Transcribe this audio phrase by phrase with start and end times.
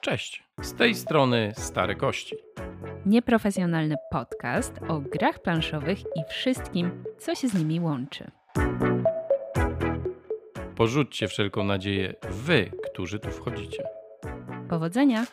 [0.00, 2.36] Cześć, z tej strony Stare Kości.
[3.06, 8.30] Nieprofesjonalny podcast o grach planszowych i wszystkim, co się z nimi łączy.
[10.76, 13.88] Porzućcie wszelką nadzieję wy, którzy tu wchodzicie.
[14.68, 15.26] Powodzenia!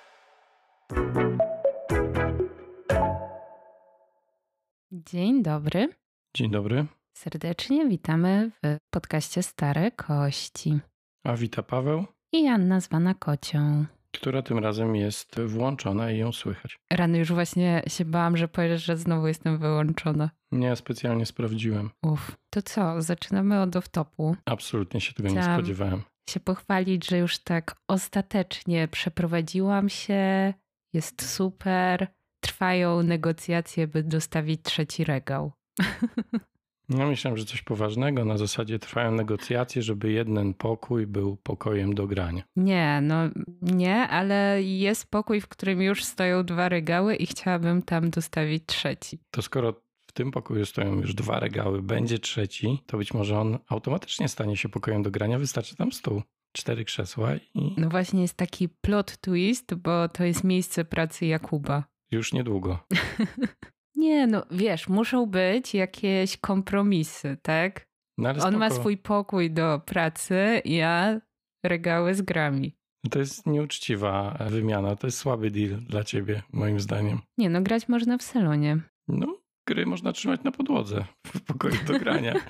[4.92, 5.90] Dzień dobry.
[6.36, 10.80] Dzień dobry, Serdecznie witamy w podcaście Stare Kości.
[11.24, 13.86] A wita Paweł, I Anna zwana Kocią.
[14.12, 16.78] która tym razem jest włączona i ją słychać.
[16.94, 20.30] Rany już właśnie się bałam, że powiesz, że znowu jestem wyłączona.
[20.52, 21.90] Nie, specjalnie sprawdziłem.
[22.06, 22.32] Uff.
[22.50, 24.36] To co, zaczynamy od off-topu.
[24.46, 26.02] Absolutnie się tego nie Chciałam- spodziewałem.
[26.30, 30.54] Się pochwalić, że już tak ostatecznie przeprowadziłam się,
[30.94, 32.08] jest super.
[32.40, 35.52] Trwają negocjacje, by dostawić trzeci regał.
[36.90, 38.26] No myślałem, że coś poważnego.
[38.26, 42.44] Na zasadzie trwają negocjacje, żeby jeden pokój był pokojem do grania.
[42.56, 43.16] Nie, no
[43.62, 49.20] nie, ale jest pokój, w którym już stoją dwa regały i chciałabym tam dostawić trzeci.
[49.32, 49.74] To skoro
[50.08, 54.58] w tym pokoju stoją już dwa regały, będzie trzeci, to być może on automatycznie stanie
[54.58, 55.40] się pokojem do grania.
[55.40, 60.44] Wystarczy tam stół, cztery krzesła i No właśnie jest taki plot twist, bo to jest
[60.44, 61.84] miejsce pracy Jakuba.
[62.12, 62.80] już niedługo.
[63.96, 67.88] Nie, no wiesz, muszą być jakieś kompromisy, tak?
[68.18, 68.82] No, On ma spoko.
[68.82, 71.22] swój pokój do pracy, ja
[71.64, 72.76] regały z grami.
[73.12, 77.20] To jest nieuczciwa wymiana, to jest słaby deal dla ciebie, moim zdaniem.
[77.38, 78.78] Nie, no grać można w salonie.
[79.08, 82.34] No, gry można trzymać na podłodze w pokoju do grania.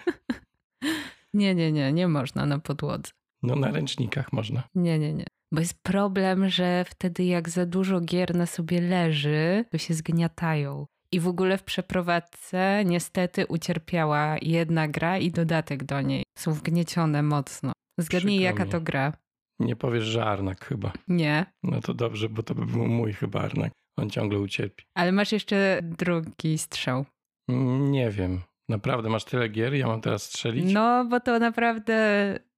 [1.34, 3.12] Nie, nie, nie, nie można na podłodze.
[3.44, 4.64] No, na ręcznikach można.
[4.76, 5.26] Nie, nie, nie.
[5.52, 10.88] Bo jest problem, że wtedy jak za dużo gier na sobie leży, to się zgniatają.
[11.14, 16.24] I w ogóle w przeprowadzce niestety ucierpiała jedna gra i dodatek do niej.
[16.38, 17.72] Są wgniecione mocno.
[18.00, 18.72] Zgadnij, Przykro jaka mi.
[18.72, 19.14] to gra.
[19.60, 20.92] Nie powiesz, że Arnak chyba.
[21.08, 21.46] Nie.
[21.64, 23.72] No to dobrze, bo to by był mój chyba Arnak.
[24.00, 24.84] On ciągle ucierpi.
[24.98, 27.06] Ale masz jeszcze drugi strzał.
[27.50, 28.42] Mm, Nie wiem.
[28.70, 29.74] Naprawdę masz tyle gier?
[29.74, 30.74] Ja mam teraz strzelić?
[30.74, 31.96] No, bo to naprawdę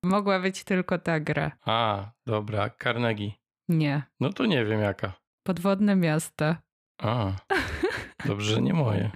[0.03, 1.51] mogła być tylko ta gra.
[1.65, 3.31] A, dobra, Carnegie.
[3.69, 4.03] Nie.
[4.19, 5.13] No to nie wiem jaka.
[5.47, 6.61] Podwodne miasta.
[7.01, 7.31] A,
[8.25, 9.11] dobrze, że nie moje.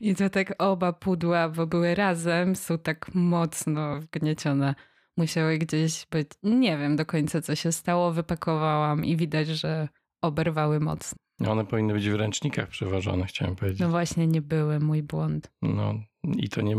[0.00, 4.74] I to tak oba pudła, bo były razem, są tak mocno wgniecione.
[5.16, 6.28] Musiały gdzieś być.
[6.42, 8.12] Nie wiem do końca, co się stało.
[8.12, 9.88] Wypakowałam i widać, że
[10.22, 11.18] oberwały mocno.
[11.48, 13.80] One powinny być w ręcznikach przeważone, chciałem powiedzieć.
[13.80, 15.52] No właśnie, nie były mój błąd.
[15.62, 15.94] No
[16.36, 16.76] i to nie.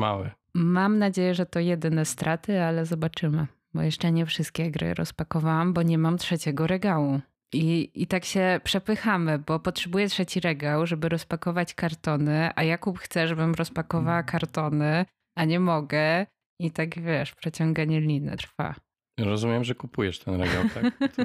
[0.53, 3.47] Mam nadzieję, że to jedyne straty, ale zobaczymy.
[3.73, 7.21] Bo jeszcze nie wszystkie gry rozpakowałam, bo nie mam trzeciego regału.
[7.53, 13.27] I, I tak się przepychamy, bo potrzebuję trzeci regał, żeby rozpakować kartony, a Jakub chce,
[13.27, 15.05] żebym rozpakowała kartony,
[15.37, 16.25] a nie mogę.
[16.59, 18.75] I tak wiesz, przeciąganie liny trwa.
[19.19, 20.93] Rozumiem, że kupujesz ten regał, tak?
[21.15, 21.23] To,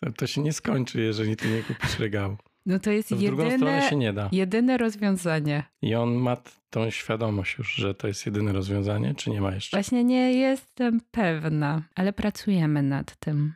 [0.00, 2.36] to, to się nie skończy, jeżeli ty nie kupisz regału.
[2.66, 4.28] No to jest To w drugą stronę jedyne, się nie da.
[4.32, 5.62] jedyne rozwiązanie.
[5.82, 6.36] I on ma
[6.70, 9.76] tą świadomość już, że to jest jedyne rozwiązanie, czy nie ma jeszcze?
[9.76, 13.54] Właśnie nie jestem pewna, ale pracujemy nad tym.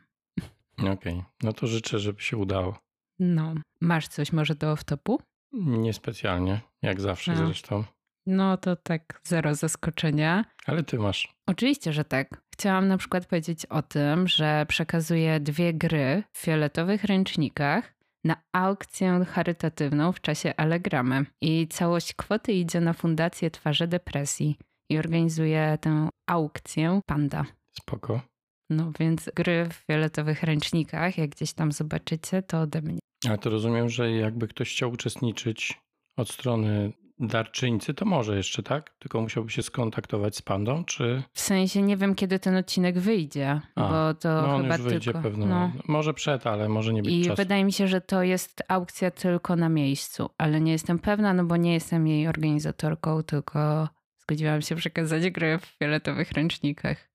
[0.83, 2.77] Okej, no to życzę, żeby się udało.
[3.19, 5.17] No, masz coś może do off-topu?
[5.53, 7.35] Niespecjalnie, jak zawsze A.
[7.35, 7.83] zresztą.
[8.25, 10.45] No to tak, zero zaskoczenia.
[10.65, 11.33] Ale ty masz.
[11.47, 12.41] Oczywiście, że tak.
[12.53, 19.25] Chciałam na przykład powiedzieć o tym, że przekazuję dwie gry w fioletowych ręcznikach na aukcję
[19.25, 21.25] charytatywną w czasie Allegramy.
[21.41, 24.57] I całość kwoty idzie na Fundację Twarze Depresji
[24.89, 27.45] i organizuje tę aukcję Panda.
[27.71, 28.21] Spoko.
[28.69, 32.99] No więc gry w fioletowych ręcznikach, jak gdzieś tam zobaczycie, to ode mnie.
[33.27, 35.79] Ale to rozumiem, że jakby ktoś chciał uczestniczyć
[36.17, 38.95] od strony darczyńcy, to może jeszcze, tak?
[38.99, 41.23] Tylko musiałby się skontaktować z pandą, czy...
[41.33, 44.83] W sensie nie wiem, kiedy ten odcinek wyjdzie, A, bo to No on chyba już
[44.83, 45.21] wyjdzie tylko...
[45.21, 45.45] pewno.
[45.45, 45.71] No.
[45.87, 47.35] Może przed, ale może nie być I czasu.
[47.35, 51.43] wydaje mi się, że to jest aukcja tylko na miejscu, ale nie jestem pewna, no
[51.45, 57.06] bo nie jestem jej organizatorką, tylko zgodziłam się przekazać grę w fioletowych ręcznikach.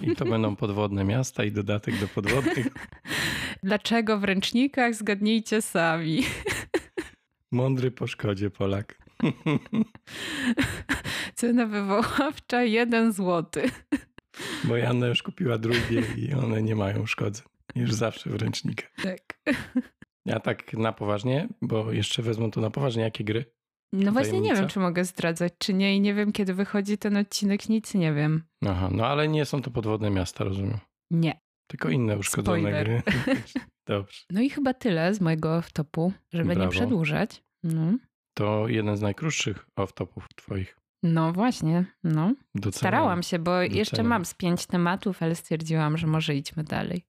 [0.00, 2.68] I to będą podwodne miasta i dodatek do podwodnych.
[3.62, 4.94] Dlaczego w ręcznikach?
[4.94, 6.22] Zgadnijcie sami.
[7.50, 8.98] Mądry po szkodzie Polak.
[11.34, 13.62] Cena wywoławcza 1 zł.
[14.64, 17.46] Bo Janna już kupiła drugie i one nie mają szkodzeń.
[17.74, 18.90] Już zawsze w ręcznikach.
[19.02, 19.38] Tak.
[20.26, 23.44] Ja tak na poważnie, bo jeszcze wezmą to na poważnie, jakie gry?
[23.92, 24.60] No właśnie nie Tajemnica?
[24.60, 28.12] wiem, czy mogę zdradzać, czy nie i nie wiem, kiedy wychodzi ten odcinek, nic nie
[28.12, 28.42] wiem.
[28.66, 30.78] Aha, no ale nie są to podwodne miasta, rozumiem.
[31.10, 31.40] Nie.
[31.70, 32.84] Tylko inne uszkodzone Spoiler.
[32.86, 33.02] gry.
[33.88, 34.20] Dobrze.
[34.30, 36.70] No i chyba tyle z mojego off-topu, żeby nie Brawo.
[36.70, 37.42] przedłużać.
[37.62, 37.92] No.
[38.36, 40.76] To jeden z najkrótszych off-topów twoich.
[41.02, 42.34] No właśnie, no.
[42.54, 42.72] Doceniam.
[42.72, 44.06] Starałam się, bo jeszcze Doceniam.
[44.06, 47.02] mam z pięć tematów, ale stwierdziłam, że może idźmy dalej.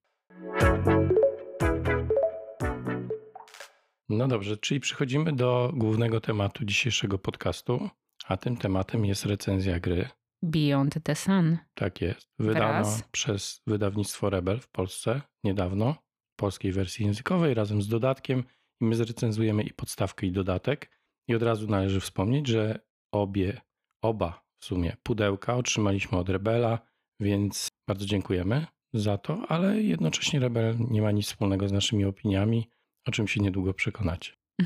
[4.18, 7.89] No dobrze, czyli przechodzimy do głównego tematu dzisiejszego podcastu,
[8.25, 10.10] a tym tematem jest recenzja gry.
[10.44, 11.57] Beyond the Sun.
[11.74, 12.27] Tak jest.
[12.39, 13.04] Wydano Wraz.
[13.12, 15.95] przez wydawnictwo Rebel w Polsce niedawno,
[16.33, 18.44] w polskiej wersji językowej razem z dodatkiem
[18.81, 20.92] i my zrecenzujemy i podstawkę i dodatek.
[21.27, 22.80] I od razu należy wspomnieć, że
[23.12, 23.62] obie,
[24.01, 26.80] oba w sumie pudełka otrzymaliśmy od Rebela,
[27.19, 32.69] więc bardzo dziękujemy za to, ale jednocześnie Rebel nie ma nic wspólnego z naszymi opiniami,
[33.08, 34.34] o czym się niedługo przekonacie.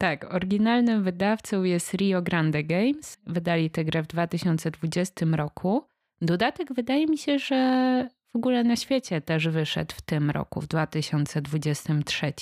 [0.00, 3.18] tak, oryginalnym wydawcą jest Rio Grande Games.
[3.26, 5.86] Wydali tę grę w 2020 roku.
[6.20, 10.66] Dodatek wydaje mi się, że w ogóle na świecie też wyszedł w tym roku, w
[10.66, 12.32] 2023.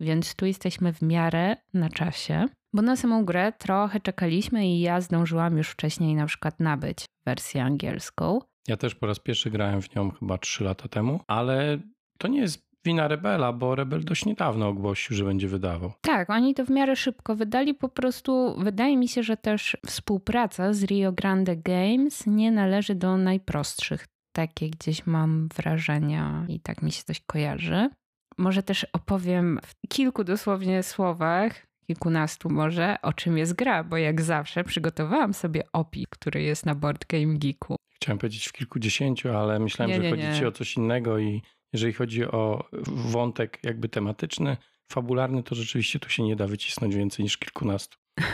[0.00, 2.46] Więc tu jesteśmy w miarę na czasie.
[2.72, 7.64] Bo na samą grę trochę czekaliśmy i ja zdążyłam już wcześniej na przykład nabyć wersję
[7.64, 8.40] angielską.
[8.68, 11.78] Ja też po raz pierwszy grałem w nią chyba 3 lata temu, ale
[12.18, 15.92] to nie jest wina Rebela, bo Rebel dość niedawno ogłosił, że będzie wydawał.
[16.00, 17.74] Tak, oni to w miarę szybko wydali.
[17.74, 23.16] Po prostu wydaje mi się, że też współpraca z Rio Grande Games nie należy do
[23.16, 24.06] najprostszych.
[24.32, 27.90] Takie gdzieś mam wrażenia i tak mi się coś kojarzy.
[28.38, 34.22] Może też opowiem w kilku dosłownie słowach, kilkunastu może, o czym jest gra, bo jak
[34.22, 37.76] zawsze przygotowałam sobie opis, który jest na Board Game Geeku.
[37.94, 40.34] Chciałem powiedzieć w kilkudziesięciu, ale myślałem, Nie, że nie, chodzi nie.
[40.38, 41.42] ci o coś innego i
[41.72, 44.56] jeżeli chodzi o wątek jakby tematyczny,
[44.92, 47.98] fabularny, to rzeczywiście tu się nie da wycisnąć więcej niż kilkunastu.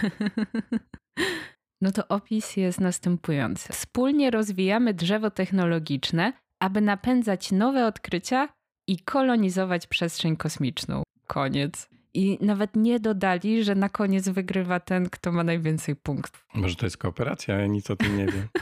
[1.80, 3.72] No to opis jest następujący.
[3.72, 8.48] Wspólnie rozwijamy drzewo technologiczne, aby napędzać nowe odkrycia
[8.88, 11.02] i kolonizować przestrzeń kosmiczną.
[11.26, 11.88] Koniec.
[12.14, 16.46] I nawet nie dodali, że na koniec wygrywa ten, kto ma najwięcej punktów.
[16.54, 18.48] Może to jest kooperacja, ja nic o tym nie wiem.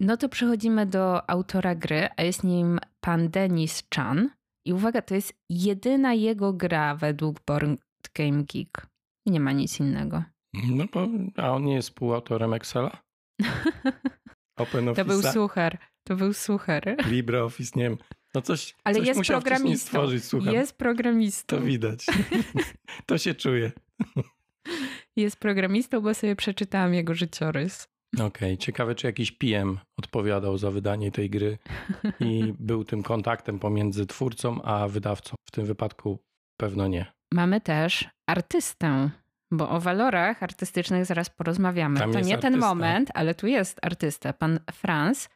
[0.00, 4.30] No to przechodzimy do autora gry, a jest nim pan Denis Chan.
[4.64, 7.80] I uwaga, to jest jedyna jego gra według Board
[8.14, 8.86] Game Geek.
[9.26, 10.22] Nie ma nic innego.
[10.54, 13.02] No bo, a on nie jest współautorem Excela?
[14.56, 15.78] Open To był suchar.
[16.04, 16.96] To był suchar.
[17.06, 17.98] LibreOffice, nie wiem.
[18.34, 19.86] No coś, Ale coś jest programistą.
[19.86, 20.54] stworzyć, słucham.
[20.54, 21.56] Jest programistą.
[21.56, 22.06] To widać.
[23.06, 23.72] to się czuje.
[25.16, 27.88] Jest programistą, bo sobie przeczytałam jego życiorys.
[28.20, 31.58] Okej, ciekawe czy jakiś PM odpowiadał za wydanie tej gry
[32.20, 35.34] i był tym kontaktem pomiędzy twórcą a wydawcą.
[35.48, 36.18] W tym wypadku
[36.56, 37.06] pewno nie.
[37.34, 39.10] Mamy też artystę,
[39.50, 42.00] bo o walorach artystycznych zaraz porozmawiamy.
[42.00, 42.74] Tam to nie ten artysta.
[42.74, 45.28] moment, ale tu jest artysta, pan Franz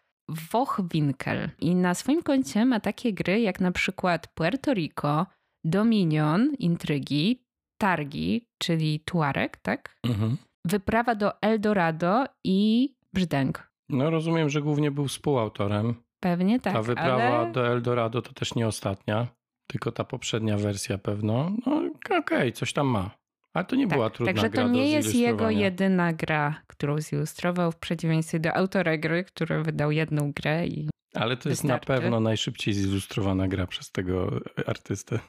[0.52, 1.50] Wochwinkel.
[1.60, 5.26] I na swoim koncie ma takie gry jak na przykład Puerto Rico,
[5.64, 7.44] Dominion, Intrygi,
[7.78, 9.96] Targi, czyli Tuareg, tak?
[10.04, 10.36] Mhm.
[10.64, 13.70] Wyprawa do Eldorado i Brzdęk.
[13.88, 15.94] No rozumiem, że głównie był współautorem.
[16.20, 17.52] Pewnie tak, ta wyprawa ale...
[17.52, 19.26] do Eldorado to też nie ostatnia,
[19.66, 21.52] tylko ta poprzednia wersja pewno.
[21.66, 21.82] No
[22.18, 23.10] okej, coś tam ma.
[23.54, 27.72] Ale to nie była tak, trudna Także to nie jest jego jedyna gra, którą zilustrował,
[27.72, 32.02] w przeciwieństwie do autora gry, który wydał jedną grę i Ale to jest na wystarczy.
[32.02, 35.18] pewno najszybciej zilustrowana gra przez tego artystę.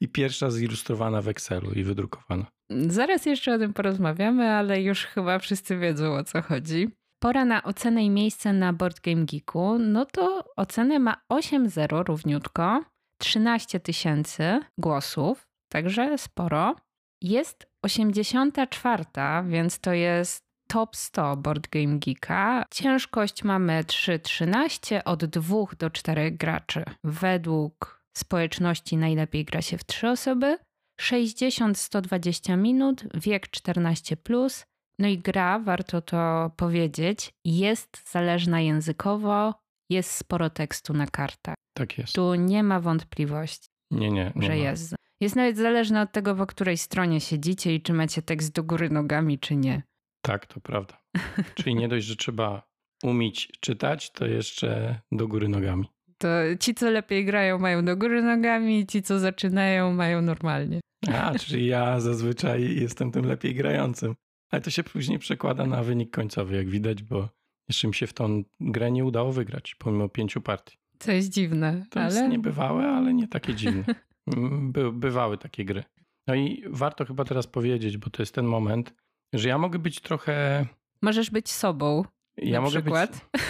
[0.00, 2.46] I pierwsza zilustrowana w Excelu i wydrukowana.
[2.70, 6.88] Zaraz jeszcze o tym porozmawiamy, ale już chyba wszyscy wiedzą o co chodzi.
[7.22, 9.78] Pora na ocenę i miejsce na Board Game Geeku.
[9.78, 12.84] No to ocenę ma 8.0 równiutko,
[13.18, 16.76] 13 tysięcy głosów, także sporo.
[17.22, 19.04] Jest 84,
[19.46, 22.64] więc to jest top 100 Board Game Geeka.
[22.70, 26.84] Ciężkość mamy 3.13 od 2 do 4 graczy.
[27.04, 30.58] Według społeczności najlepiej gra się w 3 osoby.
[31.00, 34.16] 60-120 minut, wiek 14.
[34.16, 34.64] Plus.
[34.98, 39.54] No i gra, warto to powiedzieć, jest zależna językowo,
[39.90, 41.54] jest sporo tekstu na kartach.
[41.76, 42.12] Tak jest.
[42.14, 44.32] Tu nie ma wątpliwości, Nie, nie.
[44.36, 44.54] nie że ma.
[44.54, 44.94] jest.
[45.20, 48.90] Jest nawet zależne od tego, po której stronie siedzicie i czy macie tekst do góry
[48.90, 49.82] nogami, czy nie.
[50.24, 51.02] Tak, to prawda.
[51.54, 52.62] Czyli nie dość, że trzeba
[53.02, 55.88] umieć czytać, to jeszcze do góry nogami.
[56.20, 56.28] To
[56.60, 60.80] ci, co lepiej grają, mają do góry nogami, ci, co zaczynają, mają normalnie.
[61.14, 64.14] A, czyli ja zazwyczaj jestem tym lepiej grającym.
[64.50, 67.28] Ale to się później przekłada na wynik końcowy, jak widać, bo
[67.68, 70.76] jeszcze mi się w tą grę nie udało wygrać, pomimo pięciu partii.
[70.98, 73.84] Co jest dziwne, To ale jest niebywałe, ale nie takie dziwne.
[74.36, 75.84] Mm, By, bywały takie gry.
[76.26, 78.94] No i warto chyba teraz powiedzieć, bo to jest ten moment,
[79.32, 80.66] że ja mogę być trochę.
[81.02, 82.04] możesz być sobą.
[82.36, 83.10] Ja na mogę przykład.
[83.32, 83.44] być.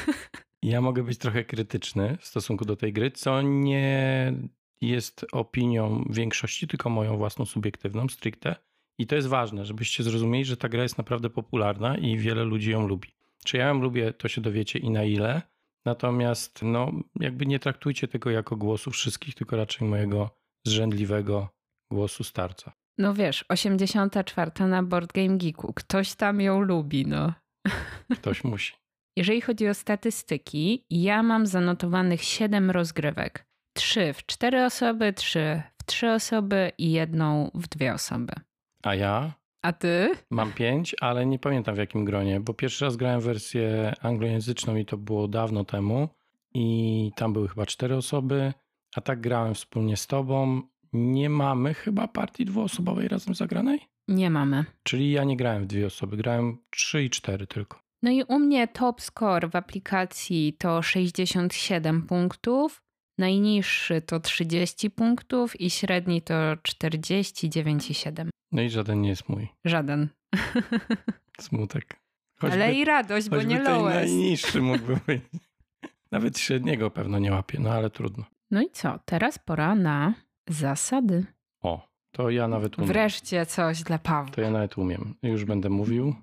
[0.63, 4.33] Ja mogę być trochę krytyczny w stosunku do tej gry, co nie
[4.81, 8.57] jest opinią większości, tylko moją własną subiektywną, stricte.
[8.99, 12.71] I to jest ważne, żebyście zrozumieli, że ta gra jest naprawdę popularna i wiele ludzi
[12.71, 13.09] ją lubi.
[13.45, 15.43] Czy ja ją lubię, to się dowiecie i na ile.
[15.85, 20.31] Natomiast no, jakby nie traktujcie tego jako głosu wszystkich, tylko raczej mojego
[20.67, 21.49] zrzędliwego
[21.91, 22.73] głosu starca.
[22.99, 25.73] No wiesz, 84 na Board Game Geeku.
[25.73, 27.33] Ktoś tam ją lubi, no.
[28.19, 28.73] Ktoś musi.
[29.17, 33.47] Jeżeli chodzi o statystyki, ja mam zanotowanych 7 rozgrywek.
[33.75, 38.33] 3 w 4 osoby, 3 w 3 osoby i jedną w 2 osoby.
[38.83, 40.11] A ja A ty?
[40.31, 44.85] mam pięć, ale nie pamiętam w jakim gronie, bo pierwszy raz grałem wersję anglojęzyczną i
[44.85, 46.09] to było dawno temu
[46.55, 48.53] i tam były chyba cztery osoby,
[48.97, 50.63] a tak grałem wspólnie z tobą.
[50.93, 53.81] Nie mamy chyba partii dwuosobowej razem zagranej?
[54.09, 54.65] Nie mamy.
[54.83, 57.81] Czyli ja nie grałem w dwie osoby, grałem trzy i cztery tylko.
[58.03, 62.83] No i u mnie top score w aplikacji to 67 punktów,
[63.19, 68.29] najniższy to 30 punktów i średni to 49,7.
[68.53, 69.49] No i żaden nie jest mój.
[69.65, 70.09] Żaden.
[71.41, 72.01] Smutek.
[72.41, 73.95] Ale i radość, bo choćby nie lowest.
[74.13, 75.23] najniższy mógłby być.
[76.13, 78.25] Nawet średniego pewno nie łapie, no ale trudno.
[78.51, 78.99] No i co?
[79.05, 80.15] Teraz pora na
[80.49, 81.27] zasady.
[81.63, 82.89] O, to ja nawet umiem.
[82.89, 84.33] Wreszcie coś dla Pawła.
[84.35, 85.15] To ja nawet umiem.
[85.23, 86.15] Już będę mówił.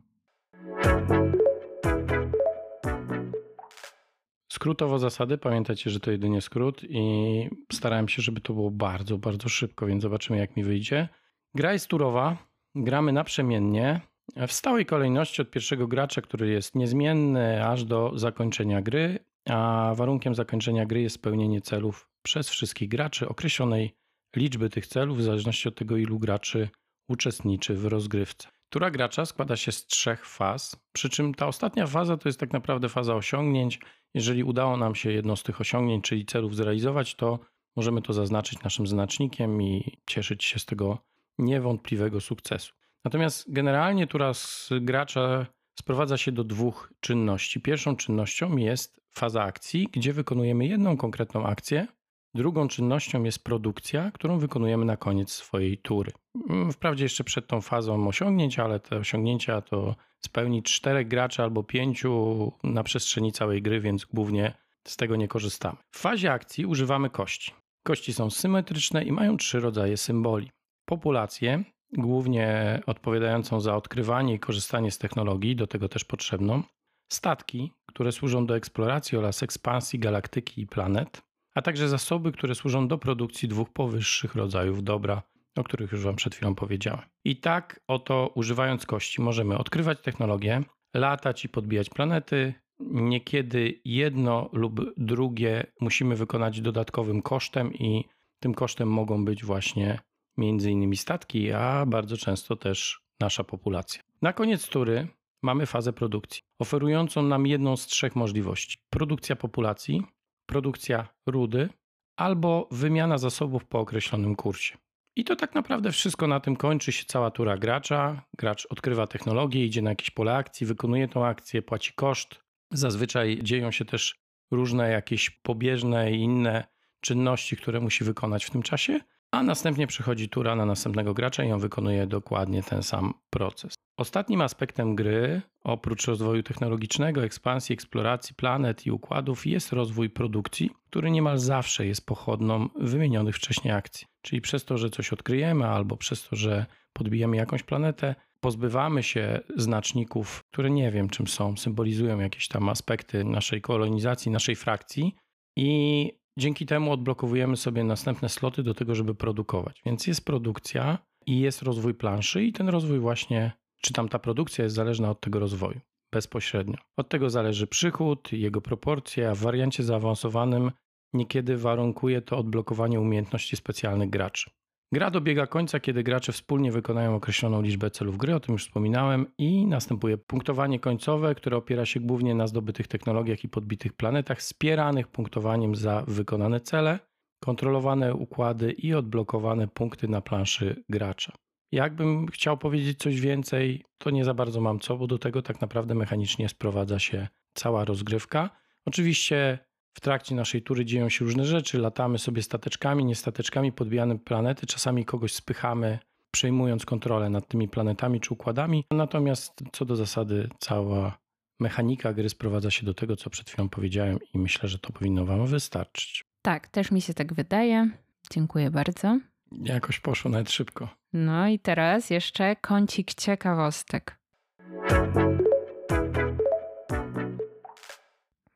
[4.57, 9.49] Skrótowo zasady, pamiętajcie, że to jedynie skrót i starałem się, żeby to było bardzo, bardzo
[9.49, 11.09] szybko, więc zobaczymy jak mi wyjdzie.
[11.55, 12.37] Gra jest turowa,
[12.75, 14.01] gramy naprzemiennie,
[14.47, 20.35] w stałej kolejności od pierwszego gracza, który jest niezmienny aż do zakończenia gry, a warunkiem
[20.35, 23.95] zakończenia gry jest spełnienie celów przez wszystkich graczy określonej
[24.35, 26.69] liczby tych celów w zależności od tego, ilu graczy
[27.07, 28.47] uczestniczy w rozgrywce.
[28.69, 32.53] Tura gracza składa się z trzech faz, przy czym ta ostatnia faza to jest tak
[32.53, 33.79] naprawdę faza osiągnięć.
[34.13, 37.39] Jeżeli udało nam się jedno z tych osiągnięć, czyli celów zrealizować, to
[37.75, 40.97] możemy to zaznaczyć naszym znacznikiem i cieszyć się z tego
[41.37, 42.73] niewątpliwego sukcesu.
[43.05, 45.45] Natomiast generalnie tura z gracza
[45.79, 47.61] sprowadza się do dwóch czynności.
[47.61, 51.87] Pierwszą czynnością jest faza akcji, gdzie wykonujemy jedną konkretną akcję.
[52.35, 56.11] Drugą czynnością jest produkcja, którą wykonujemy na koniec swojej tury.
[56.49, 61.63] Mm, Wprawdzie jeszcze przed tą fazą osiągnięć, ale te osiągnięcia to spełnić czterech graczy albo
[61.63, 64.53] pięciu na przestrzeni całej gry, więc głównie
[64.87, 65.77] z tego nie korzystamy.
[65.91, 67.51] W fazie akcji używamy kości.
[67.83, 70.51] Kości są symetryczne i mają trzy rodzaje symboli.
[70.85, 76.63] Populację, głównie odpowiadającą za odkrywanie i korzystanie z technologii, do tego też potrzebną.
[77.11, 81.21] Statki, które służą do eksploracji oraz ekspansji galaktyki i planet,
[81.57, 85.21] a także zasoby, które służą do produkcji dwóch powyższych rodzajów dobra,
[85.55, 87.01] o których już Wam przed chwilą powiedziałem.
[87.25, 92.53] I tak oto, używając kości, możemy odkrywać technologię, latać i podbijać planety.
[92.79, 98.05] Niekiedy jedno lub drugie musimy wykonać dodatkowym kosztem, i
[98.39, 99.99] tym kosztem mogą być właśnie
[100.37, 104.01] między innymi statki, a bardzo często też nasza populacja.
[104.21, 105.07] Na koniec tury
[105.41, 110.03] mamy fazę produkcji, oferującą nam jedną z trzech możliwości: produkcja populacji,
[110.47, 111.69] produkcja rudy
[112.15, 114.77] albo wymiana zasobów po określonym kursie.
[115.15, 118.21] I to tak naprawdę wszystko na tym kończy się cała tura gracza.
[118.37, 122.43] Gracz odkrywa technologię, idzie na jakieś pole akcji, wykonuje tą akcję, płaci koszt.
[122.71, 124.15] Zazwyczaj dzieją się też
[124.51, 126.67] różne jakieś pobieżne i inne
[127.01, 128.99] czynności, które musi wykonać w tym czasie,
[129.31, 133.73] a następnie przychodzi tura na następnego gracza i on wykonuje dokładnie ten sam proces.
[133.97, 141.11] Ostatnim aspektem gry, oprócz rozwoju technologicznego, ekspansji, eksploracji planet i układów, jest rozwój produkcji, który
[141.11, 144.07] niemal zawsze jest pochodną wymienionych wcześniej akcji.
[144.21, 149.39] Czyli przez to, że coś odkryjemy, albo przez to, że podbijamy jakąś planetę, pozbywamy się
[149.55, 155.15] znaczników, które nie wiem czym są, symbolizują jakieś tam aspekty naszej kolonizacji, naszej frakcji
[155.55, 159.81] i dzięki temu odblokowujemy sobie następne sloty do tego, żeby produkować.
[159.85, 163.51] Więc jest produkcja i jest rozwój planszy i ten rozwój właśnie,
[163.81, 165.79] czy tam ta produkcja jest zależna od tego rozwoju
[166.11, 166.77] bezpośrednio.
[166.97, 170.71] Od tego zależy przychód, jego proporcje, a w wariancie zaawansowanym
[171.13, 174.49] niekiedy warunkuje to odblokowanie umiejętności specjalnych graczy.
[174.91, 179.25] Gra dobiega końca, kiedy gracze wspólnie wykonają określoną liczbę celów gry, o tym już wspominałem,
[179.37, 185.07] i następuje punktowanie końcowe, które opiera się głównie na zdobytych technologiach i podbitych planetach, wspieranych
[185.07, 186.99] punktowaniem za wykonane cele,
[187.43, 191.33] kontrolowane układy i odblokowane punkty na planszy gracza.
[191.71, 195.61] Jakbym chciał powiedzieć coś więcej, to nie za bardzo mam co, bo do tego tak
[195.61, 198.49] naprawdę mechanicznie sprowadza się cała rozgrywka.
[198.85, 199.59] Oczywiście
[199.97, 205.05] w trakcie naszej tury dzieją się różne rzeczy, latamy sobie stateczkami, niestateczkami, podbijamy planety, czasami
[205.05, 205.99] kogoś spychamy,
[206.31, 208.85] przejmując kontrolę nad tymi planetami czy układami.
[208.91, 211.17] Natomiast co do zasady, cała
[211.59, 215.25] mechanika gry sprowadza się do tego, co przed chwilą powiedziałem, i myślę, że to powinno
[215.25, 216.25] Wam wystarczyć.
[216.41, 217.89] Tak, też mi się tak wydaje.
[218.31, 219.19] Dziękuję bardzo.
[219.51, 220.89] Jakoś poszło nawet szybko.
[221.13, 224.19] No i teraz jeszcze kącik ciekawostek.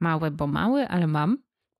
[0.01, 1.37] Mały, bo mały, ale mam.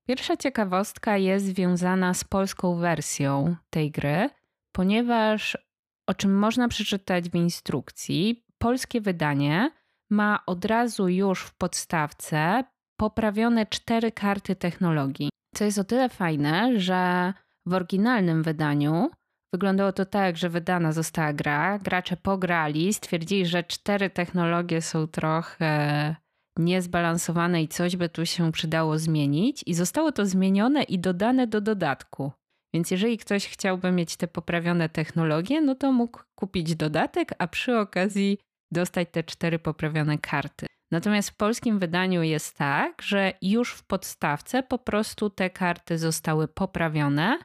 [0.08, 4.30] Pierwsza ciekawostka jest związana z polską wersją tej gry,
[4.72, 5.58] ponieważ
[6.06, 9.70] o czym można przeczytać w instrukcji, polskie wydanie
[10.10, 12.64] ma od razu już w podstawce
[12.96, 15.30] poprawione cztery karty technologii.
[15.54, 17.32] Co jest o tyle fajne, że
[17.66, 19.10] w oryginalnym wydaniu
[19.52, 26.16] wyglądało to tak, że wydana została gra, gracze pograli, stwierdzili, że cztery technologie są trochę
[26.58, 31.60] niezbalansowane i coś by tu się przydało zmienić, i zostało to zmienione i dodane do
[31.60, 32.32] dodatku.
[32.74, 37.78] Więc jeżeli ktoś chciałby mieć te poprawione technologie, no to mógł kupić dodatek, a przy
[37.78, 38.38] okazji
[38.72, 40.66] dostać te cztery poprawione karty.
[40.92, 46.48] Natomiast w polskim wydaniu jest tak, że już w podstawce po prostu te karty zostały
[46.48, 47.38] poprawione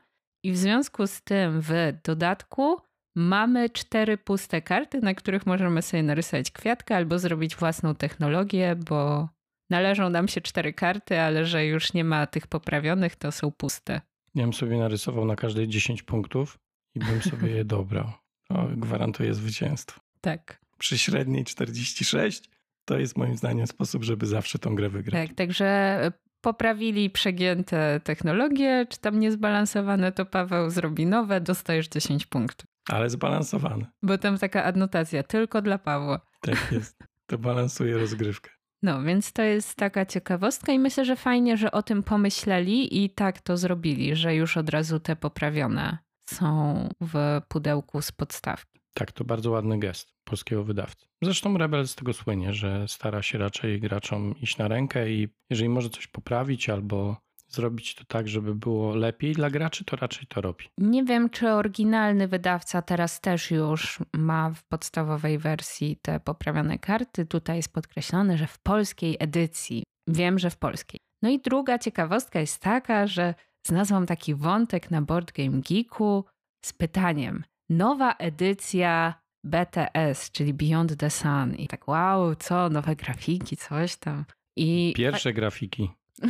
[0.44, 1.74] i w związku z tym w
[2.04, 2.82] dodatku
[3.18, 9.30] mamy cztery puste karty, na których możemy sobie narysować kwiatkę albo zrobić własną technologię, bo
[9.70, 14.02] należą nam się cztery karty, ale że już nie ma tych poprawionych, to są puste.
[14.36, 16.60] Ja bym sobie narysował na każdej 10 punktów
[16.96, 18.12] i bym sobie je dobrał.
[18.48, 20.02] To gwarantuje zwycięstwo.
[20.22, 20.62] Tak.
[20.78, 22.50] Przy średniej 46
[22.86, 25.28] to jest moim zdaniem sposób, żeby zawsze tą grę wygrać.
[25.28, 26.00] Tak, także
[26.42, 32.77] poprawili przegięte technologie, czy tam niezbalansowane, to Paweł zrobi nowe, dostajesz 10 punktów.
[32.90, 33.86] Ale zbalansowane.
[34.04, 36.22] Bo tam taka adnotacja, tylko dla Pawła.
[36.42, 37.04] Tak jest.
[37.26, 38.50] To balansuje rozgrywkę.
[38.84, 43.10] No, więc to jest taka ciekawostka i myślę, że fajnie, że o tym pomyśleli i
[43.10, 45.98] tak to zrobili, że już od razu te poprawione
[46.30, 48.80] są w pudełku z podstawki.
[48.94, 51.08] Tak, to bardzo ładny gest polskiego wydawcy.
[51.22, 55.70] Zresztą Rebel z tego słynie, że stara się raczej graczom iść na rękę i jeżeli
[55.70, 57.18] może coś poprawić albo
[57.48, 60.66] zrobić to tak, żeby było lepiej dla graczy, to raczej to robi.
[60.78, 67.26] Nie wiem, czy oryginalny wydawca teraz też już ma w podstawowej wersji te poprawione karty.
[67.26, 69.84] Tutaj jest podkreślone, że w polskiej edycji.
[70.08, 71.00] Wiem, że w polskiej.
[71.22, 73.34] No i druga ciekawostka jest taka, że
[73.68, 76.26] znalazłam taki wątek na Board Game Geeku
[76.66, 81.56] z pytaniem: nowa edycja BTS, czyli Beyond the Sun.
[81.56, 84.26] I tak, wow, co, nowe grafiki, coś tam.
[84.56, 85.90] I Pierwsze grafiki.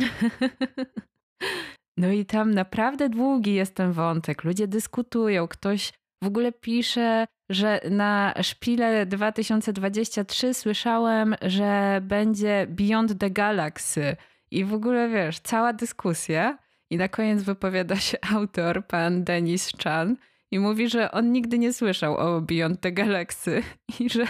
[1.96, 4.44] no i tam naprawdę długi jest ten wątek.
[4.44, 13.30] Ludzie dyskutują, ktoś w ogóle pisze, że na szpile 2023 słyszałem, że będzie Beyond the
[13.30, 14.16] Galaxy.
[14.50, 16.58] I w ogóle wiesz, cała dyskusja.
[16.90, 20.16] I na koniec wypowiada się autor, pan Denis Chan,
[20.50, 23.62] i mówi, że on nigdy nie słyszał o Beyond the Galaxy
[24.00, 24.26] i że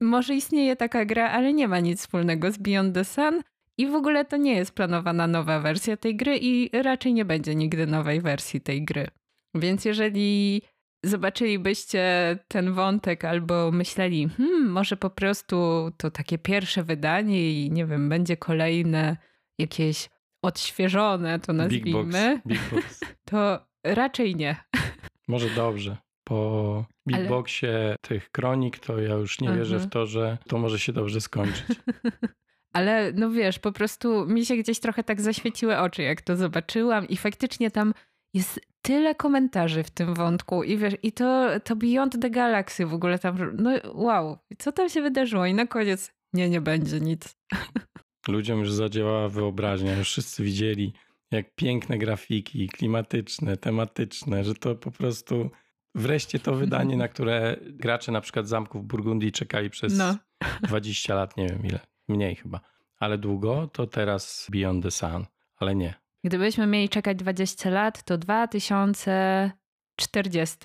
[0.00, 3.42] może istnieje taka gra, ale nie ma nic wspólnego z Beyond the Sun.
[3.78, 7.54] I w ogóle to nie jest planowana nowa wersja tej gry i raczej nie będzie
[7.54, 9.06] nigdy nowej wersji tej gry.
[9.54, 10.62] Więc jeżeli
[11.04, 17.86] zobaczylibyście ten wątek albo myśleli, hmm, może po prostu to takie pierwsze wydanie i nie
[17.86, 19.16] wiem, będzie kolejne
[19.58, 20.08] jakieś
[20.42, 23.00] odświeżone, to nazwijmy, Big box, big box.
[23.30, 24.56] to raczej nie.
[25.28, 25.96] Może dobrze.
[26.24, 27.28] Po Big Ale...
[27.28, 29.90] Boxie tych kronik to ja już nie wierzę w mhm.
[29.90, 31.66] to, że to może się dobrze skończyć.
[32.76, 37.08] Ale no wiesz, po prostu mi się gdzieś trochę tak zaświeciły oczy, jak to zobaczyłam
[37.08, 37.94] i faktycznie tam
[38.34, 42.94] jest tyle komentarzy w tym wątku i wiesz, i to, to Beyond the Galaxy w
[42.94, 47.36] ogóle tam, no wow, co tam się wydarzyło i na koniec nie, nie będzie nic.
[48.28, 50.92] Ludziom już zadziałała wyobraźnia, już wszyscy widzieli
[51.30, 55.50] jak piękne grafiki, klimatyczne, tematyczne, że to po prostu
[55.94, 60.16] wreszcie to wydanie, na które gracze na przykład Zamków Burgundii czekali przez no.
[60.62, 62.60] 20 lat, nie wiem ile, mniej chyba,
[62.98, 65.94] ale długo, to teraz Beyond the Sun, ale nie.
[66.24, 70.56] Gdybyśmy mieli czekać 20 lat, to 2040.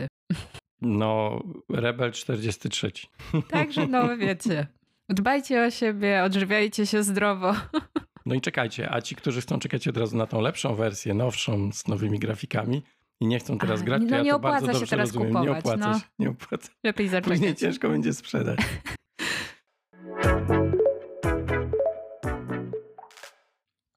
[0.81, 2.91] No, Rebel 43.
[3.49, 4.67] Także no wiecie.
[5.09, 7.55] Dbajcie o siebie, odżywiajcie się zdrowo.
[8.25, 11.71] No i czekajcie, a ci, którzy chcą czekać od razu na tą lepszą wersję, nowszą,
[11.71, 12.83] z nowymi grafikami
[13.19, 15.27] i nie chcą teraz a, grać, to no ja nie to bardzo się teraz rozumiem.
[15.27, 15.99] Kupować, nie opłaca no.
[15.99, 16.71] się, nie opłaca.
[16.83, 17.37] Lepiej zaczekać.
[17.37, 18.59] Później ciężko będzie sprzedać.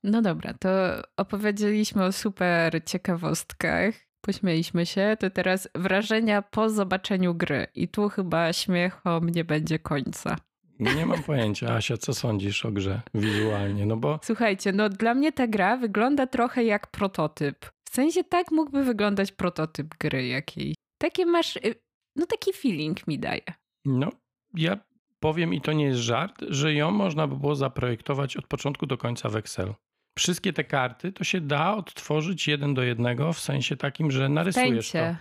[0.04, 0.68] No dobra, to
[1.16, 7.66] opowiedzieliśmy o super ciekawostkach, pośmieliśmy się, to teraz wrażenia po zobaczeniu gry.
[7.74, 10.36] I tu chyba śmiechom nie będzie końca.
[10.80, 13.86] Nie mam pojęcia, Asia, co sądzisz o grze wizualnie?
[13.86, 14.20] No bo.
[14.22, 17.66] Słuchajcie, no dla mnie ta gra wygląda trochę jak prototyp.
[17.84, 20.74] W sensie tak mógłby wyglądać prototyp gry jakiejś.
[20.98, 21.56] Takie masz.
[21.56, 21.74] Y,
[22.16, 23.44] no taki feeling mi daje.
[23.84, 24.10] No,
[24.54, 24.78] ja
[25.20, 28.98] powiem i to nie jest żart, że ją można by było zaprojektować od początku do
[28.98, 29.74] końca w Excel.
[30.14, 34.92] Wszystkie te karty to się da odtworzyć jeden do jednego w sensie takim, że narysujesz
[34.92, 35.16] Pęcie.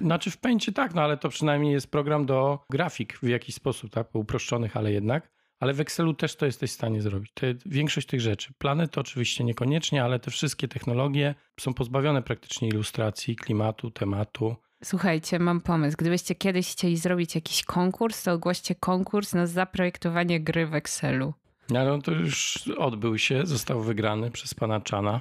[0.00, 3.90] Znaczy w pęcie tak, no ale to przynajmniej jest program do grafik w jakiś sposób,
[3.90, 5.30] tak, uproszczonych, ale jednak.
[5.60, 7.32] Ale w Excelu też to jesteś w stanie zrobić.
[7.34, 8.52] Te, większość tych rzeczy.
[8.58, 14.56] Plany to oczywiście niekoniecznie, ale te wszystkie technologie są pozbawione praktycznie ilustracji, klimatu, tematu.
[14.84, 15.96] Słuchajcie, mam pomysł.
[15.96, 21.34] Gdybyście kiedyś chcieli zrobić jakiś konkurs, to ogłoście konkurs na zaprojektowanie gry w Excelu.
[21.70, 25.20] No, no to już odbył się, został wygrany przez pana Czana.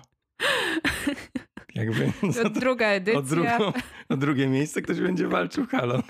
[1.76, 2.12] Jakby
[2.44, 3.20] to druga edycja.
[3.20, 3.74] O, drugą,
[4.10, 6.04] o drugie miejsce ktoś będzie walczył halo.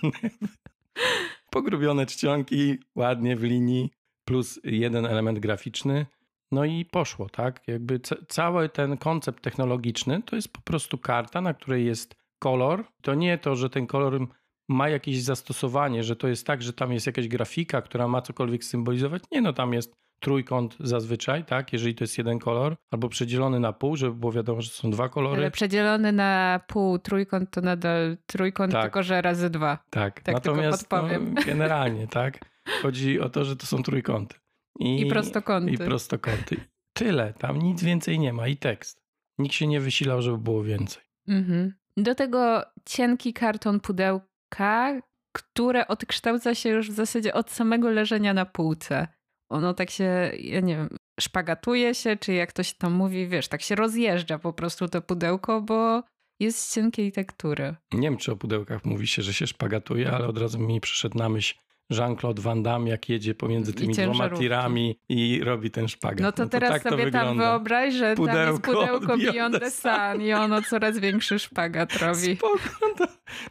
[1.51, 3.91] Pogrubione czcionki, ładnie w linii,
[4.25, 6.05] plus jeden element graficzny.
[6.51, 7.67] No i poszło, tak?
[7.67, 12.85] Jakby cały ten koncept technologiczny to jest po prostu karta, na której jest kolor.
[13.01, 14.27] To nie to, że ten kolor
[14.69, 18.63] ma jakieś zastosowanie, że to jest tak, że tam jest jakaś grafika, która ma cokolwiek
[18.63, 19.23] symbolizować.
[19.31, 23.73] Nie, no tam jest trójkąt zazwyczaj, tak, jeżeli to jest jeden kolor, albo przedzielony na
[23.73, 25.41] pół, żeby było wiadomo, że są dwa kolory.
[25.41, 28.83] Ale przedzielony na pół trójkąt to nadal trójkąt, tak.
[28.83, 29.77] tylko że razy dwa.
[29.89, 31.03] Tak, tak natomiast no,
[31.45, 32.39] generalnie, tak,
[32.81, 34.35] chodzi o to, że to są trójkąty.
[34.79, 35.71] I, I prostokąty.
[35.71, 36.55] I prostokąty.
[36.93, 39.07] Tyle, tam nic więcej nie ma i tekst.
[39.37, 41.03] Nikt się nie wysilał, żeby było więcej.
[41.27, 41.73] Mhm.
[41.97, 45.01] Do tego cienki karton pudełka,
[45.31, 49.07] które odkształca się już w zasadzie od samego leżenia na półce
[49.49, 53.47] ono tak się, ja nie wiem, szpagatuje się, czy jak to się tam mówi, wiesz,
[53.47, 56.03] tak się rozjeżdża po prostu to pudełko, bo
[56.39, 57.75] jest z cienkiej tektury.
[57.93, 61.17] Nie wiem, czy o pudełkach mówi się, że się szpagatuje, ale od razu mi przyszedł
[61.17, 61.55] na myśl
[61.89, 66.19] Jean-Claude Van Damme, jak jedzie pomiędzy tymi dwoma tirami i robi ten szpagat.
[66.19, 69.71] No to no teraz tak sobie tam wyobraź, że pudełko tam jest pudełko Beyond the
[69.71, 72.35] Sun i ono coraz większy szpagat robi.
[72.37, 72.59] Spoko,
[72.97, 73.05] to,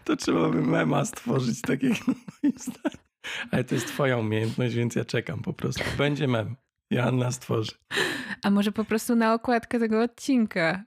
[0.04, 3.05] to trzeba by mema stworzyć takiego moim zdaniem.
[3.50, 5.84] Ale to jest twoja umiejętność, więc ja czekam po prostu.
[5.98, 6.56] Będzie mem.
[6.90, 7.72] Joanna stworzy.
[8.42, 10.84] A może po prostu na okładkę tego odcinka?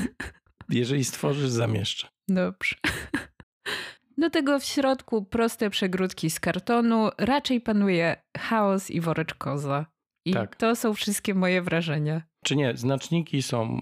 [0.68, 2.08] Jeżeli stworzysz, zamieszczę.
[2.28, 2.76] Dobrze.
[4.18, 7.10] Do tego w środku proste przegródki z kartonu.
[7.18, 9.86] Raczej panuje chaos i woreczkoza.
[10.24, 10.56] I tak.
[10.56, 12.22] to są wszystkie moje wrażenia.
[12.44, 12.76] Czy nie?
[12.76, 13.80] Znaczniki są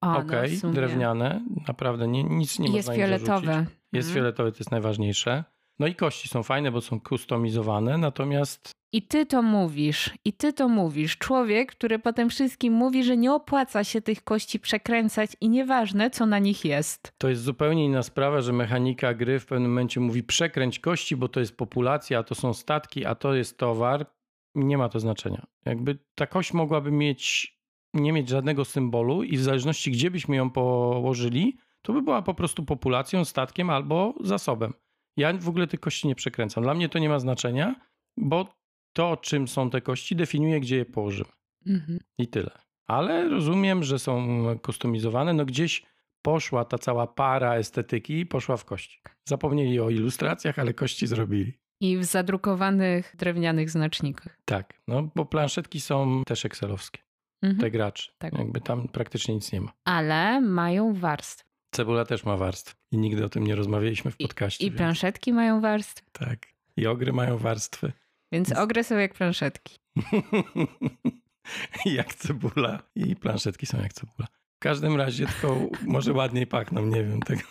[0.00, 1.44] ok, no drewniane.
[1.68, 3.66] Naprawdę nie, nic nie Jest fioletowe.
[3.92, 4.14] Jest mhm.
[4.14, 5.44] fioletowe, to jest najważniejsze.
[5.78, 8.72] No i kości są fajne, bo są kustomizowane, natomiast.
[8.92, 11.18] I ty to mówisz, i ty to mówisz.
[11.18, 16.26] Człowiek, który potem wszystkim mówi, że nie opłaca się tych kości przekręcać i nieważne, co
[16.26, 17.12] na nich jest.
[17.18, 21.28] To jest zupełnie inna sprawa, że mechanika gry w pewnym momencie mówi przekręć kości, bo
[21.28, 24.06] to jest populacja, a to są statki, a to jest towar.
[24.54, 25.46] Nie ma to znaczenia.
[25.64, 27.54] Jakby ta kość mogłaby mieć,
[27.94, 32.34] nie mieć żadnego symbolu i w zależności gdzie byśmy ją położyli, to by była po
[32.34, 34.72] prostu populacją, statkiem albo zasobem.
[35.18, 36.64] Ja w ogóle tych kości nie przekręcam.
[36.64, 37.74] Dla mnie to nie ma znaczenia,
[38.16, 38.54] bo
[38.92, 41.30] to, czym są te kości, definiuje, gdzie je położymy.
[41.66, 41.98] Mhm.
[42.18, 42.50] I tyle.
[42.86, 45.32] Ale rozumiem, że są kustomizowane.
[45.32, 45.86] No gdzieś
[46.22, 49.00] poszła ta cała para estetyki, poszła w kości.
[49.28, 51.52] Zapomnieli o ilustracjach, ale kości zrobili.
[51.80, 54.38] I w zadrukowanych drewnianych znacznikach.
[54.44, 57.00] Tak, no bo planszetki są też excelowskie.
[57.42, 57.60] Mhm.
[57.60, 58.12] Te gracze.
[58.18, 58.38] Tak.
[58.38, 59.72] Jakby tam praktycznie nic nie ma.
[59.84, 61.47] Ale mają warstwy.
[61.70, 64.64] Cebula też ma warstw i nigdy o tym nie rozmawialiśmy w podcaście.
[64.64, 64.78] I, i więc...
[64.78, 66.10] planszetki mają warstwy.
[66.12, 66.46] Tak.
[66.76, 67.92] I ogry mają warstwy.
[68.32, 69.78] Więc ogry są jak planszetki.
[71.84, 72.82] jak cebula.
[72.94, 74.28] I planszetki są jak cebula.
[74.56, 77.42] W każdym razie tylko może ładniej pachną, nie wiem tego.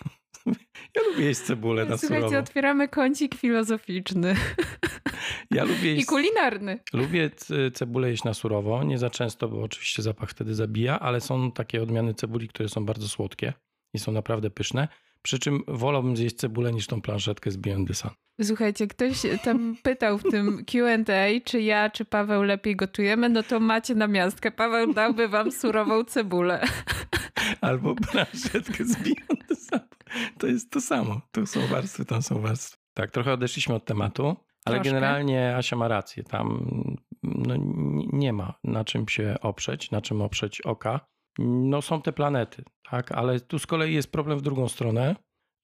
[0.96, 2.38] Ja lubię jeść cebulę na Słuchajcie, surowo.
[2.38, 4.34] otwieramy kącik filozoficzny.
[5.50, 6.02] Ja lubię jeść...
[6.02, 6.78] I kulinarny.
[6.92, 7.30] Lubię
[7.74, 8.84] cebulę jeść na surowo.
[8.84, 12.86] Nie za często, bo oczywiście zapach wtedy zabija, ale są takie odmiany cebuli, które są
[12.86, 13.52] bardzo słodkie
[13.94, 14.88] i są naprawdę pyszne.
[15.22, 18.10] Przy czym wolałbym zjeść cebulę niż tą planszetkę z Beyond the Sun.
[18.42, 23.60] Słuchajcie, ktoś tam pytał w tym Q&A, czy ja, czy Paweł lepiej gotujemy, no to
[23.60, 24.50] macie na miastkę.
[24.50, 26.64] Paweł dałby wam surową cebulę.
[27.60, 29.80] Albo planszetkę z Beyond the Sun.
[30.38, 31.20] To jest to samo.
[31.32, 32.78] Tu są warstwy, tam są warstwy.
[32.94, 34.90] Tak, trochę odeszliśmy od tematu, ale Troszkę.
[34.90, 36.24] generalnie Asia ma rację.
[36.24, 36.66] Tam
[37.22, 37.54] no,
[38.12, 41.00] nie ma na czym się oprzeć, na czym oprzeć oka.
[41.38, 45.16] No są te planety, tak, ale tu z kolei jest problem w drugą stronę,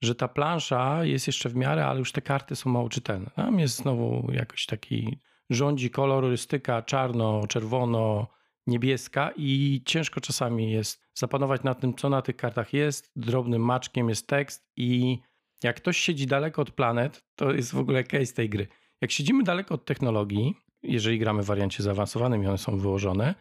[0.02, 3.30] że ta plansza jest jeszcze w miarę, ale już te karty są mało czytelne.
[3.36, 5.18] Tam jest znowu jakoś taki,
[5.50, 8.26] rządzi kolorystyka czarno, czerwono,
[8.66, 13.12] niebieska i ciężko czasami jest zapanować nad tym, co na tych kartach jest.
[13.16, 15.18] Drobnym maczkiem jest tekst i
[15.62, 18.68] jak ktoś siedzi daleko od planet, to jest w ogóle case tej gry.
[19.00, 23.34] Jak siedzimy daleko od technologii, jeżeli gramy w wariancie zaawansowanym i one są wyłożone,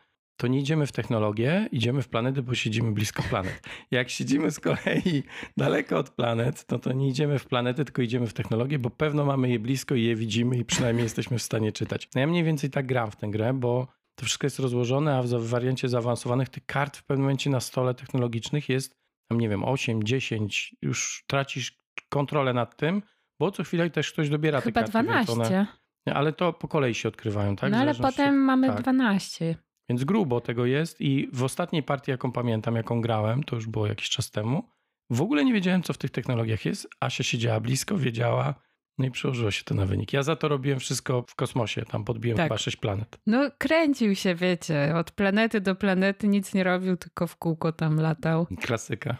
[0.43, 3.61] to nie idziemy w technologię, idziemy w planety, bo siedzimy blisko planet.
[3.91, 5.23] Jak siedzimy z kolei
[5.57, 9.25] daleko od planet, to to nie idziemy w planety, tylko idziemy w technologię, bo pewno
[9.25, 12.09] mamy je blisko i je widzimy i przynajmniej jesteśmy w stanie czytać.
[12.15, 15.21] No ja mniej więcej tak gram w tę grę, bo to wszystko jest rozłożone, a
[15.21, 18.95] w wariancie zaawansowanych tych kart w pewnym momencie na stole technologicznych jest
[19.29, 21.77] tam nie wiem, 8, 10, już tracisz
[22.09, 23.01] kontrolę nad tym,
[23.39, 25.07] bo co chwilę też ktoś dobiera Chyba te karty.
[25.07, 25.35] 12.
[25.35, 25.67] Więc one,
[26.13, 27.71] ale to po kolei się odkrywają, tak?
[27.71, 28.81] no ale potem mamy tak.
[28.81, 29.55] 12.
[29.93, 33.87] Więc grubo tego jest i w ostatniej partii, jaką pamiętam, jaką grałem, to już było
[33.87, 34.63] jakiś czas temu,
[35.09, 36.87] w ogóle nie wiedziałem, co w tych technologiach jest.
[36.99, 38.55] Asia siedziała blisko, wiedziała,
[38.97, 40.13] no i przełożyło się to na wynik.
[40.13, 42.45] Ja za to robiłem wszystko w kosmosie, tam podbiłem Tak.
[42.45, 43.17] chyba sześć planet.
[43.27, 47.99] No kręcił się, wiecie, od planety do planety nic nie robił, tylko w kółko tam
[47.99, 48.47] latał.
[48.61, 49.17] Klasyka.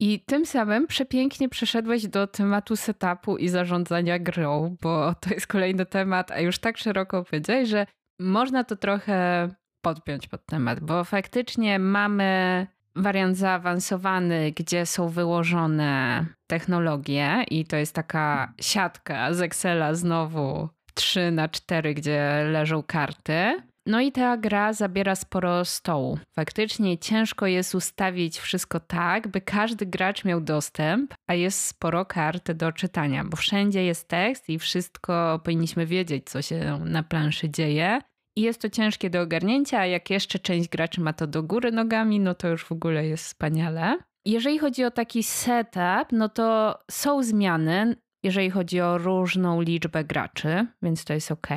[0.00, 5.86] I tym samym przepięknie przeszedłeś do tematu setupu i zarządzania grą, bo to jest kolejny
[5.86, 7.86] temat, a już tak szeroko powiedziałeś, że
[8.20, 9.48] można to trochę
[9.82, 17.94] podpiąć pod temat, bo faktycznie mamy wariant zaawansowany, gdzie są wyłożone technologie i to jest
[17.94, 23.62] taka siatka z Excela znowu 3 na 4, gdzie leżą karty.
[23.86, 26.18] No i ta gra zabiera sporo stołu.
[26.34, 32.52] Faktycznie ciężko jest ustawić wszystko tak, by każdy gracz miał dostęp, a jest sporo kart
[32.52, 38.00] do czytania, bo wszędzie jest tekst i wszystko powinniśmy wiedzieć, co się na planszy dzieje.
[38.36, 41.72] I jest to ciężkie do ogarnięcia, a jak jeszcze część graczy ma to do góry
[41.72, 43.98] nogami, no to już w ogóle jest wspaniale.
[44.24, 50.66] Jeżeli chodzi o taki setup, no to są zmiany, jeżeli chodzi o różną liczbę graczy,
[50.82, 51.48] więc to jest ok.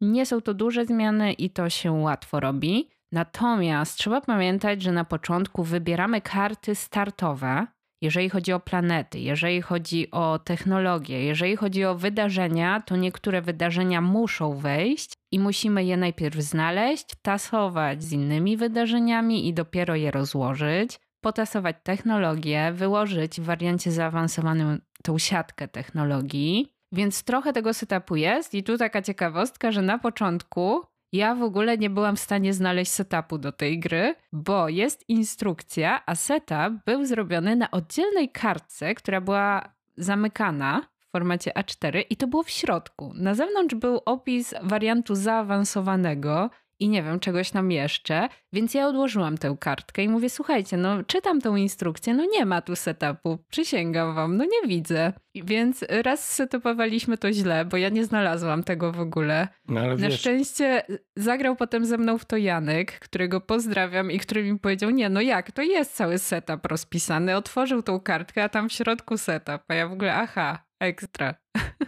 [0.00, 2.88] Nie są to duże zmiany i to się łatwo robi.
[3.12, 7.66] Natomiast trzeba pamiętać, że na początku wybieramy karty startowe,
[8.02, 14.00] jeżeli chodzi o planety, jeżeli chodzi o technologię, jeżeli chodzi o wydarzenia, to niektóre wydarzenia
[14.00, 21.00] muszą wejść i musimy je najpierw znaleźć, tasować z innymi wydarzeniami i dopiero je rozłożyć,
[21.20, 26.77] potasować technologię, wyłożyć w wariancie zaawansowanym tą siatkę technologii.
[26.92, 31.78] Więc trochę tego setupu jest i tu taka ciekawostka, że na początku ja w ogóle
[31.78, 37.04] nie byłam w stanie znaleźć setupu do tej gry, bo jest instrukcja, a setup był
[37.04, 43.12] zrobiony na oddzielnej kartce, która była zamykana w formacie A4 i to było w środku.
[43.14, 49.38] Na zewnątrz był opis wariantu zaawansowanego i nie wiem, czegoś tam jeszcze, więc ja odłożyłam
[49.38, 54.14] tę kartkę i mówię, słuchajcie, no czytam tą instrukcję, no nie ma tu setupu, przysięgam
[54.14, 55.12] wam, no nie widzę.
[55.34, 59.48] Więc raz setupowaliśmy to źle, bo ja nie znalazłam tego w ogóle.
[59.68, 60.82] No ale Na wiesz, szczęście
[61.16, 65.20] zagrał potem ze mną w to Janek, którego pozdrawiam i który mi powiedział, nie no
[65.20, 69.74] jak, to jest cały setup rozpisany, otworzył tą kartkę, a tam w środku setup, a
[69.74, 71.34] ja w ogóle aha, ekstra.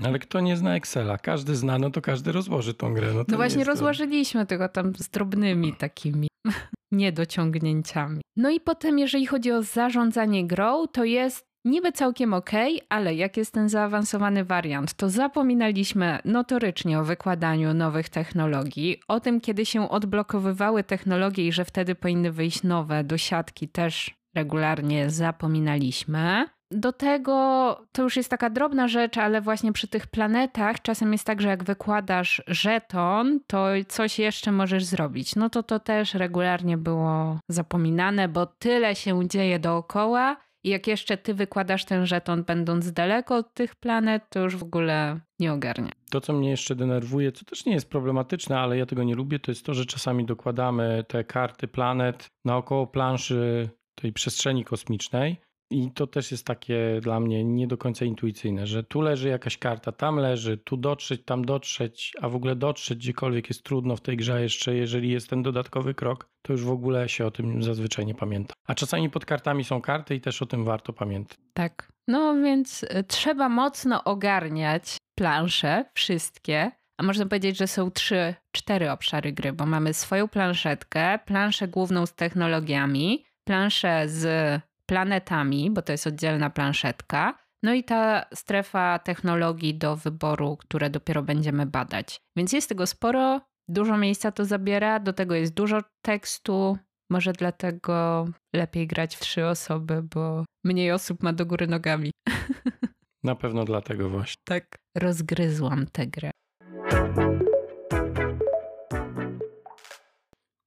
[0.04, 1.18] ale kto nie zna Excela?
[1.18, 3.06] Każdy zna, no to każdy rozłoży tą grę.
[3.06, 6.28] No, No nie właśnie jest to- rozłożyliśmy tego tam z drobnymi takimi
[6.92, 8.20] niedociągnięciami.
[8.36, 12.50] No i potem, jeżeli chodzi o zarządzanie grą, to jest niby całkiem ok,
[12.88, 19.40] ale jak jest ten zaawansowany wariant, to zapominaliśmy notorycznie o wykładaniu nowych technologii, o tym,
[19.40, 26.46] kiedy się odblokowywały technologie i że wtedy powinny wyjść nowe do siatki, też regularnie zapominaliśmy.
[26.70, 31.24] Do tego to już jest taka drobna rzecz, ale właśnie przy tych planetach czasem jest
[31.24, 35.36] tak, że jak wykładasz żeton, to coś jeszcze możesz zrobić.
[35.36, 40.36] No to to też regularnie było zapominane, bo tyle się dzieje dookoła.
[40.64, 44.62] I jak jeszcze ty wykładasz ten żeton, będąc daleko od tych planet, to już w
[44.62, 45.92] ogóle nie ogarnia.
[46.10, 49.38] To, co mnie jeszcze denerwuje, co też nie jest problematyczne, ale ja tego nie lubię,
[49.38, 55.40] to jest to, że czasami dokładamy te karty planet naokoło planszy tej przestrzeni kosmicznej.
[55.70, 59.58] I to też jest takie dla mnie nie do końca intuicyjne, że tu leży jakaś
[59.58, 64.00] karta, tam leży, tu dotrzeć, tam dotrzeć, a w ogóle dotrzeć gdziekolwiek jest trudno w
[64.00, 67.62] tej grze, jeszcze jeżeli jest ten dodatkowy krok, to już w ogóle się o tym
[67.62, 68.54] zazwyczaj nie pamięta.
[68.66, 71.38] A czasami pod kartami są karty i też o tym warto pamiętać.
[71.54, 71.92] Tak.
[72.08, 76.70] No więc y, trzeba mocno ogarniać plansze, wszystkie.
[76.98, 82.06] A można powiedzieć, że są trzy, cztery obszary gry, bo mamy swoją planszetkę, planszę główną
[82.06, 89.78] z technologiami, planszę z planetami, bo to jest oddzielna planszetka, no i ta strefa technologii
[89.78, 92.20] do wyboru, które dopiero będziemy badać.
[92.36, 96.78] Więc jest tego sporo, dużo miejsca to zabiera, do tego jest dużo tekstu.
[97.10, 102.10] Może dlatego lepiej grać w trzy osoby, bo mniej osób ma do góry nogami.
[103.22, 104.42] Na pewno dlatego właśnie.
[104.44, 104.76] Tak.
[104.96, 106.30] Rozgryzłam tę grę.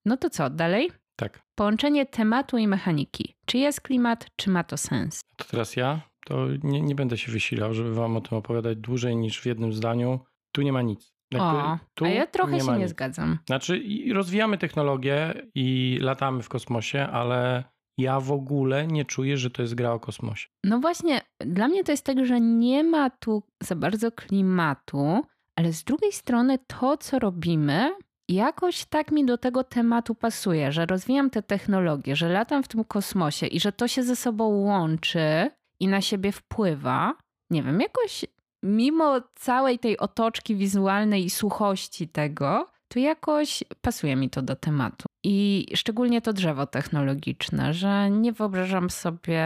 [0.05, 0.91] No to co, dalej?
[1.15, 1.41] Tak.
[1.55, 3.35] Połączenie tematu i mechaniki.
[3.45, 5.21] Czy jest klimat, czy ma to sens?
[5.37, 6.01] To teraz ja?
[6.25, 9.73] To nie, nie będę się wysilał, żeby wam o tym opowiadać dłużej niż w jednym
[9.73, 10.19] zdaniu.
[10.51, 11.13] Tu nie ma nic.
[11.31, 12.89] Jakby O, a ja trochę się ma nie nic.
[12.89, 13.37] zgadzam.
[13.47, 17.63] Znaczy, rozwijamy technologię i latamy w kosmosie, ale
[17.97, 20.47] ja w ogóle nie czuję, że to jest gra o kosmosie.
[20.63, 25.21] No właśnie, dla mnie to jest tak, że nie ma tu za bardzo klimatu,
[25.55, 27.91] ale z drugiej strony to, co robimy,
[28.29, 32.83] jakoś tak mi do tego tematu pasuje, że rozwijam te technologie, że latam w tym
[32.83, 37.13] kosmosie i że to się ze sobą łączy i na siebie wpływa.
[37.49, 38.25] Nie wiem, jakoś
[38.63, 45.05] mimo całej tej otoczki wizualnej i suchości tego, to jakoś pasuje mi to do tematu.
[45.23, 49.45] I szczególnie to drzewo technologiczne, że nie wyobrażam sobie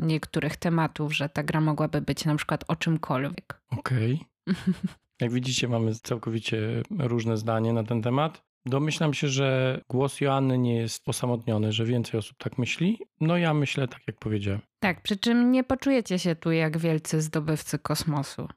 [0.00, 3.60] niektórych tematów, że ta gra mogłaby być na przykład o czymkolwiek.
[3.70, 4.20] Okej.
[4.46, 4.54] Okay.
[5.20, 8.42] Jak widzicie, mamy całkowicie różne zdanie na ten temat.
[8.66, 12.98] Domyślam się, że głos Joanny nie jest osamotniony, że więcej osób tak myśli.
[13.20, 14.60] No ja myślę tak, jak powiedziałem.
[14.80, 18.48] Tak, przy czym nie poczujecie się tu jak wielcy zdobywcy kosmosu.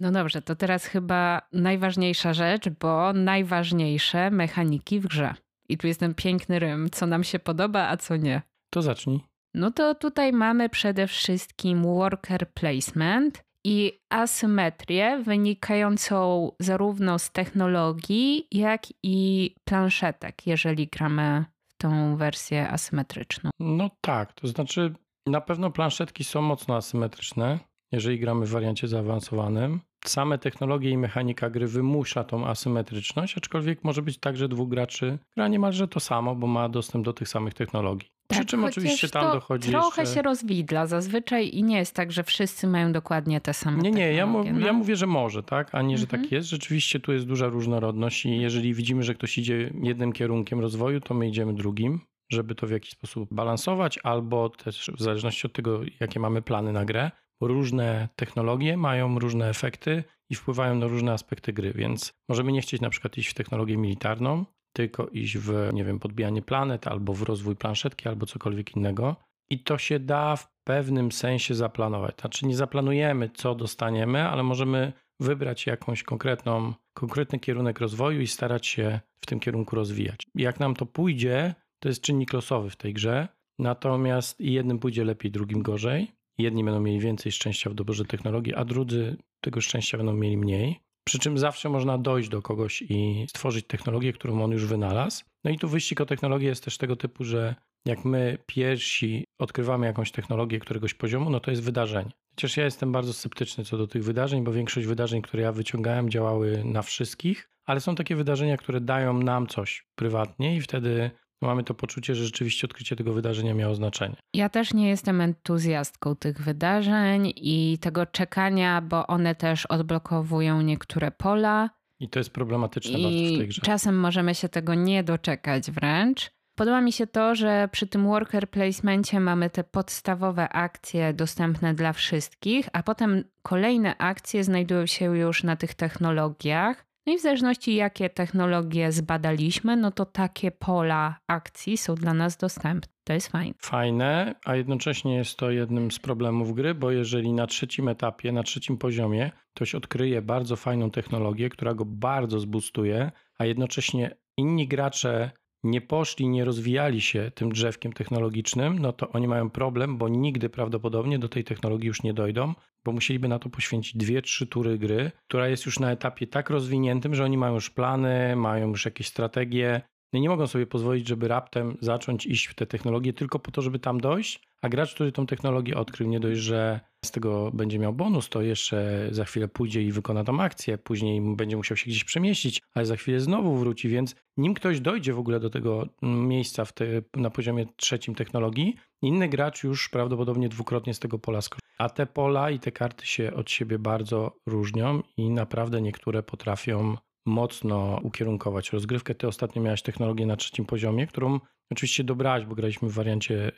[0.00, 5.34] No dobrze, to teraz chyba najważniejsza rzecz, bo najważniejsze mechaniki w grze.
[5.68, 8.42] I tu jest ten piękny rym, co nam się podoba, a co nie.
[8.70, 9.20] To zacznij.
[9.56, 18.82] No to tutaj mamy przede wszystkim worker placement i asymetrię wynikającą zarówno z technologii, jak
[19.02, 23.50] i planszetek, jeżeli gramy w tą wersję asymetryczną.
[23.60, 24.94] No tak, to znaczy
[25.26, 27.58] na pewno planszetki są mocno asymetryczne,
[27.92, 29.80] jeżeli gramy w wariancie zaawansowanym.
[30.04, 35.18] Same technologie i mechanika gry wymusza tą asymetryczność, aczkolwiek może być tak, że dwóch graczy
[35.36, 38.15] gra niemalże to samo, bo ma dostęp do tych samych technologii.
[38.26, 40.14] Tak, Przy czym oczywiście tam dochodzi trochę jeszcze...
[40.14, 44.12] się rozwidla zazwyczaj i nie jest tak, że wszyscy mają dokładnie te same Nie, nie,
[44.12, 44.66] ja, no?
[44.66, 46.22] ja mówię, że może, tak, a nie, że mhm.
[46.22, 46.48] tak jest.
[46.48, 51.14] Rzeczywiście tu jest duża różnorodność i jeżeli widzimy, że ktoś idzie jednym kierunkiem rozwoju, to
[51.14, 55.80] my idziemy drugim, żeby to w jakiś sposób balansować, albo też w zależności od tego,
[56.00, 57.10] jakie mamy plany na grę,
[57.40, 62.80] różne technologie mają różne efekty i wpływają na różne aspekty gry, więc możemy nie chcieć
[62.80, 64.44] na przykład iść w technologię militarną,
[64.76, 69.16] tylko iść w, nie wiem, podbijanie planet albo w rozwój planszetki albo cokolwiek innego.
[69.50, 72.14] I to się da w pewnym sensie zaplanować.
[72.20, 78.66] Znaczy nie zaplanujemy, co dostaniemy, ale możemy wybrać jakąś konkretną, konkretny kierunek rozwoju i starać
[78.66, 80.26] się w tym kierunku rozwijać.
[80.34, 83.28] Jak nam to pójdzie, to jest czynnik losowy w tej grze.
[83.58, 86.12] Natomiast jednym pójdzie lepiej, drugim gorzej.
[86.38, 90.80] Jedni będą mieli więcej szczęścia w doborze technologii, a drudzy tego szczęścia będą mieli mniej.
[91.08, 95.24] Przy czym zawsze można dojść do kogoś i stworzyć technologię, którą on już wynalazł.
[95.44, 99.86] No i tu wyścig o technologię jest też tego typu, że jak my pierwsi odkrywamy
[99.86, 102.10] jakąś technologię któregoś poziomu, no to jest wydarzenie.
[102.30, 106.10] Chociaż ja jestem bardzo sceptyczny co do tych wydarzeń, bo większość wydarzeń, które ja wyciągałem,
[106.10, 111.10] działały na wszystkich, ale są takie wydarzenia, które dają nam coś prywatnie i wtedy
[111.42, 114.16] mamy to poczucie, że rzeczywiście odkrycie tego wydarzenia miało znaczenie.
[114.34, 121.10] Ja też nie jestem entuzjastką tych wydarzeń i tego czekania, bo one też odblokowują niektóre
[121.10, 121.70] pola.
[122.00, 123.62] I to jest problematyczne I bardzo w tej grze.
[123.62, 126.30] Czasem możemy się tego nie doczekać wręcz.
[126.56, 131.92] Podoba mi się to, że przy tym worker placemencie mamy te podstawowe akcje dostępne dla
[131.92, 136.85] wszystkich, a potem kolejne akcje znajdują się już na tych technologiach.
[137.06, 142.36] No i w zależności jakie technologie zbadaliśmy, no to takie pola akcji są dla nas
[142.36, 142.92] dostępne.
[143.04, 143.54] To jest fajne.
[143.58, 148.42] Fajne, a jednocześnie jest to jednym z problemów gry, bo jeżeli na trzecim etapie, na
[148.42, 155.30] trzecim poziomie ktoś odkryje bardzo fajną technologię, która go bardzo zbustuje, a jednocześnie inni gracze
[155.66, 160.48] nie poszli, nie rozwijali się tym drzewkiem technologicznym, no to oni mają problem, bo nigdy
[160.48, 164.78] prawdopodobnie do tej technologii już nie dojdą, bo musieliby na to poświęcić dwie, trzy tury
[164.78, 168.84] gry, która jest już na etapie tak rozwiniętym, że oni mają już plany, mają już
[168.84, 169.80] jakieś strategie.
[170.12, 173.62] No nie mogą sobie pozwolić, żeby raptem zacząć iść w te technologie tylko po to,
[173.62, 177.78] żeby tam dojść, a gracz, który tą technologię odkrył, nie dość, że z tego będzie
[177.78, 181.90] miał bonus, to jeszcze za chwilę pójdzie i wykona tą akcję, później będzie musiał się
[181.90, 185.86] gdzieś przemieścić, ale za chwilę znowu wróci, więc nim ktoś dojdzie w ogóle do tego
[186.02, 186.84] miejsca te,
[187.16, 191.66] na poziomie trzecim technologii, inny gracz już prawdopodobnie dwukrotnie z tego pola skorzysta.
[191.78, 196.96] A te pola i te karty się od siebie bardzo różnią i naprawdę niektóre potrafią
[197.26, 199.14] mocno ukierunkować rozgrywkę.
[199.14, 201.40] Ty ostatnio miałeś technologię na trzecim poziomie, którą
[201.72, 203.52] oczywiście dobrałaś, bo graliśmy w wariancie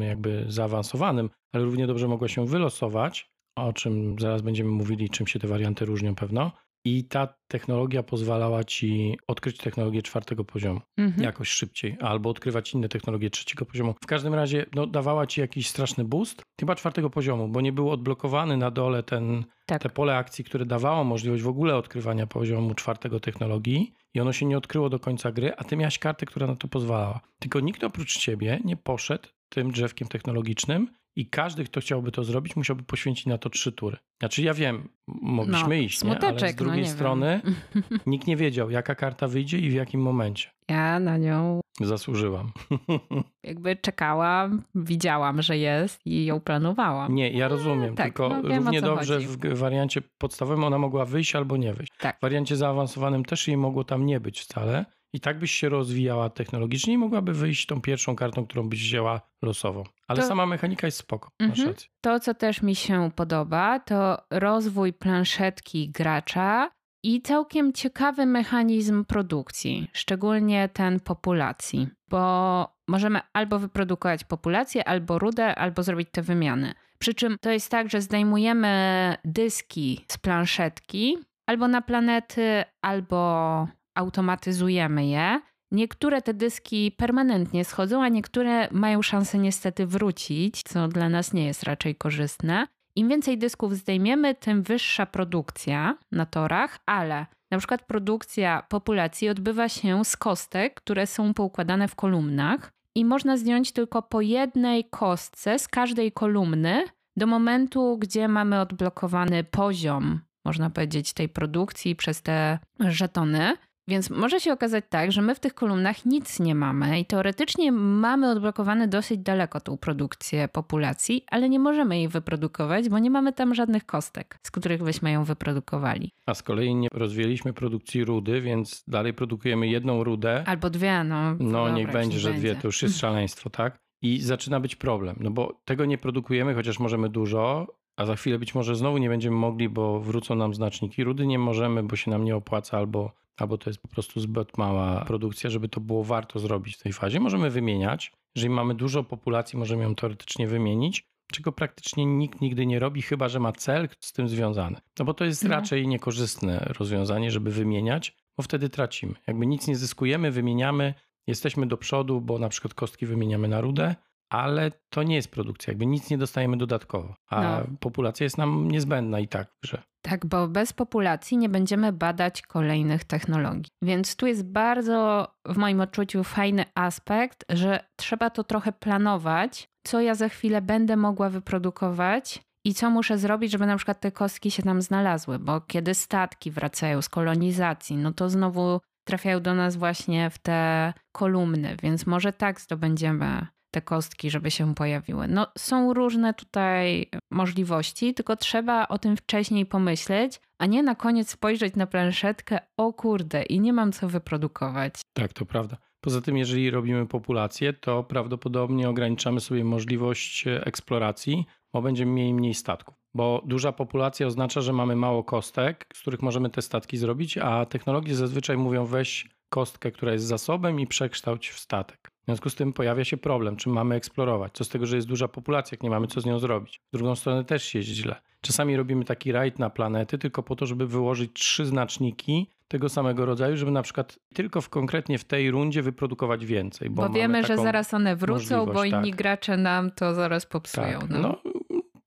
[0.00, 5.38] jakby zaawansowanym, ale równie dobrze mogła się wylosować, o czym zaraz będziemy mówili, czym się
[5.38, 6.52] te warianty różnią pewno.
[6.84, 11.22] I ta technologia pozwalała ci odkryć technologię czwartego poziomu mhm.
[11.24, 13.94] jakoś szybciej, albo odkrywać inne technologie trzeciego poziomu.
[14.02, 17.90] W każdym razie no, dawała ci jakiś straszny boost, chyba czwartego poziomu, bo nie był
[17.90, 19.82] odblokowany na dole ten, tak.
[19.82, 24.46] te pole akcji, które dawało możliwość w ogóle odkrywania poziomu czwartego technologii i ono się
[24.46, 27.20] nie odkryło do końca gry, a ty miałeś kartę, która na to pozwalała.
[27.38, 32.56] Tylko nikt oprócz ciebie nie poszedł tym drzewkiem technologicznym i każdy, kto chciałby to zrobić,
[32.56, 33.96] musiałby poświęcić na to trzy tury.
[34.20, 36.18] Znaczy ja wiem, mogliśmy No, iść, nie?
[36.18, 37.84] ale z no drugiej nie strony wiem.
[38.06, 40.50] nikt nie wiedział, jaka karta wyjdzie i w jakim momencie.
[40.68, 42.52] Ja na nią Zasłużyłam.
[43.44, 47.14] jakby czekałam, widziałam, że jest i ją planowałam.
[47.14, 49.26] Nie, ja rozumiem, tak, tylko no wiem, równie dobrze chodzi.
[49.26, 51.92] w wariancie podstawowym ona mogła wyjść albo nie wyjść.
[51.98, 52.18] Tak.
[52.18, 56.30] W wariancie zaawansowanym też jej mogło tam nie być wcale i tak byś się rozwijała
[56.30, 59.84] technologicznie i mogłaby wyjść tą pierwszą kartą, którą byś wzięła losowo.
[60.08, 61.74] Ale To- sama mechanika jest spoko, Mhm.
[62.00, 66.70] To, co też mi się podoba, to rozwój planszetki gracza
[67.02, 75.54] i całkiem ciekawy mechanizm produkcji, szczególnie ten populacji, bo możemy albo wyprodukować populację, albo rudę,
[75.54, 76.74] albo zrobić te wymiany.
[76.98, 85.06] Przy czym to jest tak, że zdejmujemy dyski z planszetki albo na planety, albo automatyzujemy
[85.06, 85.40] je.
[85.70, 91.46] Niektóre te dyski permanentnie schodzą, a niektóre mają szansę niestety wrócić, co dla nas nie
[91.46, 92.66] jest raczej korzystne.
[92.96, 99.68] Im więcej dysków zdejmiemy, tym wyższa produkcja na torach, ale na przykład produkcja populacji odbywa
[99.68, 105.58] się z kostek, które są poukładane w kolumnach i można zdjąć tylko po jednej kostce
[105.58, 106.84] z każdej kolumny
[107.16, 113.56] do momentu, gdzie mamy odblokowany poziom, można powiedzieć, tej produkcji przez te żetony.
[113.90, 117.72] Więc może się okazać tak, że my w tych kolumnach nic nie mamy i teoretycznie
[117.72, 123.32] mamy odblokowane dosyć daleko tą produkcję populacji, ale nie możemy jej wyprodukować, bo nie mamy
[123.32, 126.12] tam żadnych kostek, z których byśmy ją wyprodukowali.
[126.26, 130.44] A z kolei nie rozwijaliśmy produkcji rudy, więc dalej produkujemy jedną rudę.
[130.46, 131.34] Albo dwie, no.
[131.34, 133.78] No dobra, niech będzie, że dwie, to już jest szaleństwo, tak?
[134.02, 137.66] I zaczyna być problem, no bo tego nie produkujemy, chociaż możemy dużo,
[137.96, 141.04] a za chwilę być może znowu nie będziemy mogli, bo wrócą nam znaczniki.
[141.04, 144.58] Rudy nie możemy, bo się nam nie opłaca, albo, albo to jest po prostu zbyt
[144.58, 147.20] mała produkcja, żeby to było warto zrobić w tej fazie.
[147.20, 148.12] Możemy wymieniać.
[148.34, 153.28] Jeżeli mamy dużo populacji, możemy ją teoretycznie wymienić, czego praktycznie nikt nigdy nie robi, chyba
[153.28, 154.76] że ma cel z tym związany.
[154.98, 155.50] No bo to jest No.
[155.50, 159.14] raczej niekorzystne rozwiązanie, żeby wymieniać, bo wtedy tracimy.
[159.26, 160.94] Jakby nic nie zyskujemy, wymieniamy,
[161.26, 163.94] jesteśmy do przodu, bo na przykład kostki wymieniamy na rudę,
[164.30, 167.66] ale to nie jest produkcja, jakby nic nie dostajemy dodatkowo, a No.
[167.80, 169.82] populacja jest nam niezbędna i tak w grze.
[170.02, 173.70] Tak, bo bez populacji nie będziemy badać kolejnych technologii.
[173.82, 180.00] Więc tu jest bardzo, w moim odczuciu, fajny aspekt, że trzeba to trochę planować, co
[180.00, 184.50] ja za chwilę będę mogła wyprodukować i co muszę zrobić, żeby na przykład te kostki
[184.50, 189.76] się tam znalazły, bo kiedy statki wracają z kolonizacji, no to znowu trafiają do nas
[189.76, 195.28] właśnie w te kolumny, więc może tak zdobędziemy te kostki, żeby się pojawiły.
[195.28, 201.30] No, są różne tutaj możliwości, tylko trzeba o tym wcześniej pomyśleć, a nie na koniec
[201.30, 204.94] spojrzeć na planszetkę, o kurde, i nie mam co wyprodukować.
[205.12, 205.76] Tak, to prawda.
[206.00, 212.34] Poza tym, jeżeli robimy populację, to prawdopodobnie ograniczamy sobie możliwość e, eksploracji, bo będziemy mieli
[212.34, 212.94] mniej statków.
[213.14, 217.66] Bo duża populacja oznacza, że mamy mało kostek, z których możemy te statki zrobić, a
[217.66, 222.10] technologie zazwyczaj mówią weź kostkę, która jest zasobem i przekształć w statek.
[222.22, 224.52] W związku z tym pojawia się problem, czym mamy eksplorować.
[224.52, 226.80] Co z tego, że jest duża populacja, jak nie mamy co z nią zrobić.
[226.92, 228.20] Z drugą stronę też się źle.
[228.40, 233.26] Czasami robimy taki rajd na planety tylko po to, żeby wyłożyć trzy znaczniki tego samego
[233.26, 236.90] rodzaju, żeby na przykład tylko w konkretnie w tej rundzie wyprodukować więcej.
[236.90, 239.16] Bo, Bo, wiemy, że zaraz one wrócą, bo inni tak.
[239.16, 241.00] gracze nam to zaraz popsują.
[241.00, 241.18] tak, no.
[241.18, 241.38] no,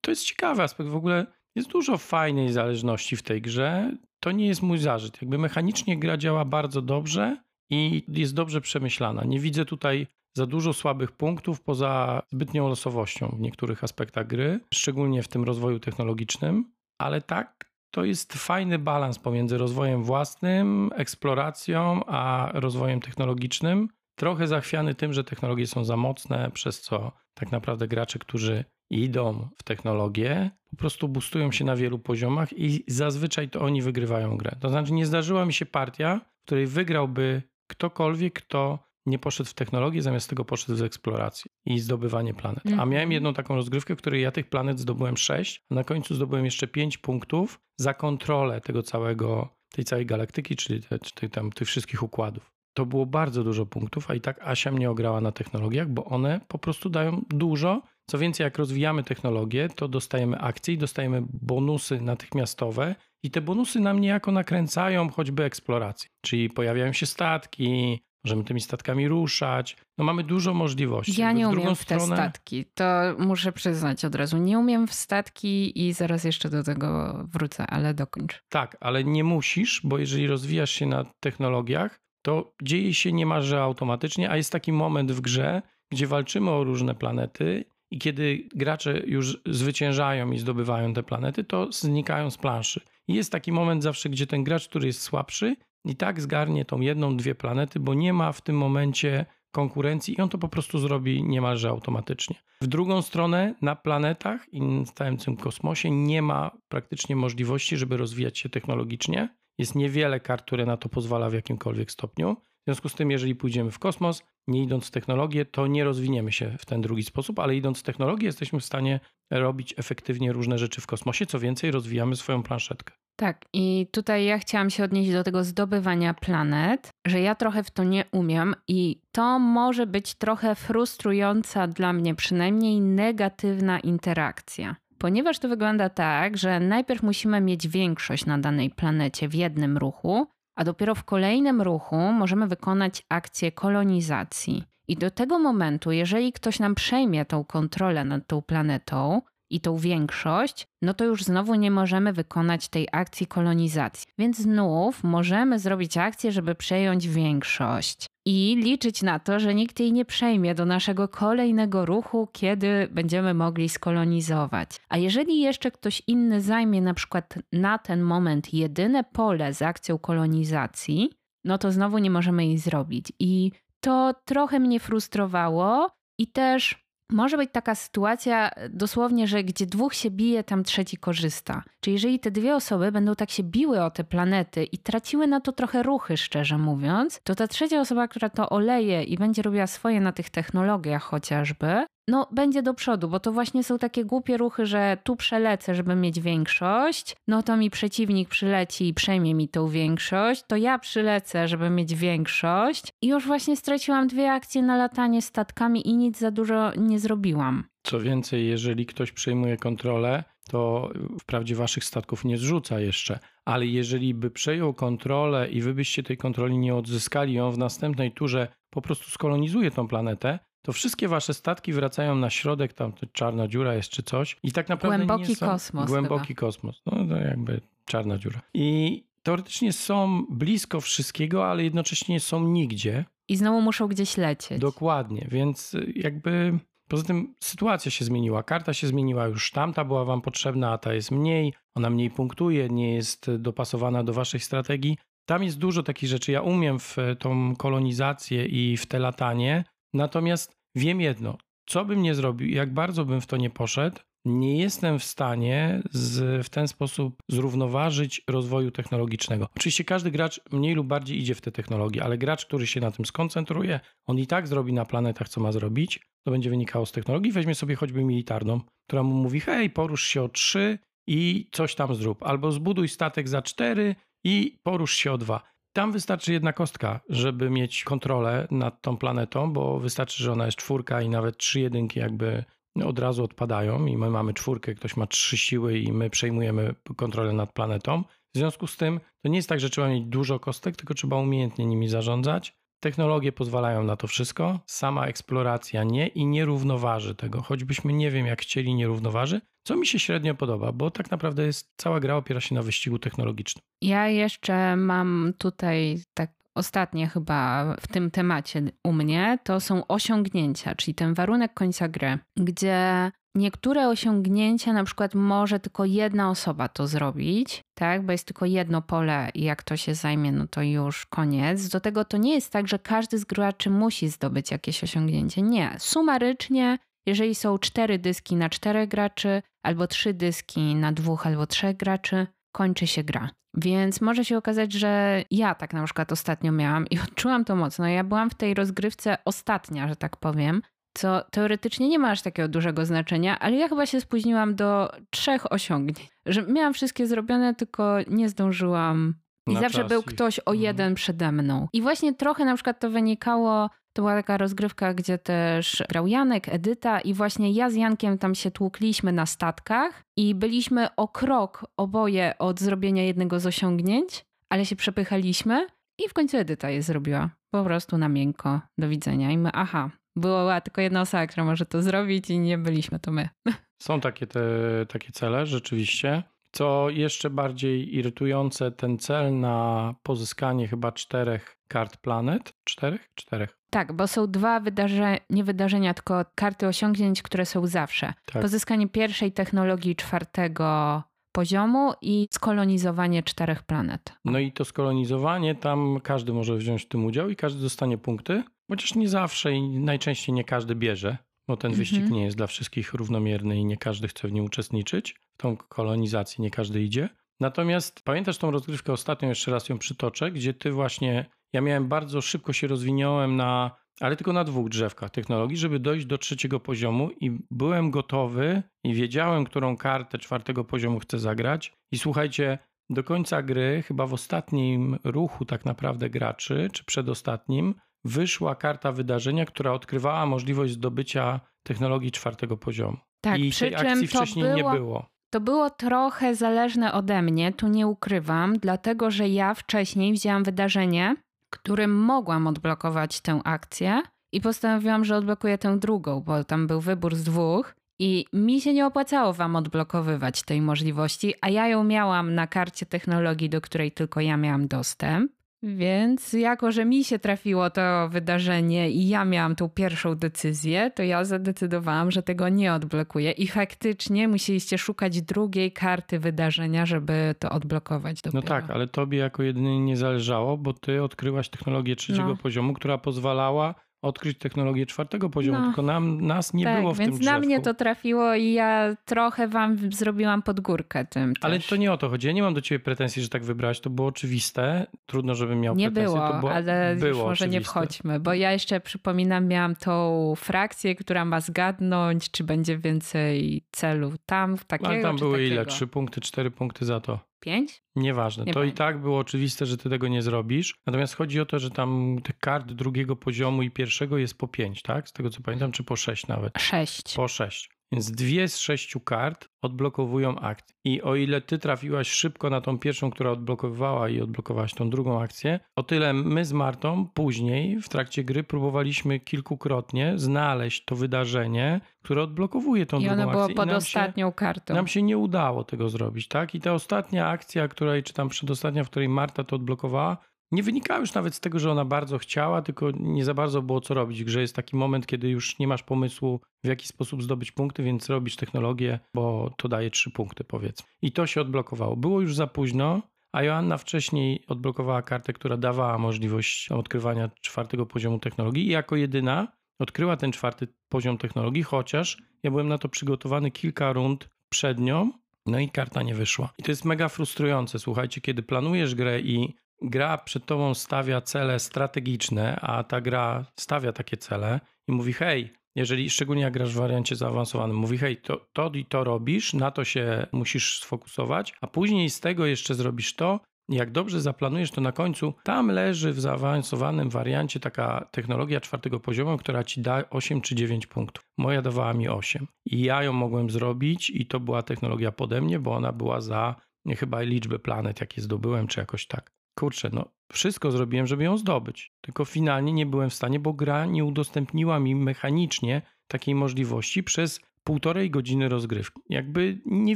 [0.02, 0.90] to jest ciekawy aspekt.
[0.90, 1.26] W ogóle
[1.56, 3.92] jest dużo fajnej zależności w tej grze.
[4.24, 5.22] To nie jest mój zarzut.
[5.22, 7.38] Jakby mechanicznie gra działa bardzo dobrze
[7.70, 9.24] i jest dobrze przemyślana.
[9.24, 10.08] Nie widzę tutaj
[10.38, 15.80] za dużo słabych punktów poza zbytnią losowością w niektórych aspektach gry, szczególnie w tym rozwoju
[15.80, 23.90] technologicznym, ale tak, to jest fajny balans pomiędzy rozwojem własnym, eksploracją, a rozwojem technologicznym.
[24.16, 29.50] Trochę zachwiany tym, że technologie są za mocne, przez co tak naprawdę gracze, którzy idą
[29.58, 34.56] w technologię, po prostu boostują się na wielu poziomach i zazwyczaj to oni wygrywają grę.
[34.60, 39.54] To znaczy, nie zdarzyła mi się partia, w której wygrałby ktokolwiek, kto nie poszedł w
[39.54, 42.64] technologię, zamiast tego poszedł w eksplorację i zdobywanie planet.
[42.66, 42.90] A Mhm.
[42.90, 46.46] miałem jedną taką rozgrywkę, w której ja tych planet zdobyłem sześć, a na końcu zdobyłem
[46.46, 51.68] jeszcze pięć punktów za kontrolę tego całego, tej całej galaktyki, czyli te, tej, tam, tych
[51.68, 52.54] wszystkich układów.
[52.74, 56.40] To było bardzo dużo punktów, a i tak Asia mnie ograła na technologiach, bo one
[56.48, 57.82] po prostu dają dużo.
[58.10, 63.80] Co więcej, jak rozwijamy technologię, to dostajemy akcje i dostajemy bonusy natychmiastowe i te bonusy
[63.80, 66.10] nam niejako nakręcają choćby eksplorację.
[66.22, 69.78] Czyli pojawiają się statki, możemy tymi statkami ruszać.
[69.98, 71.22] No mamy dużo możliwości.
[71.22, 72.66] Ja nie umiem w te statki.
[72.74, 72.86] To
[73.20, 74.38] muszę przyznać od razu.
[74.38, 78.44] Nie umiem w statki i zaraz jeszcze do tego wrócę, ale dokończ.
[78.50, 84.30] Tak, ale nie musisz, bo jeżeli rozwijasz się na technologiach, to dzieje się niemalże automatycznie,
[84.30, 89.42] a jest taki moment w grze, gdzie walczymy o różne planety i kiedy gracze już
[89.46, 92.82] zwyciężają i zdobywają te planety, to znikają z planszy.
[93.08, 96.80] I jest taki moment zawsze, gdzie ten gracz, który jest słabszy, i tak zgarnie tą
[96.80, 100.80] jedną, dwie planety, bo nie ma w tym momencie konkurencji i on to po prostu
[100.80, 102.36] zrobi niemalże automatycznie.
[102.62, 104.62] W drugą stronę, na planetach i
[104.96, 109.30] całym tym kosmosie nie ma praktycznie możliwości, żeby rozwijać się technologicznie.
[109.58, 112.38] Jest niewiele kart, które na to pozwala w jakimkolwiek stopniu.
[112.64, 116.32] W związku z tym, jeżeli pójdziemy w kosmos, nie idąc w technologię, to nie rozwiniemy
[116.32, 119.00] się w ten drugi sposób, ale idąc w technologię, jesteśmy w stanie
[119.32, 121.26] robić efektywnie różne rzeczy w kosmosie.
[121.26, 122.94] Co więcej, rozwijamy swoją planszetkę.
[123.16, 127.72] Tak, i tutaj ja chciałam się odnieść do tego zdobywania planet, że ja trochę w
[127.72, 134.76] to nie umiem i to może być trochę frustrująca dla mnie, przynajmniej negatywna interakcja.
[134.98, 140.28] Ponieważ to wygląda tak, że najpierw musimy mieć większość na danej planecie w jednym ruchu,
[140.56, 144.64] a dopiero w kolejnym ruchu możemy wykonać akcję kolonizacji.
[144.88, 149.22] I do tego momentu, jeżeli ktoś nam przejmie tą kontrolę nad tą planetą,
[149.54, 154.08] i tą większość, no to już znowu nie możemy wykonać tej akcji kolonizacji.
[154.18, 159.94] Więc znów możemy zrobić akcję, żeby przejąć większość i liczyć na to, że nikt jej
[159.94, 164.70] nie przejmie do naszego kolejnego ruchu, kiedy będziemy mogli skolonizować.
[164.90, 169.98] A jeżeli jeszcze ktoś inny zajmie na przykład na ten moment jedyne pole z akcją
[169.98, 171.10] kolonizacji,
[171.44, 173.14] no to znowu nie możemy jej zrobić.
[173.20, 179.94] I to trochę mnie frustrowało i też może być taka sytuacja dosłownie, że gdzie dwóch
[179.94, 181.64] się bije, tam trzeci korzysta.
[181.80, 185.40] Czyli jeżeli te dwie osoby będą tak się biły o te planety i traciły na
[185.40, 189.68] to trochę ruchy, szczerze mówiąc, to ta trzecia osoba, która to oleje i będzie robiła
[189.68, 194.38] swoje na tych technologiach chociażby, no będzie do przodu, bo to właśnie są takie głupie
[194.38, 199.50] ruchy, że tu przelecę, żeby mieć większość, no to mi przeciwnik przyleci i przejmie mi
[199.50, 202.84] tą większość, to ja przylecę, żeby mieć większość.
[203.02, 207.64] I już właśnie straciłam dwie akcje na latanie statkami i nic za dużo nie zrobiłam.
[207.84, 210.90] Co więcej, jeżeli ktoś przejmuje kontrolę, to
[211.20, 216.18] wprawdzie waszych statków nie zrzuca jeszcze, ale jeżeli by przejął kontrolę i wy byście tej
[216.18, 221.34] kontroli nie odzyskali, on w następnej turze po prostu skolonizuje tą planetę, to wszystkie wasze
[221.34, 225.36] statki wracają na środek, tam czarna dziura jest czy coś i tak naprawdę Głęboki nie
[225.36, 225.46] są...
[225.46, 226.40] kosmos Głęboki chyba.
[226.40, 226.82] kosmos.
[226.86, 228.42] No to jakby czarna dziura.
[228.54, 233.06] I teoretycznie są blisko wszystkiego, ale jednocześnie są nigdzie.
[233.28, 234.60] I znowu muszą gdzieś lecieć.
[234.60, 240.22] Dokładnie, więc jakby poza tym sytuacja się zmieniła, karta się zmieniła, już tamta była wam
[240.22, 244.98] potrzebna, a ta jest mniej, ona mniej punktuje, nie jest dopasowana do waszej strategii.
[245.26, 246.32] Tam jest dużo takich rzeczy.
[246.32, 249.64] Ja umiem w tą kolonizację i w te latanie,
[249.94, 254.58] Natomiast wiem jedno, co bym nie zrobił, jak bardzo bym w to nie poszedł, nie
[254.58, 259.48] jestem w stanie z, w ten sposób zrównoważyć rozwoju technologicznego.
[259.56, 262.92] Oczywiście każdy gracz mniej lub bardziej idzie w te technologie, ale gracz, który się na
[262.92, 266.00] tym skoncentruje, on i tak zrobi na planetach, co ma zrobić.
[266.26, 267.32] To będzie wynikało z technologii.
[267.32, 271.96] Weźmie sobie choćby militarną, która mu mówi: hej, porusz się o 3 i coś tam
[271.96, 272.24] zrób.
[272.24, 275.53] Albo zbuduj statek za 4 i porusz się o 2.
[275.74, 280.58] Tam wystarczy jedna kostka, żeby mieć kontrolę nad tą planetą, bo wystarczy, że ona jest
[280.58, 282.44] czwórka i nawet trzy jedynki jakby
[282.86, 287.34] od razu odpadają i my mamy czwórkę, ktoś ma trzy siły i my przejmujemy kontrolę
[287.34, 288.04] nad planetą.
[288.36, 291.18] W związku z tym to nie jest tak, że trzeba mieć dużo kostek, tylko trzeba
[291.18, 292.63] umiejętnie nimi zarządzać.
[292.84, 297.42] Technologie pozwalają na to wszystko, sama eksploracja nie i nie równoważy tego.
[297.42, 301.46] Choćbyśmy nie wiem jak chcieli, nie równoważy, co mi się średnio podoba, bo tak naprawdę
[301.46, 303.64] jest cała gra opiera się na wyścigu technologicznym.
[303.82, 310.76] Ja jeszcze mam tutaj tak ostatnie chyba w tym temacie u mnie, to są osiągnięcia,
[310.76, 316.88] czyli ten warunek końca gry, gdzie niektóre osiągnięcia na przykład może tylko jedna osoba to
[316.88, 321.06] zrobić, tak, bo jest tylko jedno pole i jak to się zajmie, no to już
[321.06, 321.70] koniec.
[321.70, 325.42] Do tego to nie jest tak, że każdy z graczy musi zdobyć jakieś osiągnięcie.
[325.42, 331.48] Nie, sumarycznie jeżeli są cztery dyski na czterech graczy, albo trzy dyski na dwóch albo
[331.48, 333.30] trzech graczy, kończy się gra.
[333.58, 337.88] Więc może się okazać, że ja tak na przykład ostatnio miałam i odczułam to mocno.
[337.88, 340.62] Ja byłam w tej rozgrywce ostatnia, że tak powiem,
[340.94, 345.52] co teoretycznie nie ma aż takiego dużego znaczenia, ale ja chyba się spóźniłam do trzech
[345.52, 346.10] osiągnięć.
[346.26, 349.16] Że miałam wszystkie zrobione, tylko nie zdążyłam.
[349.48, 350.62] I Na zawsze czas był ktoś o mhm.
[350.62, 351.68] jeden przede mną.
[351.74, 356.50] I właśnie trochę na przykład to wynikało to była taka rozgrywka, gdzie też grał Janek,
[356.50, 361.66] Edyta i właśnie ja z Jankiem tam się tłukliśmy na statkach i byliśmy o krok
[361.78, 365.68] oboje od zrobienia jednego z osiągnięć, ale się przepychaliśmy
[365.98, 367.30] i w końcu Edyta je zrobiła.
[367.52, 368.62] Po prostu na miękko.
[368.78, 369.32] Do widzenia.
[369.32, 373.12] I my, aha, była tylko jedna osoba, która może to zrobić i nie byliśmy to
[373.12, 373.30] my.
[373.84, 374.42] Są takie, te,
[374.88, 376.24] takie cele rzeczywiście.
[376.52, 382.54] Co jeszcze bardziej irytujące, ten cel na pozyskanie chyba czterech kart planet.
[382.64, 383.10] Czterech?
[383.16, 383.58] Czterech.
[383.70, 388.14] Tak, bo są dwa wydarzenia, nie wydarzenia, tylko karty osiągnięć, które są zawsze.
[388.26, 388.42] Tak.
[388.42, 394.14] Pozyskanie pierwszej technologii czwartego poziomu i skolonizowanie czterech planet.
[394.26, 398.44] No i to skolonizowanie, tam każdy może wziąć w tym udział i każdy dostanie punkty,
[398.68, 402.16] chociaż nie zawsze i najczęściej nie każdy bierze, bo ten wyścig Mhm.
[402.16, 405.16] nie jest dla wszystkich równomierny i nie każdy chce w nim uczestniczyć.
[405.34, 407.10] W tą kolonizację nie każdy idzie.
[407.40, 412.22] Natomiast pamiętasz tą rozgrywkę ostatnią, jeszcze raz ją przytoczę, gdzie ty właśnie, ja miałem bardzo
[412.22, 417.10] szybko się rozwinąłem na, ale tylko na dwóch drzewkach technologii, żeby dojść do trzeciego poziomu
[417.20, 421.74] i byłem gotowy i wiedziałem, którą kartę czwartego poziomu chcę zagrać.
[421.92, 422.58] I słuchajcie,
[422.90, 427.76] do końca gry, chyba w ostatnim ruchu tak naprawdę graczy, czy przedostatnim,
[428.06, 432.98] wyszła karta wydarzenia, która odkrywała możliwość zdobycia technologii czwartego poziomu.
[433.22, 435.06] Tak, I przy tej akcji wcześniej było, nie było.
[435.30, 441.16] to było trochę zależne ode mnie, tu nie ukrywam, dlatego że ja wcześniej wzięłam wydarzenie,
[441.50, 444.02] którym mogłam odblokować tę akcję
[444.32, 447.76] i postanowiłam, że odblokuję tę drugą, bo tam był wybór z dwóch.
[448.00, 452.86] I mi się nie opłacało wam odblokowywać tej możliwości, a ja ją miałam na karcie
[452.86, 455.32] technologii, do której tylko ja miałam dostęp.
[455.66, 461.04] Więc jako, że mi się trafiło to wydarzenie i ja miałam tą pierwszą decyzję, to
[461.04, 463.32] ja zadecydowałam, że tego nie odblokuję.
[463.32, 468.56] I faktycznie musieliście szukać drugiej karty wydarzenia, żeby to odblokować No dopiero.
[468.56, 472.36] tak, ale tobie jako jedynie nie zależało, bo ty odkryłaś technologię trzeciego No.
[472.38, 475.66] poziomu, która pozwalała odkryć technologię czwartego poziomu, No.
[475.66, 477.40] tylko nam, nas nie tak, było w więc tym drzewku.
[477.40, 481.68] na mnie to trafiło i ja trochę wam zrobiłam podgórkę tym Ale też.
[481.68, 482.28] to nie o to chodzi.
[482.28, 483.80] Ja nie mam do ciebie pretensji, że tak wybrałeś.
[483.80, 484.88] To było oczywiste.
[485.06, 486.18] Trudno, żebym miał Nie pretensje.
[486.20, 487.72] było, to było, ale było już może nie oczywiste.
[487.72, 494.14] wchodźmy, bo ja jeszcze przypominam, miałam tą frakcję, która ma zgadnąć, czy będzie więcej celów
[494.26, 495.54] tam, takiego Ale tam były takiego.
[495.54, 495.66] ile?
[495.66, 497.20] Trzy punkty, cztery punkty za to.
[497.44, 497.84] Pięć?
[497.96, 498.44] Nieważne.
[498.44, 498.88] Nie to i pamiętam.
[498.88, 500.76] tak było oczywiste, że ty tego nie zrobisz.
[500.86, 504.82] Natomiast chodzi o to, że tam tych kart drugiego poziomu i pierwszego jest po pięć,
[504.82, 505.10] tak?
[505.10, 506.54] Z tego co pamiętam, czy po sześć nawet.
[506.60, 507.16] Sześć.
[507.16, 507.70] Po sześć.
[507.94, 510.74] Więc dwie z sześciu kart odblokowują akt.
[510.84, 515.22] I o ile ty trafiłaś szybko na tą pierwszą, która odblokowywała i odblokowałaś tą drugą
[515.22, 521.82] akcję, o tyle my z Martą później w trakcie gry próbowaliśmy kilkukrotnie znaleźć to wydarzenie,
[522.04, 523.56] które odblokowuje tą I drugą ono było akcję.
[523.56, 524.74] pod nam ostatnią się, kartą.
[524.74, 526.56] nam się nie udało tego zrobić, tak?
[526.56, 530.18] I ta ostatnia akcja, której, czy tam przedostatnia, w której Marta to odblokowała,
[530.54, 533.82] nie wynikała już nawet z tego, że ona bardzo chciała, tylko nie za bardzo było
[533.82, 534.24] co robić.
[534.24, 538.10] Grze jest taki moment, kiedy już nie masz pomysłu, w jaki sposób zdobyć punkty, więc
[538.10, 540.88] robisz technologię, bo to daje trzy punkty, powiedzmy.
[541.02, 541.96] I to się odblokowało.
[541.96, 543.02] Było już za późno,
[543.32, 549.48] a Joanna wcześniej odblokowała kartę, która dawała możliwość odkrywania czwartego poziomu technologii i jako jedyna
[549.80, 555.12] odkryła ten czwarty poziom technologii, chociaż ja byłem na to przygotowany kilka rund przed nią,
[555.46, 556.54] no i karta nie wyszła.
[556.58, 561.60] I to jest mega frustrujące, słuchajcie, kiedy planujesz grę i gra przed tobą stawia cele
[561.60, 566.78] strategiczne, a ta gra stawia takie cele i mówi: Hej, jeżeli szczególnie jak grasz w
[566.78, 571.68] wariancie zaawansowanym, mówi: Hej, to, to i to robisz, na to się musisz sfokusować, a
[571.68, 573.40] później z tego jeszcze zrobisz to.
[573.70, 579.38] Jak dobrze zaplanujesz, to na końcu tam leży w zaawansowanym wariancie taka technologia czwartego poziomu,
[579.38, 581.24] która ci da 8 czy 9 punktów.
[581.38, 582.48] Moja dawała mi 8.
[582.66, 586.56] I ja ją mogłem zrobić, i to była technologia pode mnie, bo ona była za
[586.98, 589.32] chyba liczbę planet, jakie zdobyłem, czy jakoś tak.
[589.56, 591.92] Kurczę, no wszystko zrobiłem, żeby ją zdobyć.
[592.02, 597.40] Tylko finalnie nie byłem w stanie, bo gra nie udostępniła mi mechanicznie takiej możliwości przez
[597.64, 599.02] półtorej godziny rozgrywki.
[599.10, 599.96] Jakby nie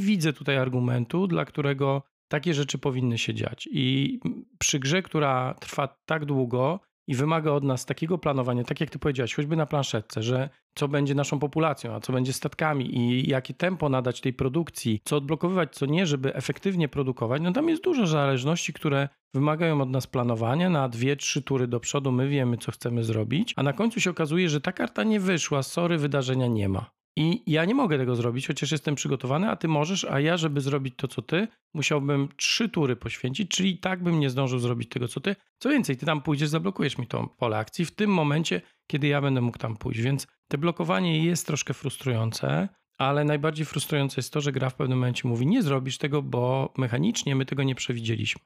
[0.00, 3.68] widzę tutaj argumentu, dla którego takie rzeczy powinny się dziać.
[3.72, 4.18] I
[4.58, 8.98] przy grze, która trwa tak długo i wymaga od nas takiego planowania, tak jak ty
[8.98, 13.54] powiedziałeś, choćby na planszetce, że co będzie naszą populacją, a co będzie statkami i jakie
[13.54, 18.06] tempo nadać tej produkcji, co odblokowywać, co nie, żeby efektywnie produkować, no tam jest dużo
[18.06, 22.72] zależności, które wymagają od nas planowania na dwie, trzy tury do przodu, my wiemy, co
[22.72, 26.68] chcemy zrobić, a na końcu się okazuje, że ta karta nie wyszła, sorry, wydarzenia nie
[26.68, 26.97] ma.
[27.20, 30.60] I ja nie mogę tego zrobić, chociaż jestem przygotowany, a ty możesz, a ja, żeby
[30.60, 35.08] zrobić to, co ty, musiałbym trzy tury poświęcić, czyli tak bym nie zdążył zrobić tego,
[35.08, 35.36] co ty.
[35.58, 39.20] Co więcej, ty tam pójdziesz, zablokujesz mi to pole akcji w tym momencie, kiedy ja
[39.20, 40.00] będę mógł tam pójść.
[40.00, 44.98] Więc te blokowanie jest troszkę frustrujące, ale najbardziej frustrujące jest to, że gra w pewnym
[44.98, 48.42] momencie mówi: Nie zrobisz tego, bo mechanicznie my tego nie przewidzieliśmy.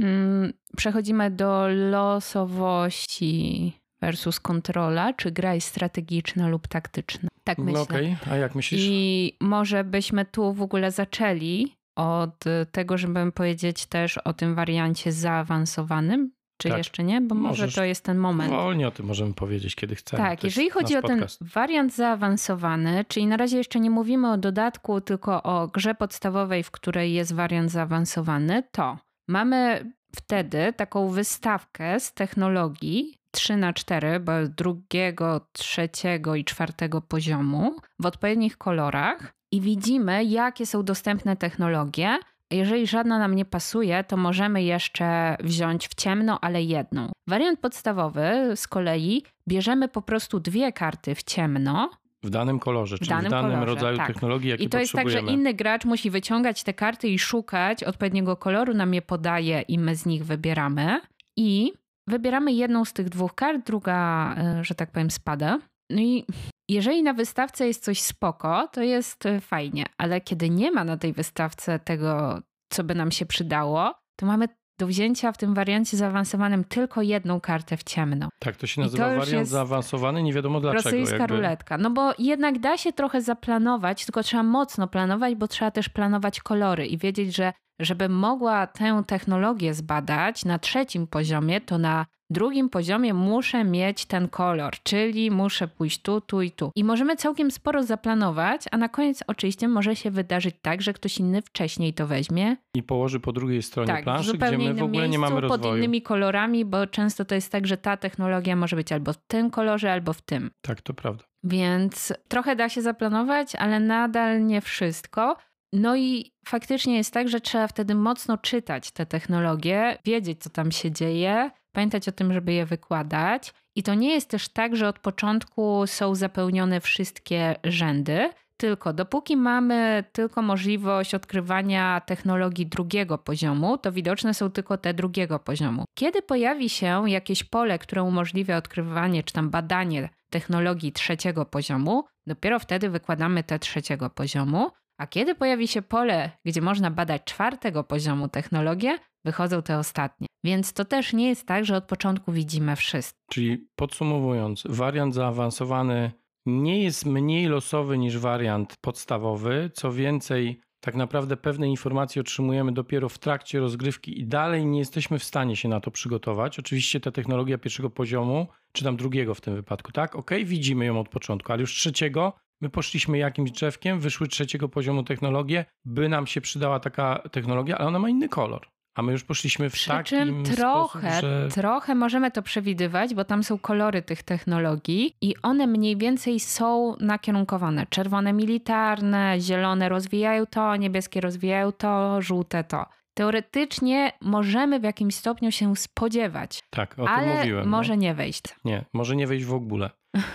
[0.00, 5.12] Mm, Przechodzimy do losowości versus kontrola.
[5.12, 7.28] Czy gra jest strategiczna lub taktyczna?
[7.44, 7.72] Tak myślę.
[7.78, 8.80] No okej, a jak myślisz?
[8.84, 15.12] I może byśmy tu w ogóle zaczęli od tego, żeby powiedzieć też o tym wariancie
[15.12, 16.30] zaawansowanym,
[16.60, 16.78] Czy Tak.
[16.78, 17.20] jeszcze nie?
[17.20, 17.74] Bo może Możesz.
[17.74, 18.50] to jest ten moment.
[18.50, 20.22] Wolnie o tym możemy powiedzieć, kiedy chcemy.
[20.22, 25.00] Tak, jeżeli chodzi o ten wariant zaawansowany, czyli na razie jeszcze nie mówimy o dodatku,
[25.00, 32.14] tylko o grze podstawowej, w której jest wariant zaawansowany, to mamy wtedy taką wystawkę z
[32.14, 40.24] technologii 3 na 4 bo drugiego, trzeciego i czwartego poziomu w odpowiednich kolorach i widzimy,
[40.24, 42.18] jakie są dostępne technologie.
[42.50, 47.12] Jeżeli żadna nam nie pasuje, to możemy jeszcze wziąć w ciemno, ale jedną.
[47.26, 51.90] Wariant podstawowy z kolei bierzemy po prostu dwie karty w ciemno
[52.24, 54.06] W danym kolorze, czyli w danym danym kolorze, rodzaju tak.
[54.06, 57.84] technologii, jaki i to jest tak, że inny gracz musi wyciągać te karty i szukać
[57.84, 61.00] odpowiedniego koloru, nam je podaje i my z nich wybieramy.
[61.36, 61.72] I
[62.08, 65.58] wybieramy jedną z tych dwóch kart, druga, e, że tak powiem, spada.
[65.90, 66.24] No i
[66.68, 70.96] jeżeli na wystawce jest coś spoko, to jest e, fajnie, ale kiedy nie ma na
[70.96, 72.42] tej wystawce tego,
[72.72, 74.48] co by nam się przydało, to mamy
[74.78, 78.28] do wzięcia w tym wariancie zaawansowanym tylko jedną kartę w ciemno.
[78.38, 80.84] Tak, to się nazywa to wariant zaawansowany, nie wiadomo dlaczego.
[80.84, 81.36] Rosyjska jakby.
[81.36, 81.78] ruletka.
[81.78, 86.40] No bo jednak da się trochę zaplanować, tylko trzeba mocno planować, bo trzeba też planować
[86.40, 92.68] kolory i wiedzieć, że żeby mogła tę technologię zbadać na trzecim poziomie, to na drugim
[92.68, 96.72] poziomie muszę mieć ten kolor, czyli muszę pójść tu, tu i tu.
[96.74, 101.18] I możemy całkiem sporo zaplanować, a na koniec oczywiście może się wydarzyć tak, że ktoś
[101.18, 102.56] inny wcześniej to weźmie.
[102.74, 105.50] I położy po drugiej stronie Tak, planszy, gdzie my w ogóle miejscu, nie mamy pod
[105.50, 105.76] rozwoju.
[105.76, 109.50] innymi kolorami, bo często to jest tak, że ta technologia może być albo w tym
[109.50, 110.50] kolorze, albo w tym.
[110.60, 111.24] Tak, to prawda.
[111.44, 115.36] Więc trochę da się zaplanować, ale nadal nie wszystko.
[115.72, 120.72] No i faktycznie jest tak, że trzeba wtedy mocno czytać te technologie, wiedzieć, co tam
[120.72, 123.54] się dzieje, pamiętać o tym, żeby je wykładać.
[123.76, 129.36] I to nie jest też tak, że od początku są zapełnione wszystkie rzędy, tylko dopóki
[129.36, 135.84] mamy tylko możliwość odkrywania technologii drugiego poziomu, to widoczne są tylko te drugiego poziomu.
[135.94, 142.58] Kiedy pojawi się jakieś pole, które umożliwia odkrywanie czy tam badanie technologii trzeciego poziomu, dopiero
[142.58, 144.70] wtedy wykładamy te trzeciego poziomu.
[144.98, 150.26] A kiedy pojawi się pole, gdzie można badać czwartego poziomu technologię, wychodzą te ostatnie.
[150.44, 153.18] Więc to też nie jest tak, że od początku widzimy wszystko.
[153.30, 156.12] Czyli podsumowując, wariant zaawansowany
[156.46, 159.70] nie jest mniej losowy niż wariant podstawowy.
[159.74, 165.18] Co więcej, tak naprawdę pewne informacje otrzymujemy dopiero w trakcie rozgrywki i dalej nie jesteśmy
[165.18, 166.58] w stanie się na to przygotować.
[166.58, 170.16] Oczywiście ta technologia pierwszego poziomu, czy tam drugiego w tym wypadku, tak?
[170.16, 175.02] Ok, widzimy ją od początku, ale już trzeciego my poszliśmy jakimś drzewkiem, wyszły trzeciego poziomu
[175.02, 178.68] technologie, by nam się przydała taka technologia, ale ona ma inny kolor.
[178.94, 181.48] A my już poszliśmy w Przy takim czym trochę, sposób, że...
[181.54, 186.96] trochę możemy to przewidywać, bo tam są kolory tych technologii i one mniej więcej są
[187.00, 187.86] nakierunkowane.
[187.90, 192.86] Czerwone militarne, zielone rozwijają to, niebieskie rozwijają to, żółte to.
[193.14, 197.68] Teoretycznie możemy w jakimś stopniu się spodziewać, Tak, o tym ale mówiłem.
[197.68, 198.02] może no.
[198.02, 198.42] nie wejść.
[198.64, 199.90] Nie, może nie wejść w ogóle,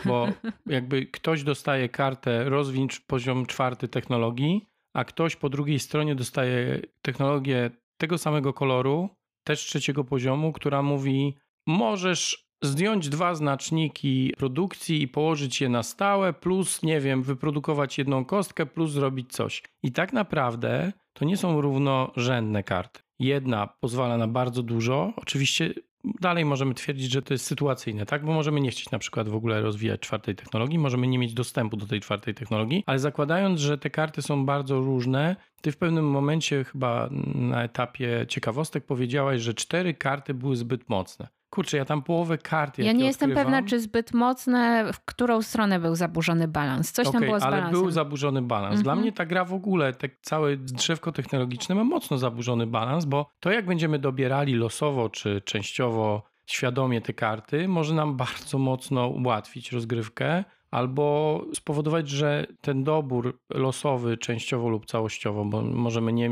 [0.06, 0.28] bo
[0.66, 7.72] jakby ktoś dostaje kartę rozwin poziom czwarty technologii, a ktoś po drugiej stronie dostaje technologię
[7.98, 9.10] tego samego koloru,
[9.44, 16.34] też trzeciego poziomu, która mówi możesz zdjąć dwa znaczniki produkcji i położyć je na stałe,
[16.34, 19.64] plus, nie wiem, wyprodukować jedną kostkę, plus zrobić coś.
[19.84, 23.02] I tak naprawdę to nie są równorzędne karty.
[23.20, 25.74] Jedna pozwala na bardzo dużo, oczywiście
[26.04, 28.26] dalej możemy twierdzić, że to jest sytuacyjne, tak?
[28.26, 31.78] Bo możemy nie chcieć na przykład w ogóle rozwijać czwartej technologii, możemy nie mieć dostępu
[31.78, 36.10] do tej czwartej technologii, ale zakładając, że te karty są bardzo różne, ty w pewnym
[36.10, 41.28] momencie chyba na etapie ciekawostek powiedziałaś, że cztery karty były zbyt mocne.
[41.54, 45.42] Kurczę, ja tam połowę kart Ja nie jestem odkrywam, pewna, czy zbyt mocne, w którą
[45.42, 46.92] stronę był zaburzony balans.
[46.92, 47.82] Coś tam Okej, było z ale balansem.
[47.82, 48.82] był zaburzony balans.
[48.82, 49.00] Dla Mhm.
[49.02, 53.52] mnie ta gra w ogóle, te całe drzewko technologiczne ma mocno zaburzony balans, bo to
[53.52, 60.44] jak będziemy dobierali losowo czy częściowo świadomie te karty, może nam bardzo mocno ułatwić rozgrywkę
[60.74, 66.30] albo spowodować, że ten dobór losowy częściowo lub całościowo, bo możemy nie,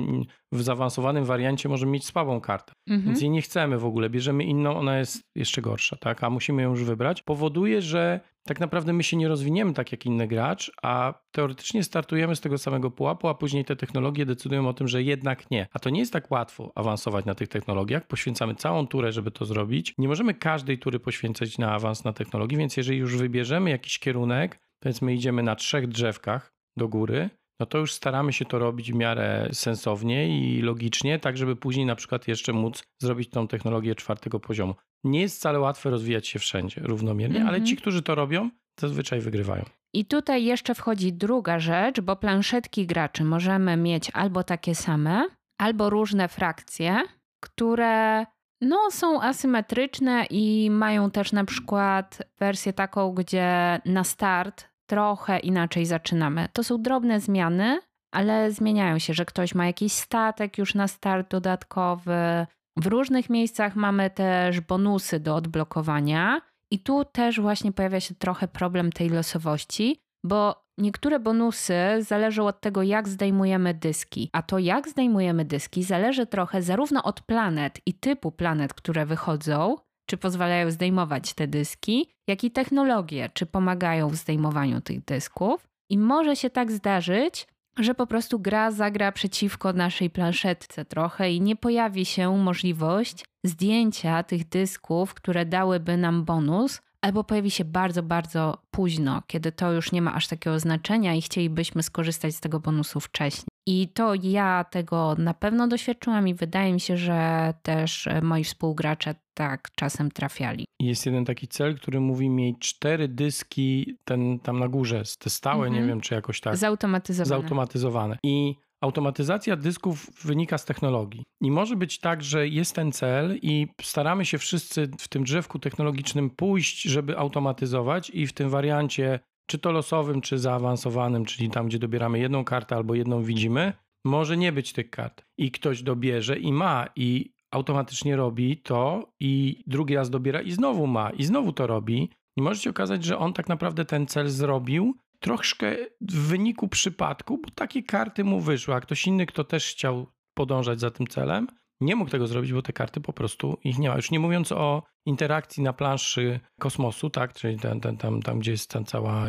[0.51, 3.05] w zaawansowanym wariancie możemy mieć słabą kartę, Mhm.
[3.07, 6.61] więc jej nie chcemy w ogóle, bierzemy inną, ona jest jeszcze gorsza, tak, a musimy
[6.61, 8.19] ją już wybrać, powoduje, że
[8.51, 12.57] tak naprawdę my się nie rozwiniemy tak jak inny gracz, a teoretycznie startujemy z tego
[12.57, 15.67] samego pułapu, a później te technologie decydują o tym, że jednak nie.
[15.73, 18.07] A to nie jest tak łatwo awansować na tych technologiach.
[18.07, 19.93] Poświęcamy całą turę, żeby to zrobić.
[19.97, 24.59] Nie możemy każdej tury poświęcać na awans na technologii, więc jeżeli już wybierzemy jakiś kierunek,
[24.79, 27.29] powiedzmy idziemy na trzech drzewkach do góry,
[27.61, 31.85] no to już staramy się to robić w miarę sensownie i logicznie, tak żeby później
[31.85, 34.75] na przykład jeszcze móc zrobić tą technologię czwartego poziomu.
[35.03, 37.65] Nie jest wcale łatwe rozwijać się wszędzie równomiernie, ale Mhm.
[37.65, 38.49] ci, którzy to robią,
[38.79, 39.65] zazwyczaj wygrywają.
[39.93, 45.27] I tutaj jeszcze wchodzi druga rzecz, bo planszetki graczy możemy mieć albo takie same,
[45.59, 47.01] albo różne frakcje,
[47.43, 48.25] które
[48.61, 55.85] No, są asymetryczne i mają też na przykład wersję taką, gdzie na start trochę inaczej
[55.85, 56.47] zaczynamy.
[56.53, 57.79] To są drobne zmiany,
[58.13, 62.47] ale zmieniają się, że ktoś ma jakiś statek już na start dodatkowy.
[62.77, 68.47] W różnych miejscach mamy też bonusy do odblokowania, i tu też właśnie pojawia się trochę
[68.47, 74.89] problem tej losowości, bo niektóre bonusy zależą od tego, jak zdejmujemy dyski, a to jak
[74.89, 79.75] zdejmujemy dyski zależy trochę zarówno od planet i typu planet, które wychodzą,
[80.11, 85.67] czy pozwalają zdejmować te dyski, jak i technologie, czy pomagają w zdejmowaniu tych dysków.
[85.89, 87.47] I może się tak zdarzyć,
[87.79, 94.23] że po prostu gra zagra przeciwko naszej planszetce trochę i nie pojawi się możliwość zdjęcia
[94.23, 99.91] tych dysków, które dałyby nam bonus, albo pojawi się bardzo, bardzo późno, kiedy to już
[99.91, 103.50] nie ma aż takiego znaczenia i chcielibyśmy skorzystać z tego bonusu wcześniej.
[103.67, 109.15] I to ja tego na pewno doświadczyłam i wydaje mi się, że też moi współgracze
[109.33, 110.65] tak czasem trafiali.
[110.79, 115.67] Jest jeden taki cel, który mówi mieć cztery dyski ten tam na górze, te stałe,
[115.67, 115.73] mhm.
[115.73, 116.57] nie wiem czy jakoś tak.
[116.57, 117.41] Zautomatyzowane.
[117.41, 118.17] Zautomatyzowane.
[118.23, 121.23] I automatyzacja dysków wynika z technologii.
[121.41, 125.59] I może być tak, że jest ten cel i staramy się wszyscy w tym drzewku
[125.59, 131.67] technologicznym pójść, żeby automatyzować i w tym wariancie czy to losowym, czy zaawansowanym, czyli tam,
[131.67, 133.73] gdzie dobieramy jedną kartę albo jedną widzimy,
[134.05, 135.25] może nie być tych kart.
[135.37, 140.87] I ktoś dobierze i ma, i automatycznie robi to, i drugi raz dobiera i znowu
[140.87, 142.09] ma, i znowu to robi.
[142.37, 147.37] I może się okazać, że on tak naprawdę ten cel zrobił troszkę w wyniku przypadku,
[147.37, 151.47] bo takie karty mu wyszły, a ktoś inny, kto też chciał podążać za tym celem,
[151.81, 153.95] nie mógł tego zrobić, bo te karty po prostu ich nie ma.
[153.95, 158.69] Już nie mówiąc o interakcji na planszy kosmosu, tak, czyli ten, tam, tam, gdzie jest
[158.69, 159.25] ta cała,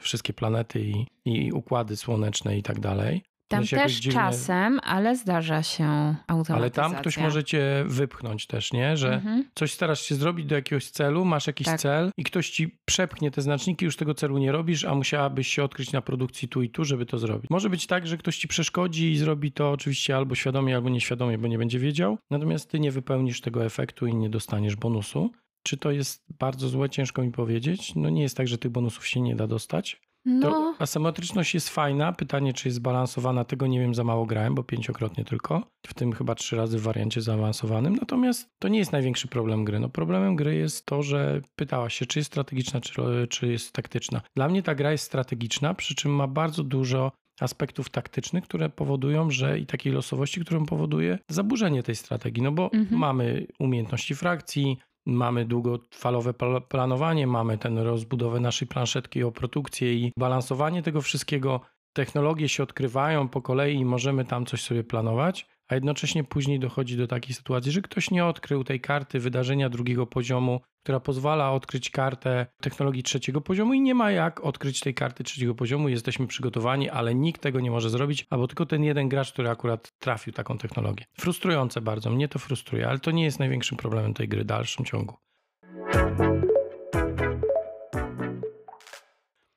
[0.00, 3.22] wszystkie planety i, i układy słoneczne i tak dalej.
[3.52, 4.20] Tam też dziwnie...
[4.20, 5.84] czasem, ale zdarza się
[6.26, 6.54] automatyzacja.
[6.54, 8.96] Ale tam ktoś może cię wypchnąć też, nie?
[8.96, 9.44] Że mhm.
[9.54, 11.80] coś starasz się zrobić do jakiegoś celu, masz jakiś tak.
[11.80, 15.64] cel i ktoś ci przepchnie te znaczniki, już tego celu nie robisz, a musiałabyś się
[15.64, 17.50] odkryć na produkcji tu i tu, żeby to zrobić.
[17.50, 21.38] Może być tak, że ktoś ci przeszkodzi i zrobi to oczywiście albo świadomie, albo nieświadomie,
[21.38, 25.30] bo nie będzie wiedział, natomiast ty nie wypełnisz tego efektu i nie dostaniesz bonusu.
[25.62, 26.90] Czy to jest bardzo złe?
[26.90, 27.94] Ciężko mi powiedzieć.
[27.94, 30.00] No nie jest tak, że tych bonusów się nie da dostać.
[30.24, 30.50] No.
[30.50, 32.12] To asymetryczność jest fajna.
[32.12, 35.62] Pytanie, czy jest zbalansowana, tego nie wiem, za mało grałem, bo pięciokrotnie tylko.
[35.86, 37.96] W tym chyba trzy razy w wariancie zaawansowanym.
[37.96, 39.80] Natomiast to nie jest największy problem gry.
[39.80, 44.20] No, problemem gry jest to, że pytałaś się, czy jest strategiczna, czy, czy jest taktyczna.
[44.36, 49.30] Dla mnie ta gra jest strategiczna, przy czym ma bardzo dużo aspektów taktycznych, które powodują,
[49.30, 52.42] że i takiej losowości, którą powoduje zaburzenie tej strategii.
[52.42, 53.00] No bo mhm.
[53.00, 56.34] mamy umiejętności frakcji, Mamy długofalowe
[56.68, 61.60] planowanie, mamy ten rozbudowę naszej planszetki o produkcję i balansowanie tego wszystkiego.
[61.92, 66.96] Technologie się odkrywają po kolei i możemy tam coś sobie planować, a jednocześnie później dochodzi
[66.96, 71.90] do takiej sytuacji, że ktoś nie odkrył tej karty wydarzenia drugiego poziomu, która pozwala odkryć
[71.90, 75.88] kartę technologii trzeciego poziomu i nie ma jak odkryć tej karty trzeciego poziomu.
[75.88, 79.92] Jesteśmy przygotowani, ale nikt tego nie może zrobić, albo tylko ten jeden gracz, który akurat
[79.98, 81.04] trafił taką technologię.
[81.18, 84.84] Frustrujące bardzo, mnie to frustruje, ale to nie jest największym problemem tej gry w dalszym
[84.84, 85.16] ciągu.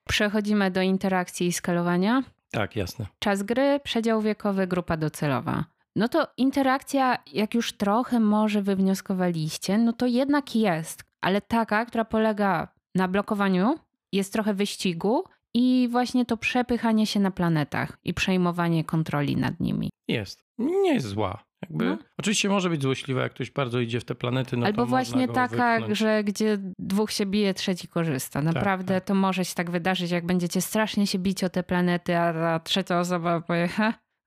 [0.10, 2.24] Przechodzimy do interakcji i skalowania.
[2.52, 3.06] Tak, jasne.
[3.20, 5.75] Czas gry, przedział wiekowy, grupa docelowa.
[5.96, 12.06] No to interakcja, jak już trochę może wywnioskowaliście, no to jednak jest, ale taka, która
[12.06, 13.76] polega na blokowaniu,
[14.14, 15.24] jest trochę wyścigu
[15.54, 19.90] i właśnie to przepychanie się na planetach i przejmowanie kontroli nad nimi.
[20.08, 20.44] Jest.
[20.58, 21.44] Nie jest zła.
[21.62, 21.98] Jakby, no.
[22.18, 24.58] Oczywiście może być złośliwa, jak ktoś bardzo idzie w te planety.
[24.58, 26.00] No Albo właśnie taka, wypchnąć.
[26.00, 28.42] że gdzie dwóch się bije, trzeci korzysta.
[28.42, 29.08] Tak, Naprawdę tak, tak.
[29.08, 32.60] to może się tak wydarzyć, jak będziecie strasznie się bić o te planety, a ta
[32.60, 33.70] trzecia osoba powie,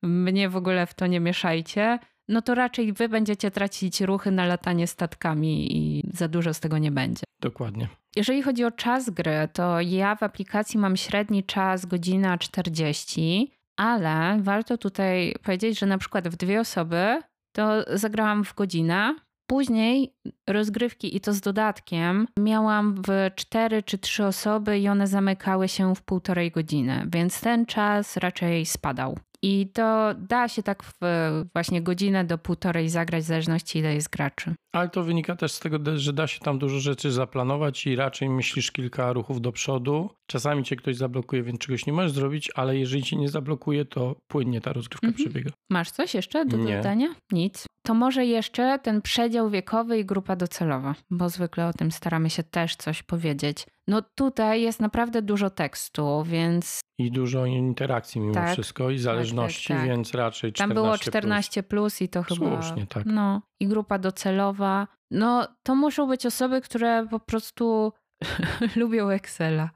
[0.02, 4.46] mnie w ogóle w to nie mieszajcie, no to raczej wy będziecie tracić ruchy na
[4.46, 7.22] latanie statkami i za dużo z tego nie będzie.
[7.40, 7.88] Dokładnie.
[8.16, 14.38] Jeżeli chodzi o czas gry, to ja w aplikacji mam średni czas godzina 40, ale
[14.42, 17.22] warto tutaj powiedzieć, że na przykład w dwie osoby
[17.52, 19.14] to zagrałam w godzinę.
[19.46, 20.14] Później
[20.46, 25.94] rozgrywki i to z dodatkiem miałam w cztery czy trzy osoby i one zamykały się
[25.94, 29.18] w półtorej godziny, więc ten czas raczej spadał.
[29.42, 30.94] I to da się tak w
[31.54, 34.54] właśnie godzinę do półtorej zagrać, w zależności ile jest graczy.
[34.72, 38.28] Ale to wynika też z tego, że da się tam dużo rzeczy zaplanować i raczej
[38.28, 40.10] myślisz kilka ruchów do przodu.
[40.26, 44.16] Czasami cię ktoś zablokuje, więc czegoś nie możesz zrobić, ale jeżeli cię nie zablokuje, to
[44.28, 45.24] płynnie ta rozgrywka mhm.
[45.24, 45.50] przebiega.
[45.70, 47.14] Masz coś jeszcze do dodania?
[47.32, 47.67] Nic.
[47.88, 52.42] To może jeszcze ten przedział wiekowy i grupa docelowa, bo zwykle o tym staramy się
[52.42, 53.66] też coś powiedzieć.
[53.86, 56.80] No tutaj jest naprawdę dużo tekstu, więc.
[56.98, 58.52] I dużo interakcji mimo Tak.
[58.52, 59.86] wszystko i zależności, tak, tak.
[59.88, 61.00] więc raczej 14 Tam było plus.
[61.00, 62.62] 14 plus i to chyba.
[62.62, 63.06] Słusznie, tak.
[63.06, 64.86] No, i grupa docelowa.
[65.10, 67.92] No, to muszą być osoby, które po prostu
[68.76, 69.70] lubią Excela.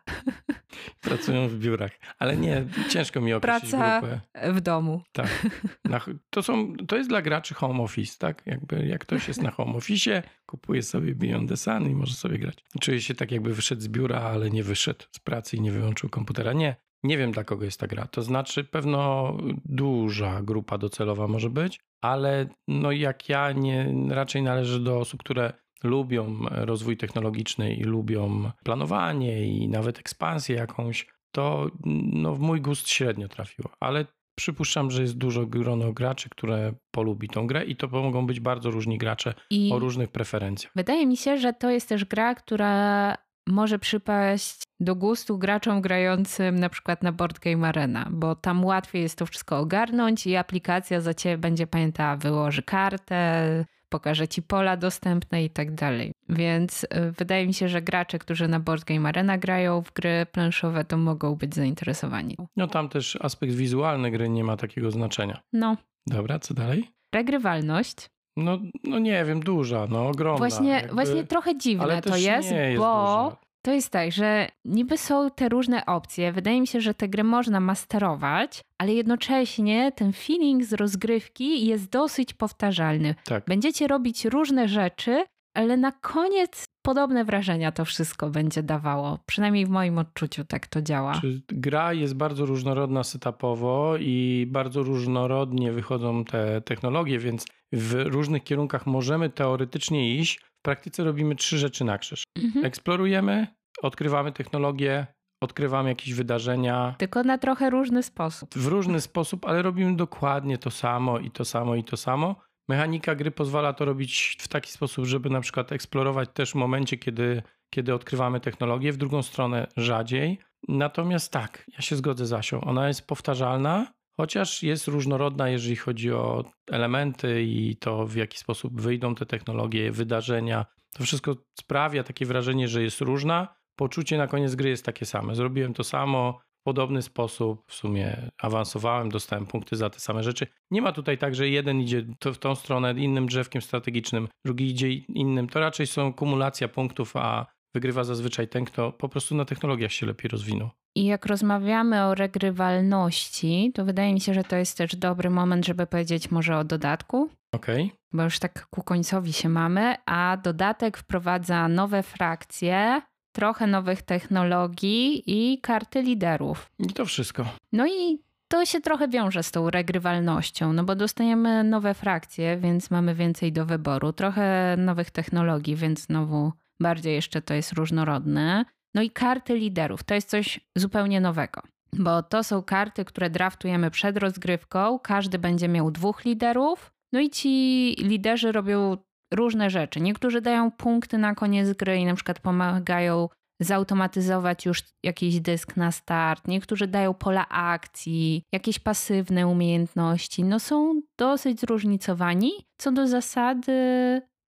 [1.00, 1.90] Pracują w biurach.
[2.18, 4.20] Ale nie, ciężko mi określić Praca- grupę.
[4.52, 5.02] W domu.
[5.12, 5.46] Tak.
[5.84, 8.42] Na, to, są, to jest dla graczy home office, tak?
[8.46, 12.38] Jakby jak ktoś jest na home office, kupuje sobie Beyond the Sun i może sobie
[12.38, 12.64] grać.
[12.80, 16.10] Czuje się tak, jakby wyszedł z biura, ale nie wyszedł z pracy i nie wyłączył
[16.10, 16.52] komputera.
[16.52, 16.76] Nie.
[17.02, 18.06] Nie wiem, dla kogo jest ta gra.
[18.06, 24.80] To znaczy, pewno duża grupa docelowa może być, ale no jak ja nie, raczej należę
[24.80, 25.52] do osób, które
[25.84, 31.70] lubią rozwój technologiczny i lubią planowanie i nawet ekspansję jakąś, to
[32.12, 33.70] no, w mój gust średnio trafiło.
[33.80, 38.40] Ale przypuszczam, że jest dużo grono graczy, które polubi tą grę i to mogą być
[38.40, 40.72] bardzo różni gracze I o różnych preferencjach.
[40.76, 43.14] wydaje mi się, że to jest też gra, która
[43.46, 49.02] może przypaść do gustu graczom grającym na przykład na Board Game Arena, bo tam łatwiej
[49.02, 54.76] jest to wszystko ogarnąć i aplikacja za ciebie będzie pamiętała, wyłoży kartę, pokaże ci pola
[54.76, 56.12] dostępne i tak dalej.
[56.28, 56.88] Więc y,
[57.18, 60.96] wydaje mi się, że gracze, którzy na Board Game Arena grają w gry planszowe, to
[60.96, 62.36] mogą być zainteresowani.
[62.56, 65.40] No tam też aspekt wizualny gry nie ma takiego znaczenia.
[65.52, 65.76] No,
[66.06, 66.90] Dobra, co dalej?
[67.14, 68.10] regrywalność.
[68.36, 70.38] No, no nie wiem, duża, no ogromna.
[70.38, 73.41] Właśnie, jakby, właśnie trochę dziwne to jest, jest bo duża.
[73.62, 76.32] To jest tak, że niby są te różne opcje.
[76.32, 81.90] Wydaje mi się, że tę grę można masterować, ale jednocześnie ten feeling z rozgrywki jest
[81.90, 83.14] dosyć powtarzalny.
[83.24, 83.44] Tak.
[83.46, 85.24] Będziecie robić różne rzeczy,
[85.54, 89.18] ale na koniec podobne wrażenia to wszystko będzie dawało.
[89.26, 91.20] Przynajmniej w moim odczuciu tak to działa.
[91.48, 98.86] Gra jest bardzo różnorodna setupowo i bardzo różnorodnie wychodzą te technologie, więc w różnych kierunkach
[98.86, 100.38] możemy teoretycznie iść.
[100.38, 102.24] W praktyce robimy trzy rzeczy na krzyż.
[102.44, 102.64] Mhm.
[102.64, 103.46] Eksplorujemy,
[103.82, 105.06] odkrywamy technologię,
[105.42, 108.54] odkrywamy jakieś wydarzenia Tylko na trochę różny sposób.
[108.54, 112.36] w różny sposób, ale robimy dokładnie to samo i to samo i to samo.
[112.68, 116.96] Mechanika gry pozwala to robić w taki sposób, żeby na przykład eksplorować też w momencie,
[116.96, 120.38] kiedy, kiedy odkrywamy technologię, w drugą stronę rzadziej.
[120.68, 126.12] Natomiast tak, ja się zgodzę z Asią, ona jest powtarzalna, chociaż jest różnorodna, jeżeli chodzi
[126.12, 130.66] o elementy i to, w jaki sposób wyjdą te technologie, wydarzenia.
[130.94, 133.54] To wszystko sprawia takie wrażenie, że jest różna.
[133.76, 135.34] Poczucie na koniec gry jest takie same.
[135.34, 140.46] Zrobiłem to samo, podobny sposób w sumie awansowałem, dostałem punkty za te same rzeczy.
[140.70, 144.92] Nie ma tutaj tak, że jeden idzie w tą stronę innym drzewkiem strategicznym, drugi idzie
[144.92, 145.48] innym.
[145.48, 150.06] To raczej są kumulacja punktów, a wygrywa zazwyczaj ten, kto po prostu na technologiach się
[150.06, 150.70] lepiej rozwinął.
[150.96, 155.66] I jak rozmawiamy o regrywalności, to wydaje mi się, że to jest też dobry moment,
[155.66, 160.98] żeby powiedzieć może o dodatku, Okej, bo już tak ku końcowi się mamy, a dodatek
[160.98, 163.02] wprowadza nowe frakcje,
[163.32, 166.70] trochę nowych technologii i karty liderów.
[166.78, 167.44] i to wszystko.
[167.72, 168.18] No i
[168.48, 173.52] to się trochę wiąże z tą regrywalnością, no bo dostajemy nowe frakcje, więc mamy więcej
[173.52, 178.64] do wyboru, trochę nowych technologii, więc znowu bardziej jeszcze to jest różnorodne.
[178.94, 181.62] No i karty liderów to jest coś zupełnie nowego,
[181.92, 184.98] bo to są karty, które draftujemy przed rozgrywką.
[184.98, 188.96] Każdy będzie miał dwóch liderów, no i ci liderzy robią
[189.32, 190.00] różne rzeczy.
[190.00, 193.28] Niektórzy dają punkty na koniec gry i na przykład pomagają
[193.60, 196.48] zautomatyzować już jakiś dysk na start.
[196.48, 200.44] Niektórzy dają pola akcji, jakieś pasywne umiejętności.
[200.44, 202.52] No są dosyć zróżnicowani.
[202.78, 203.72] Co do zasady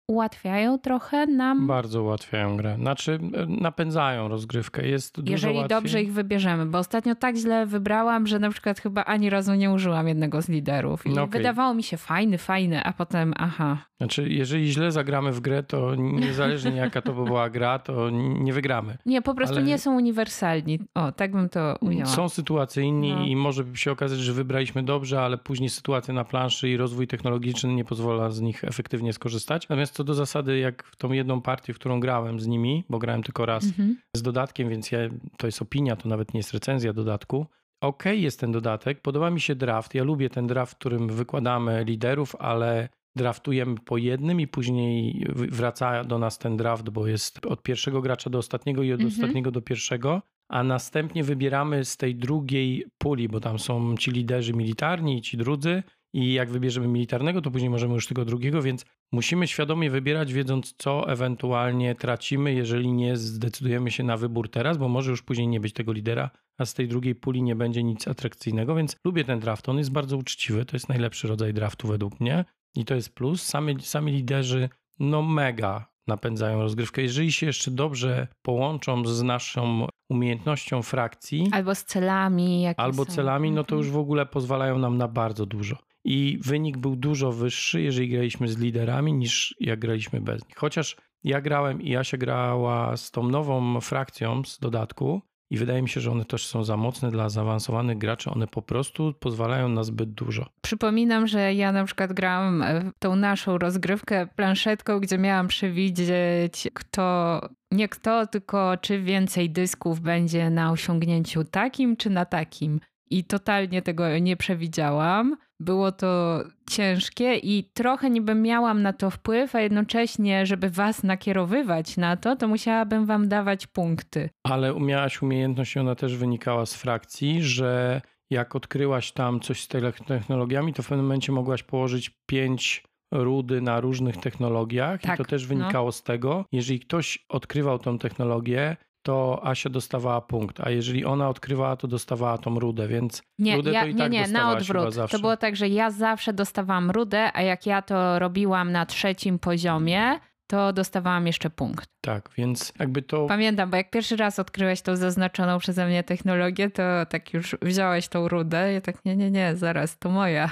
[0.08, 2.76] ułatwiają trochę nam, Bardzo ułatwiają grę.
[2.78, 4.88] Znaczy e, napędzają rozgrywkę.
[4.88, 5.68] Jest dużo jeżeli łatwiej.
[5.78, 6.66] dobrze ich wybierzemy.
[6.66, 10.48] Bo ostatnio tak źle wybrałam, że na przykład chyba ani razu nie użyłam jednego z
[10.48, 11.06] liderów.
[11.06, 11.38] I No okej.
[11.40, 13.78] wydawało mi się fajny, fajny, a potem aha.
[13.98, 18.52] Znaczy, jeżeli źle zagramy w grę, to niezależnie jaka to by była gra, to nie
[18.52, 18.98] wygramy.
[19.06, 20.78] Nie, po prostu Ale- nie są uniwersalni.
[20.94, 22.06] O, tak bym to ujęła.
[22.06, 23.24] Są sytuacyjni No.
[23.24, 27.74] i może się okazać, że wybraliśmy dobrze, ale później sytuacja na planszy i rozwój technologiczny
[27.74, 29.68] nie pozwala z nich efektywnie skorzystać.
[29.68, 32.98] Natomiast co do zasady, jak w tą jedną partię, w którą grałem z nimi, bo
[32.98, 33.96] grałem tylko raz Mhm.
[34.16, 34.98] z dodatkiem, więc ja,
[35.38, 37.46] to jest opinia, to nawet nie jest recenzja dodatku.
[37.82, 39.94] Okej jest ten dodatek, podoba mi się draft.
[39.94, 46.04] Ja lubię ten draft, w którym wykładamy liderów, ale draftujemy po jednym i później wraca
[46.04, 49.14] do nas ten draft, bo jest od pierwszego gracza do ostatniego i od Mhm.
[49.14, 54.52] ostatniego do pierwszego, a następnie wybieramy z tej drugiej puli, bo tam są ci liderzy
[54.52, 55.82] militarni i ci drudzy
[56.14, 58.84] i jak wybierzemy militarnego, to później możemy już tego drugiego, więc
[59.14, 64.88] musimy świadomie wybierać, wiedząc co ewentualnie tracimy, jeżeli nie zdecydujemy się na wybór teraz, bo
[64.88, 68.08] może już później nie być tego lidera, a z tej drugiej puli nie będzie nic
[68.08, 69.68] atrakcyjnego, więc lubię ten draft.
[69.68, 72.44] On jest bardzo uczciwy, to jest najlepszy rodzaj draftu według mnie.
[72.76, 73.42] I to jest plus.
[73.42, 74.68] Sami, sami liderzy,
[75.00, 77.02] no mega napędzają rozgrywkę.
[77.02, 81.48] Jeżeli się jeszcze dobrze połączą z naszą umiejętnością frakcji.
[81.52, 82.66] Albo z celami.
[82.76, 83.10] Albo są.
[83.12, 83.78] celami, no to Mhm.
[83.78, 85.76] już w ogóle pozwalają nam na bardzo dużo.
[86.04, 90.56] I wynik był dużo wyższy, jeżeli graliśmy z liderami, niż jak graliśmy bez nich.
[90.56, 95.88] Chociaż ja grałem i Asia grała z tą nową frakcją z dodatku i wydaje mi
[95.88, 98.30] się, że one też są za mocne dla zaawansowanych graczy.
[98.30, 100.46] One po prostu pozwalają na zbyt dużo.
[100.60, 102.64] Przypominam, że ja na przykład grałam
[102.96, 107.40] w tą naszą rozgrywkę planszetką, gdzie miałam przewidzieć, kto,
[107.70, 112.80] nie kto, tylko czy więcej dysków będzie na osiągnięciu takim, czy na takim.
[113.10, 115.36] I totalnie tego nie przewidziałam.
[115.60, 121.96] Było to ciężkie i trochę niby miałam na to wpływ, a jednocześnie, żeby was nakierowywać
[121.96, 124.30] na to, to musiałabym wam dawać punkty.
[124.44, 128.00] Ale miałaś umiejętność ona też wynikała z frakcji, że
[128.30, 133.60] jak odkryłaś tam coś z te- technologiami, to w pewnym momencie mogłaś położyć pięć rudy
[133.60, 135.48] na różnych technologiach Tak, i to też no.
[135.48, 141.28] wynikało z tego, jeżeli ktoś odkrywał tą technologię, to Asia dostawała punkt, a jeżeli ona
[141.28, 144.52] odkrywała, to dostawała tą rudę, więc Nie, rudę ja, to i nie, tak nie, na
[144.52, 144.94] odwrót.
[145.10, 149.38] To było tak, że ja zawsze dostawałam rudę, a jak ja to robiłam na trzecim
[149.38, 150.20] poziomie,
[150.54, 151.88] to dostawałam jeszcze punkt.
[152.00, 153.26] Tak, więc jakby to...
[153.26, 158.08] Pamiętam, bo jak pierwszy raz odkryłeś tą zaznaczoną przeze mnie technologię, to tak już wziąłeś
[158.08, 158.72] tą rudę.
[158.72, 160.50] Ja tak, nie, nie, nie, zaraz, to moja.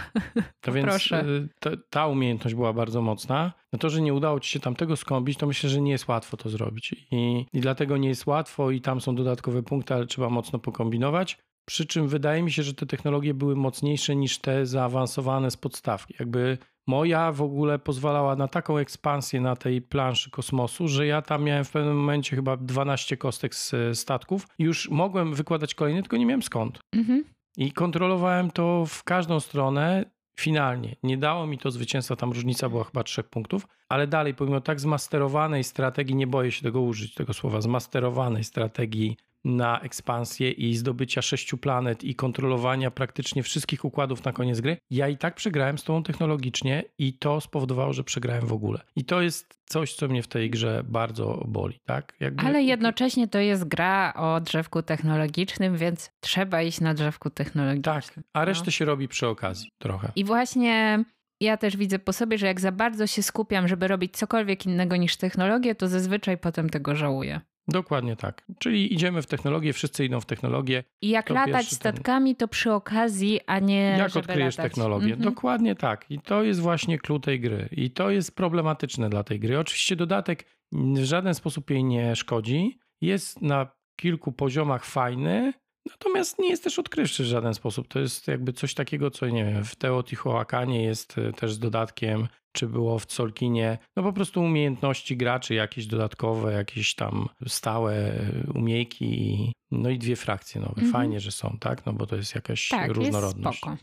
[0.60, 1.24] To więc Proszę.
[1.24, 3.52] y, ta, ta umiejętność była bardzo mocna.
[3.72, 6.36] No to, że nie udało ci się tamtego skąpić, to myślę, że nie jest łatwo
[6.36, 6.92] to zrobić.
[7.10, 11.38] I, I dlatego nie jest łatwo i tam są dodatkowe punkty, ale trzeba mocno pokombinować.
[11.64, 16.14] Przy czym wydaje mi się, że te technologie były mocniejsze niż te zaawansowane z podstawki.
[16.18, 21.44] Jakby moja w ogóle pozwalała na taką ekspansję na tej planszy kosmosu, że ja tam
[21.44, 24.46] miałem w pewnym momencie chyba 12 kostek z e, statków.
[24.58, 26.78] Już mogłem wykładać kolejne, tylko nie miałem skąd.
[26.94, 27.24] Mhm.
[27.56, 30.04] I kontrolowałem to w każdą stronę
[30.40, 30.96] finalnie.
[31.02, 34.80] Nie dało mi to zwycięstwa, tam różnica była chyba trzech punktów, ale dalej, pomimo tak
[34.80, 41.22] zmasterowanej strategii, nie boję się tego użyć, tego słowa, zmasterowanej strategii na ekspansję i zdobycia
[41.22, 45.84] sześciu planet i kontrolowania praktycznie wszystkich układów na koniec gry, ja i tak przegrałem z
[45.84, 48.80] tą technologicznie i to spowodowało, że przegrałem w ogóle.
[48.96, 52.16] I to jest coś, co mnie w tej grze bardzo boli, tak?
[52.20, 52.42] Jakby...
[52.42, 57.94] Ale jednocześnie to jest gra o drzewku technologicznym, więc trzeba iść na drzewku technologicznym.
[57.94, 60.12] Tak, a resztę się robi przy okazji trochę.
[60.16, 61.04] I właśnie
[61.40, 64.96] ja też widzę po sobie, że jak za bardzo się skupiam, żeby robić cokolwiek innego
[64.96, 67.40] niż technologię, to zazwyczaj potem tego żałuję.
[67.68, 68.44] Dokładnie tak.
[68.58, 70.84] Czyli idziemy w technologię, wszyscy idą w technologię.
[71.02, 74.70] I jak To latać pierwszy ten- statkami, to przy okazji, a nie Jak odkryjesz latać.
[74.72, 75.12] technologię?
[75.12, 75.22] Mhm.
[75.34, 76.10] Dokładnie tak.
[76.10, 77.68] I to jest właśnie clue tej gry.
[77.72, 79.58] I to jest problematyczne dla tej gry.
[79.58, 82.78] Oczywiście dodatek w żaden sposób jej nie szkodzi.
[83.00, 83.66] Jest na
[84.00, 85.52] kilku poziomach fajny,
[85.90, 87.88] natomiast nie jest też odkrywczy w żaden sposób.
[87.88, 92.28] To jest jakby coś takiego, co nie wiem, w Teotihuacanie jest e, też z dodatkiem,
[92.52, 93.78] czy było w Solkinie.
[93.96, 98.12] No po prostu umiejętności graczy jakieś dodatkowe, jakieś tam stałe
[98.54, 99.52] umiejki.
[99.70, 100.72] No i dwie frakcje nowe.
[100.74, 100.92] Mhm.
[100.92, 101.86] Fajnie, że są, tak?
[101.86, 103.58] No bo to jest jakaś Tak, jest różnorodność.
[103.58, 103.76] spoko.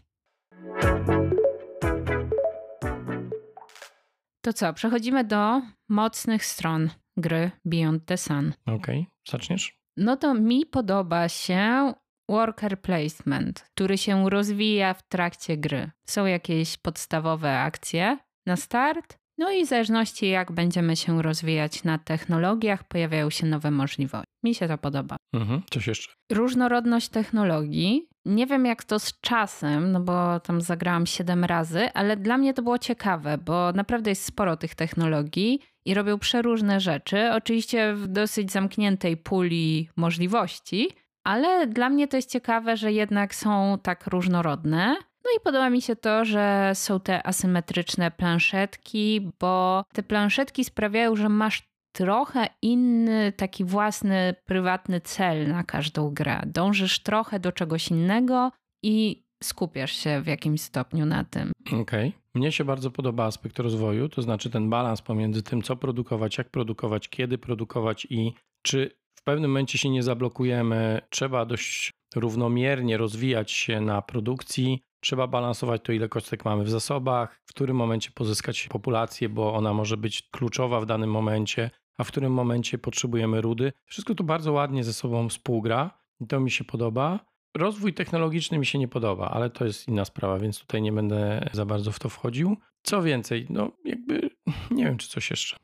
[4.42, 8.54] To co, przechodzimy do mocnych stron gry Beyond the Sun.
[8.66, 9.80] Okej, zaczniesz?
[9.98, 11.94] No to mi podoba się
[12.30, 15.92] worker placement, który się rozwija w trakcie gry.
[16.08, 21.98] Są jakieś podstawowe akcje na start, no i w zależności jak będziemy się rozwijać na
[21.98, 24.30] technologiach, pojawiają się nowe możliwości.
[24.44, 25.18] Mi się to podoba.
[25.34, 25.62] Mhm.
[25.72, 26.14] Coś jeszcze?
[26.32, 28.08] Różnorodność technologii.
[28.26, 32.54] Nie wiem jak to z czasem, no bo tam zagrałam 7 razy, ale dla mnie
[32.54, 37.32] to było ciekawe, bo naprawdę jest sporo tych technologii i robią przeróżne rzeczy.
[37.34, 40.90] Oczywiście w dosyć zamkniętej puli możliwości,
[41.24, 44.98] ale dla mnie to jest ciekawe, że jednak są tak różnorodne.
[45.30, 51.16] No i podoba mi się to, że są te asymetryczne planszetki, bo te planszetki sprawiają,
[51.16, 56.42] że masz trochę inny, taki własny, prywatny cel na każdą grę.
[56.46, 58.52] Dążysz trochę do czegoś innego
[58.84, 61.52] i skupiasz się w jakimś stopniu na tym.
[61.82, 62.14] Okej.
[62.34, 66.50] Mnie się bardzo podoba aspekt rozwoju, to znaczy ten balans pomiędzy tym, co produkować, jak
[66.50, 71.02] produkować, kiedy produkować i czy w pewnym momencie się nie zablokujemy.
[71.10, 74.82] Trzeba dość równomiernie rozwijać się na produkcji.
[75.00, 79.74] Trzeba balansować to, ile kostek mamy w zasobach, w którym momencie pozyskać populację, bo ona
[79.74, 83.74] może być kluczowa w danym momencie, a w którym momencie potrzebujemy rudy.
[83.86, 87.20] Wszystko to bardzo ładnie ze sobą współgra i to mi się podoba.
[87.58, 91.50] Rozwój technologiczny mi się nie podoba, ale to jest inna sprawa, więc tutaj nie będę
[91.54, 92.58] za bardzo w to wchodził.
[92.84, 94.30] Co więcej, no jakby
[94.72, 95.58] nie wiem, czy coś jeszcze.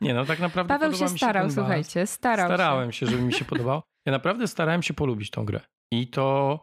[0.00, 1.54] Nie, no tak naprawdę Paweł się starał, balans.
[1.54, 3.06] słuchajcie, starał Starałem się.
[3.06, 3.82] się, żeby mi się podobało.
[4.06, 5.60] Ja naprawdę starałem się polubić tą grę.
[5.92, 6.60] I to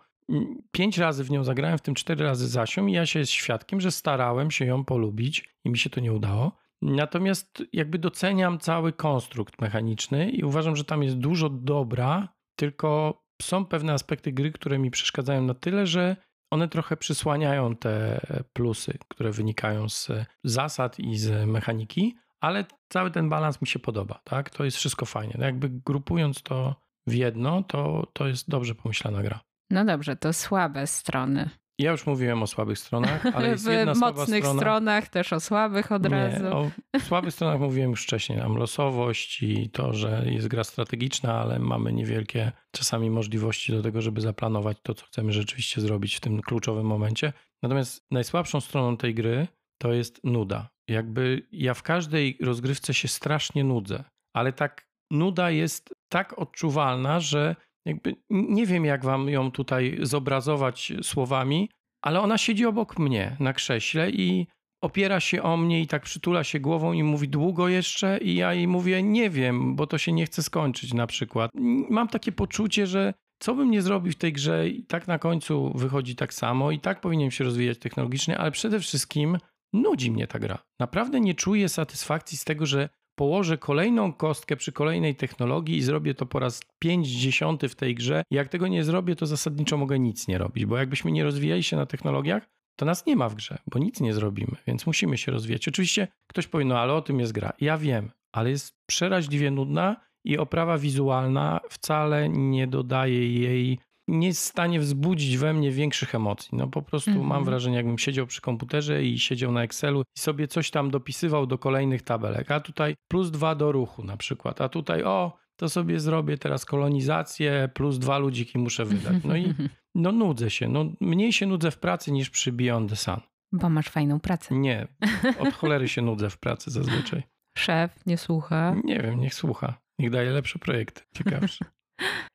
[0.71, 3.81] pięć razy w nią zagrałem, w tym cztery razy Zasią i ja się jest świadkiem,
[3.81, 6.51] że starałem się ją polubić i mi się to nie udało.
[6.81, 13.65] Natomiast jakby doceniam cały konstrukt mechaniczny i uważam, że tam jest dużo dobra, tylko są
[13.65, 16.15] pewne aspekty gry, które mi przeszkadzają na tyle, że
[16.51, 18.21] one trochę przysłaniają te
[18.53, 20.11] plusy, które wynikają z
[20.43, 24.49] zasad i z mechaniki, ale cały ten balans mi się podoba, tak?
[24.49, 25.35] To jest wszystko fajnie.
[25.37, 26.75] No jakby grupując to
[27.07, 29.39] w jedno, to, to jest dobrze pomyślana gra.
[29.72, 31.49] No dobrze, to słabe strony.
[31.80, 34.60] Ja już mówiłem o słabych stronach, ale jest w jedna mocnych strona.
[34.60, 36.45] stronach też o słabych od Nie, razu.
[36.48, 36.69] o
[37.07, 38.40] słabych stronach mówiłem już wcześniej.
[38.40, 44.02] Tam losowość i to, że jest gra strategiczna, ale mamy niewielkie czasami możliwości do tego,
[44.02, 47.34] żeby zaplanować to, co chcemy rzeczywiście zrobić w tym kluczowym momencie.
[47.64, 49.48] Natomiast najsłabszą stroną tej gry
[49.81, 50.69] to jest nuda.
[50.90, 54.03] Jakby ja w każdej rozgrywce się strasznie nudzę,
[54.35, 60.93] ale tak nuda jest tak odczuwalna, że jakby nie wiem, jak wam ją tutaj zobrazować
[61.01, 61.69] słowami,
[62.01, 64.47] ale ona siedzi obok mnie na krześle i
[64.84, 68.53] opiera się o mnie i tak przytula się głową i mówi długo jeszcze i ja
[68.53, 71.51] jej mówię nie wiem, bo to się nie chce skończyć na przykład.
[71.89, 75.73] Mam takie poczucie, że co bym nie zrobił w tej grze i tak na końcu
[75.76, 79.38] wychodzi tak samo i tak powinien się rozwijać technologicznie, ale przede wszystkim
[79.73, 80.64] nudzi mnie ta gra.
[80.80, 86.14] Naprawdę nie czuję satysfakcji z tego, że położę kolejną kostkę przy kolejnej technologii i zrobię
[86.14, 88.23] to po raz 50 w tej grze.
[88.31, 91.77] Jak tego nie zrobię, to zasadniczo mogę nic nie robić, bo jakbyśmy nie rozwijali się
[91.77, 95.31] na technologiach, to nas nie ma w grze, bo nic nie zrobimy, więc musimy się
[95.31, 95.68] rozwijać.
[95.68, 97.53] Oczywiście ktoś powie, no ale o tym jest gra.
[97.61, 99.95] Ja wiem, ale jest przeraźliwie nudna
[100.26, 106.15] i oprawa wizualna wcale nie dodaje jej nie jest w stanie wzbudzić we mnie większych
[106.15, 106.49] emocji.
[106.57, 107.23] No po prostu -hmm.
[107.23, 111.47] mam wrażenie, jakbym siedział przy komputerze i siedział na Excelu i sobie coś tam dopisywał
[111.47, 112.51] do kolejnych tabelek.
[112.51, 114.61] A tutaj plus dwa do ruchu na przykład.
[114.61, 119.23] A tutaj o, to sobie zrobię teraz kolonizację, plus dwa ludziki muszę wydać.
[119.23, 119.53] No i
[119.95, 120.67] no nudzę się.
[120.67, 123.19] No, mniej się nudzę w pracy niż przy Beyond the Sun.
[123.51, 124.55] Bo masz fajną pracę.
[124.55, 124.88] Nie,
[125.39, 127.23] od cholery się nudzę w pracy zazwyczaj.
[127.57, 128.75] Szef nie słucha.
[128.84, 129.73] Nie wiem, niech słucha.
[129.99, 131.65] Niech daje lepsze projekty, ciekawsze.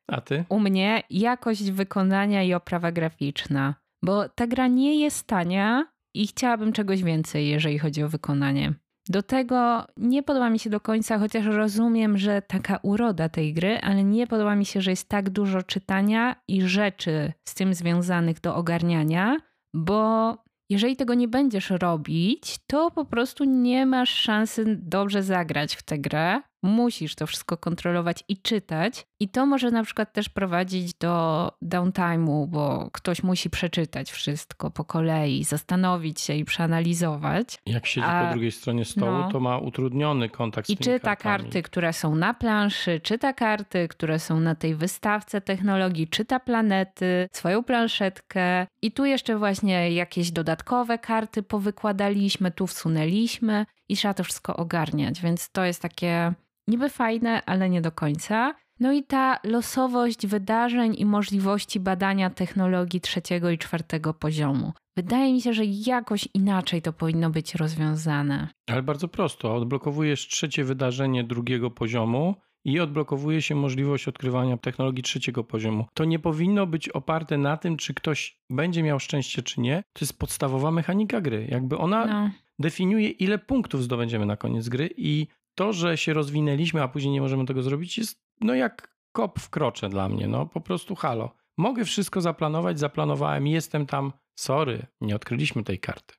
[0.07, 0.45] A ty?
[0.49, 6.73] U mnie jakość wykonania i oprawa graficzna, bo ta gra nie jest tania i chciałabym
[6.73, 8.73] czegoś więcej, jeżeli chodzi o wykonanie.
[9.09, 13.79] Do tego nie podoba mi się do końca, chociaż rozumiem, że taka uroda tej gry,
[13.81, 18.41] ale nie podoba mi się, że jest tak dużo czytania i rzeczy z tym związanych
[18.41, 19.37] do ogarniania,
[19.73, 20.37] bo
[20.69, 25.99] jeżeli tego nie będziesz robić, to po prostu nie masz szansy dobrze zagrać w tę
[25.99, 29.05] grę, musisz to wszystko kontrolować i czytać.
[29.19, 34.85] I to może na przykład też prowadzić do downtime'u, bo ktoś musi przeczytać wszystko po
[34.85, 37.57] kolei, zastanowić się i przeanalizować.
[37.65, 41.15] Jak siedzi A, po drugiej stronie stołu, no, to ma utrudniony kontakt z I czyta
[41.15, 41.43] kartami.
[41.43, 47.29] karty, które są na planszy, czyta karty, które są na tej wystawce technologii, czyta planety,
[47.31, 48.67] swoją planszetkę.
[48.81, 55.21] I tu jeszcze właśnie jakieś dodatkowe karty powykładaliśmy, tu wsunęliśmy i trzeba to wszystko ogarniać,
[55.21, 56.33] więc to jest takie
[56.69, 58.55] niby fajne, ale nie do końca.
[58.79, 64.73] No i ta losowość wydarzeń i możliwości badania technologii trzeciego i czwartego poziomu.
[64.97, 68.47] Wydaje mi się, że jakoś inaczej to powinno być rozwiązane.
[68.67, 69.55] Ale bardzo prosto.
[69.55, 72.35] Odblokowujesz trzecie wydarzenie drugiego poziomu
[72.65, 75.85] i odblokowuje się możliwość odkrywania technologii trzeciego poziomu.
[75.93, 79.83] To nie powinno być oparte na tym, czy ktoś będzie miał szczęście, czy nie.
[79.93, 81.47] To jest podstawowa mechanika gry.
[81.51, 82.29] Jakby ona no.
[82.59, 85.27] definiuje, ile punktów zdobędziemy na koniec gry i
[85.59, 89.49] to, że się rozwinęliśmy, a później nie możemy tego zrobić, jest no jak kop w
[89.49, 90.27] krocze dla mnie.
[90.27, 91.35] No po prostu halo.
[91.57, 94.13] Mogę wszystko zaplanować, zaplanowałem, jestem tam.
[94.35, 96.15] Sorry, nie odkryliśmy tej karty.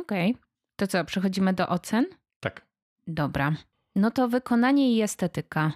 [0.00, 0.30] Okej.
[0.30, 0.34] Okay.
[0.76, 2.06] To co, przechodzimy do ocen?
[2.40, 2.66] Tak.
[3.06, 3.54] Dobra.
[3.96, 5.72] No to wykonanie i estetyka.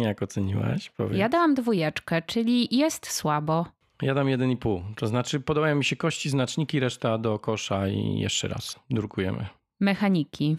[0.00, 0.90] Jak oceniłaś?
[0.90, 1.18] Powiedz.
[1.18, 3.66] Ja dałam dwójeczkę, czyli jest słabo.
[4.02, 4.94] Ja dam 1,5.
[4.94, 9.46] To znaczy podobają mi się kości, znaczniki, reszta do kosza i jeszcze raz drukujemy.
[9.80, 10.56] Mechaniki.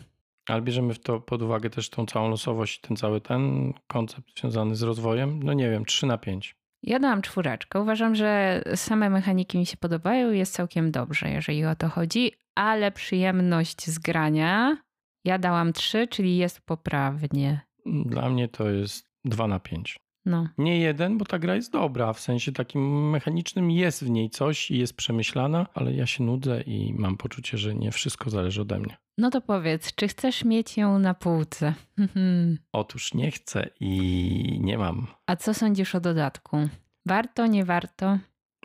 [0.47, 4.76] Ale bierzemy w to pod uwagę też tą całą losowość, ten cały ten koncept związany
[4.76, 5.43] z rozwojem.
[5.43, 6.55] No nie wiem, 3 na 5.
[6.84, 7.81] Ja dałam czwóreczkę.
[7.81, 12.31] Uważam, że same mechaniki mi się podobają i jest całkiem dobrze, jeżeli o to chodzi,
[12.55, 14.77] ale przyjemność z grania
[15.26, 17.61] ja dałam 3, czyli jest poprawnie.
[17.85, 19.99] Dla mnie to jest 2 na 5.
[20.28, 20.48] No.
[20.58, 24.72] Nie jeden, bo ta gra jest dobra, w sensie takim mechanicznym jest w niej coś
[24.72, 28.80] i jest przemyślana, ale ja się nudzę i mam poczucie, że nie wszystko zależy ode
[28.80, 28.98] mnie.
[29.18, 31.74] No to powiedz, czy chcesz mieć ją na półce?
[32.72, 35.08] Otóż nie chcę i nie mam.
[35.28, 36.58] A co sądzisz o dodatku?
[37.06, 38.18] Warto, nie warto?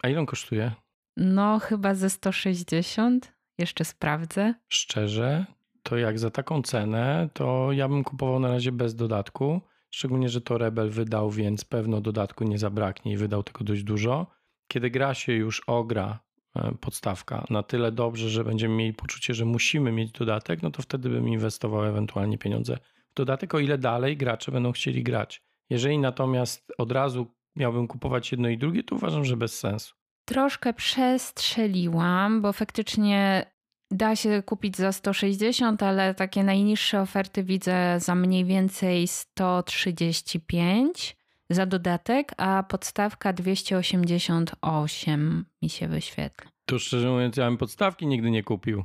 [0.03, 0.73] A ile on kosztuje?
[1.17, 3.33] No, chyba ze 160.
[3.59, 4.55] Jeszcze sprawdzę.
[4.69, 5.47] Szczerze,
[5.83, 9.61] to jak za taką cenę, to ja bym kupował na razie bez dodatku
[9.95, 14.27] Szczególnie, że to Rebel wydał, więc pewno dodatku nie zabraknie i wydał tego dość dużo.
[14.69, 16.21] Kiedy gra się już ogra
[16.57, 20.83] e, podstawka na tyle dobrze, że będziemy mieli poczucie, że musimy mieć dodatek, no to
[20.83, 22.79] wtedy bym inwestował ewentualnie pieniądze
[23.11, 25.43] w dodatek, o ile dalej gracze będą chcieli grać.
[25.71, 29.95] Jeżeli natomiast od razu miałbym kupować jedno i drugie, to uważam, że bez sensu.
[30.25, 33.47] Troszkę przestrzeliłam, bo faktycznie
[33.93, 41.17] da się kupić za 160, ale takie najniższe oferty widzę za mniej więcej 135
[41.51, 46.51] za dodatek, a podstawka 288 mi się wyświetla.
[46.67, 48.85] To szczerze mówiąc, ja bym podstawki nigdy nie kupił.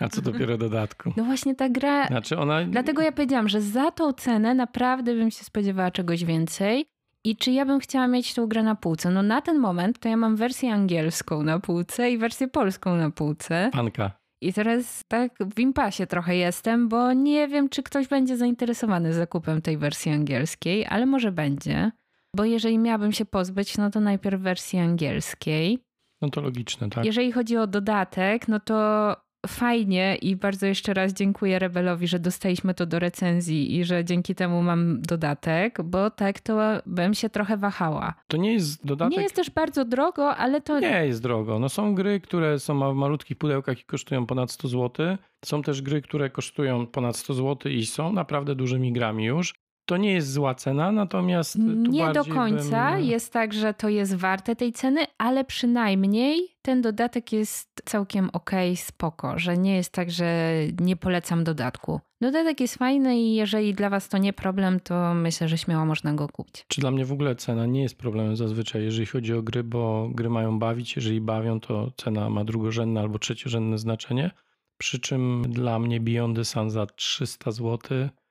[0.00, 1.12] A co dopiero dodatku?
[1.16, 2.06] No właśnie ta gra.
[2.06, 2.64] Znaczy ona...
[2.64, 6.86] Dlatego ja powiedziałam, że za tą cenę naprawdę bym się spodziewała czegoś więcej.
[7.24, 9.10] I czy ja bym chciała mieć tą grę na półce?
[9.10, 13.10] No na ten moment to ja mam wersję angielską na półce i wersję polską na
[13.10, 13.70] półce.
[13.72, 14.19] Panka.
[14.40, 19.62] I teraz tak w impasie trochę jestem, bo nie wiem, czy ktoś będzie zainteresowany zakupem
[19.62, 21.92] tej wersji angielskiej, ale może będzie.
[22.36, 25.78] Bo jeżeli miałabym się pozbyć, no to najpierw wersji angielskiej.
[26.22, 27.04] No to logiczne, tak?
[27.04, 32.74] Jeżeli chodzi o dodatek, no to fajnie i bardzo jeszcze raz dziękuję Rebelowi, że dostaliśmy
[32.74, 37.56] to do recenzji i że dzięki temu mam dodatek, bo tak to bym się trochę
[37.56, 38.14] wahała.
[38.28, 39.16] To nie jest dodatek.
[39.16, 40.80] Nie jest też bardzo drogo, ale to.
[40.80, 41.58] Nie jest drogo.
[41.58, 45.16] No są gry, które są w malutkich pudełkach i kosztują ponad 100 zł.
[45.44, 49.54] Są też gry, które kosztują ponad 100 zł i są naprawdę dużymi grami już.
[49.90, 51.58] To nie jest zła cena, natomiast.
[51.88, 53.04] nie do końca bym...
[53.04, 58.50] jest tak, że to jest warte tej ceny, ale przynajmniej ten dodatek jest całkiem ok,
[58.74, 62.00] spoko, że nie jest tak, że nie polecam dodatku.
[62.20, 66.14] Dodatek jest fajny i jeżeli dla Was to nie problem, to myślę, że śmiało można
[66.14, 66.64] go kupić.
[66.68, 70.08] Czy dla mnie w ogóle cena nie jest problemem zazwyczaj, jeżeli chodzi o gry, bo
[70.14, 70.96] gry mają bawić.
[70.96, 74.30] Jeżeli bawią, to cena ma drugorzędne albo trzeciorzędne znaczenie.
[74.78, 77.78] Przy czym dla mnie Beyond the Sun za 300 zł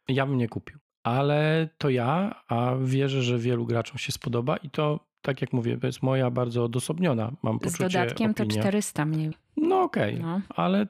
[0.10, 0.80] ja bym nie kupił
[1.10, 5.78] ale to ja, a wierzę, że wielu graczom się spodoba i to, tak jak mówię,
[5.84, 8.56] jest moja bardzo odosobniona, mam poczucie, Z dodatkiem opinia.
[8.56, 9.32] to 400 mniej.
[9.58, 10.42] No okej, okay, no.
[10.50, 10.88] ale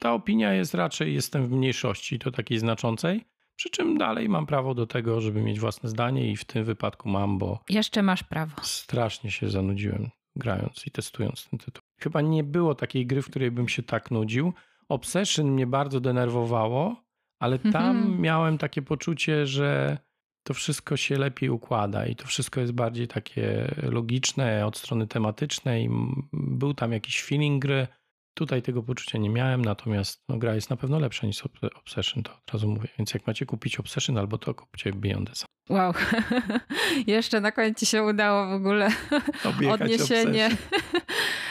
[0.00, 3.24] ta opinia jest raczej, jestem w mniejszości, to takiej znaczącej,
[3.56, 7.08] przy czym dalej mam prawo do tego, żeby mieć własne zdanie i w tym wypadku
[7.08, 7.60] mam, bo...
[7.68, 8.56] Jeszcze masz prawo.
[8.62, 11.82] Strasznie się zanudziłem grając i testując ten tytuł.
[12.00, 14.52] Chyba nie było takiej gry, w której bym się tak nudził.
[14.88, 16.96] Obsession mnie bardzo denerwowało,
[17.40, 18.20] ale tam mhm.
[18.20, 19.98] miałem takie poczucie, że
[20.42, 25.88] to wszystko się lepiej układa i to wszystko jest bardziej takie logiczne od strony tematycznej.
[26.32, 27.86] Był tam jakiś feeling gry.
[28.34, 31.42] Tutaj tego poczucia nie miałem, natomiast no, gra jest na pewno lepsza niż
[31.74, 32.88] Obsession, to od razu mówię.
[32.98, 35.46] Więc jak macie kupić Obsession albo to, kupcie Beyond the Sun.
[35.70, 35.92] Wow,
[37.06, 38.88] jeszcze na końcu się udało w ogóle
[39.44, 40.50] Objechać odniesienie.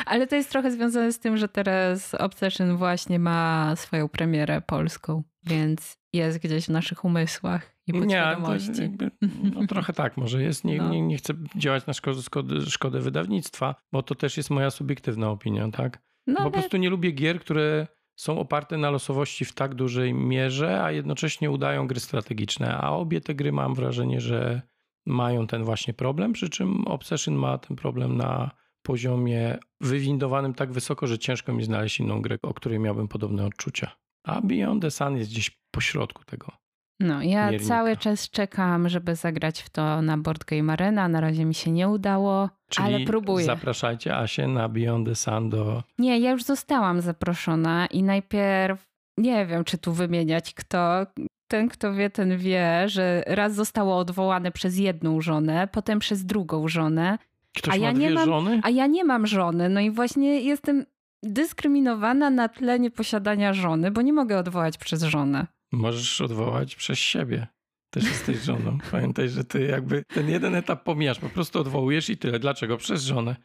[0.10, 5.24] Ale to jest trochę związane z tym, że teraz Obsession właśnie ma swoją premierę polską,
[5.44, 8.72] więc jest gdzieś w naszych umysłach i podświadomości.
[8.72, 9.12] Nie, jakby,
[9.56, 10.64] no trochę tak może jest.
[10.66, 10.90] Nie, no.
[10.90, 12.22] nie, nie chcę działać na szkodę,
[12.68, 16.02] szkodę wydawnictwa, bo to też jest moja subiektywna opinia, tak?
[16.28, 16.52] No, po ale...
[16.52, 21.52] prostu nie lubię gier, które są oparte na losowości w tak dużej mierze, a jednocześnie
[21.52, 22.78] udają gry strategiczne.
[22.78, 24.62] A obie te gry mam wrażenie, że
[25.06, 28.52] mają ten właśnie problem, przy czym Obsession ma ten problem na
[28.90, 33.92] poziomie wywindowanym tak wysoko, że ciężko mi znaleźć inną grę, o której miałbym podobne odczucia.
[34.28, 36.52] A Beyond the Sun jest gdzieś pośrodku tego.
[37.00, 37.68] No, ja miernika.
[37.68, 41.08] cały czas czekam, żeby zagrać w to na Board Game Arena.
[41.08, 43.46] Na razie mi się nie udało, Czyli ale próbuję.
[43.46, 45.84] Zapraszajcie Asię na Beyond the Sun do.
[46.00, 48.86] Nie, ja już zostałam zaproszona i najpierw
[49.18, 51.06] nie wiem, czy tu wymieniać kto.
[51.48, 56.68] Ten, kto wie, ten wie, że raz zostało odwołane przez jedną żonę, potem przez drugą
[56.68, 57.18] żonę.
[57.62, 58.62] Ktoś a ja nie mam, żony?
[58.64, 59.70] A ja nie mam żony.
[59.70, 60.86] No i właśnie jestem
[61.24, 65.48] dyskryminowana na tle nieposiadania żony, bo nie mogę odwołać przez żonę.
[65.72, 67.48] Możesz odwołać przez siebie.
[67.90, 68.78] Też jesteś żoną.
[68.92, 72.40] Pamiętaj, że ty jakby ten jeden etap pomijasz, po prostu odwołujesz i tyle.
[72.40, 72.78] Dlaczego?
[72.78, 73.36] Przez żonę.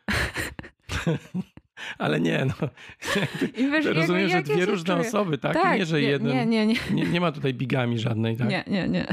[1.99, 2.69] Ale nie, no.
[3.63, 5.09] I wiesz, rozumiem, że dwie różne czuję.
[5.09, 5.55] osoby, tak?
[5.55, 5.79] tak?
[5.79, 6.29] Nie, że nie, jeden.
[6.29, 6.75] Nie, nie, nie.
[6.91, 8.49] nie, nie ma tutaj bigami żadnej, tak?
[8.49, 9.07] Nie, nie, nie.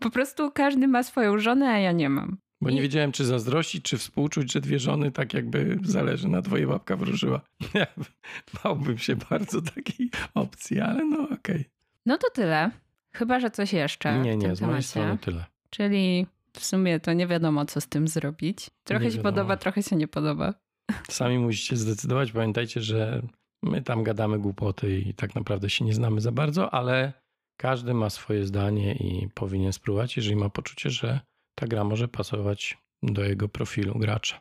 [0.00, 2.38] Po prostu każdy ma swoją żonę, a ja nie mam.
[2.62, 6.66] Bo nie wiedziałem, czy zazdrościć, czy współczuć, że dwie żony tak jakby zależy na twojej
[6.66, 7.40] babka wróżyła.
[8.64, 11.36] bałbym się bardzo takiej opcji, ale no okej.
[11.36, 11.64] Okay.
[12.06, 12.70] No to tyle.
[13.12, 14.18] Chyba, że coś jeszcze.
[14.18, 15.44] Nie, nie, z mojej strony tyle.
[15.70, 18.70] Czyli w sumie to nie wiadomo, co z tym zrobić.
[18.84, 19.32] Trochę nie się wiadomo.
[19.32, 20.54] podoba, trochę się nie podoba.
[21.08, 22.32] Sami musicie zdecydować.
[22.32, 23.22] Pamiętajcie, że
[23.62, 27.12] my tam gadamy głupoty i tak naprawdę się nie znamy za bardzo, ale
[27.56, 31.20] każdy ma swoje zdanie i powinien spróbować, jeżeli ma poczucie, że
[31.60, 34.40] ta gra może pasować do jego profilu gracza.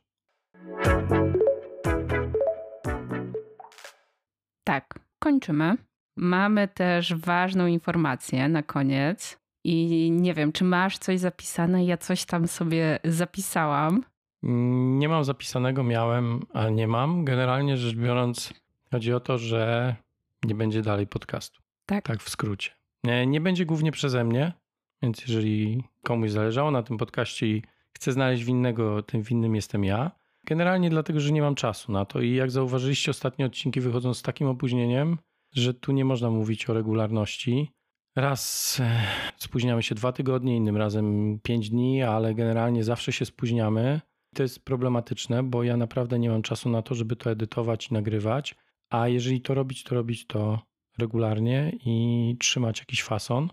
[4.64, 5.78] Tak, kończymy.
[6.18, 9.40] Mamy też ważną informację na koniec.
[9.64, 11.86] I nie wiem, czy masz coś zapisane?
[11.86, 14.04] Ja coś tam sobie zapisałam.
[14.44, 17.26] Nie mam zapisanego, miałem, ale nie mam.
[17.26, 18.54] Generalnie rzecz biorąc,
[18.92, 19.96] chodzi o to, że
[20.44, 21.62] nie będzie dalej podcastu.
[21.86, 22.06] Tak.
[22.06, 22.72] Tak w skrócie.
[23.04, 24.54] Nie, nie będzie głównie przeze mnie,
[25.02, 27.64] więc jeżeli komuś zależało na tym podcaście i
[27.94, 30.12] chce znaleźć winnego, tym winnym jestem ja.
[30.46, 34.22] Generalnie dlatego, że nie mam czasu na to i jak zauważyliście, ostatnie odcinki wychodzą z
[34.22, 35.18] takim opóźnieniem,
[35.56, 37.72] że tu nie można mówić o regularności.
[38.16, 39.02] Raz e,
[39.38, 44.02] spóźniamy się dwa tygodnie, innym razem pięć dni, ale generalnie zawsze się spóźniamy.
[44.36, 47.94] To jest problematyczne, bo ja naprawdę nie mam czasu na to, żeby to edytować i
[47.94, 48.56] nagrywać.
[48.90, 50.60] A jeżeli to robić, to robić to
[50.98, 53.50] regularnie i trzymać jakiś fason.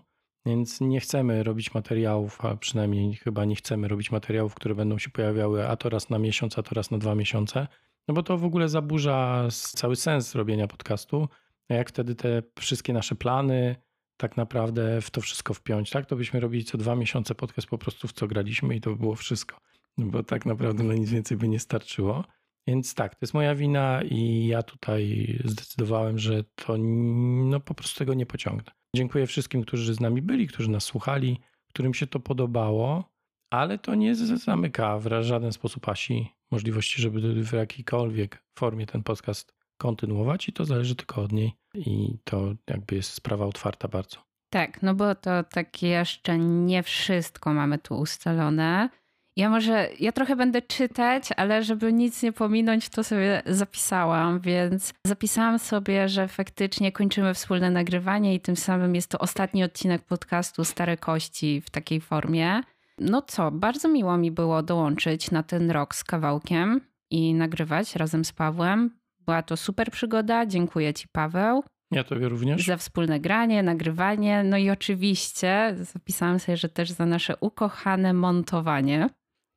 [0.47, 5.09] Więc nie chcemy robić materiałów, a przynajmniej chyba nie chcemy robić materiałów, które będą się
[5.09, 7.67] pojawiały a to raz na miesiąc, a to raz na dwa miesiące.
[8.07, 11.27] No bo to w ogóle zaburza cały sens robienia podcastu.
[11.69, 13.75] A jak wtedy te wszystkie nasze plany,
[14.17, 16.05] tak naprawdę w to wszystko wpiąć, tak?
[16.05, 18.95] To byśmy robili co dwa miesiące podcast po prostu w co graliśmy i to by
[18.95, 19.57] było wszystko.
[19.97, 22.23] No bo tak naprawdę na nic więcej by nie starczyło.
[22.67, 27.99] Więc tak, to jest moja wina i ja tutaj zdecydowałem, że to no po prostu
[27.99, 28.76] tego nie pociągnę.
[28.95, 31.39] Dziękuję wszystkim, którzy z nami byli, którzy nas słuchali,
[31.69, 33.03] którym się to podobało,
[33.49, 39.53] ale to nie zamyka w żaden sposób Asi możliwości, żeby w jakiejkolwiek formie ten podcast
[39.77, 44.17] kontynuować i to zależy tylko od niej i to jakby jest sprawa otwarta bardzo.
[44.49, 48.89] Tak, no bo to tak jeszcze nie wszystko mamy tu ustalone.
[49.37, 54.93] Ja może, ja trochę będę czytać, ale żeby nic nie pominąć, to sobie zapisałam, więc
[55.05, 60.65] zapisałam sobie, że faktycznie kończymy wspólne nagrywanie i tym samym jest to ostatni odcinek podcastu
[60.65, 62.61] Stare Kości w takiej formie.
[62.97, 68.25] No co, bardzo miło mi było dołączyć na ten rok z kawałkiem i nagrywać razem
[68.25, 68.97] z Pawłem.
[69.19, 70.45] Była to super przygoda.
[70.45, 71.63] Dziękuję Ci, Paweł.
[71.91, 72.65] Ja Tobie również.
[72.65, 74.43] Za wspólne granie, nagrywanie.
[74.43, 79.09] No i oczywiście zapisałam sobie, że też za nasze ukochane montowanie.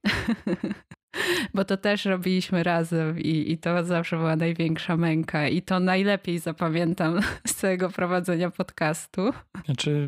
[1.55, 6.39] Bo to też robiliśmy razem i, i to zawsze była największa męka i to najlepiej
[6.39, 9.31] zapamiętam z całego prowadzenia podcastu.
[9.64, 10.06] Znaczy,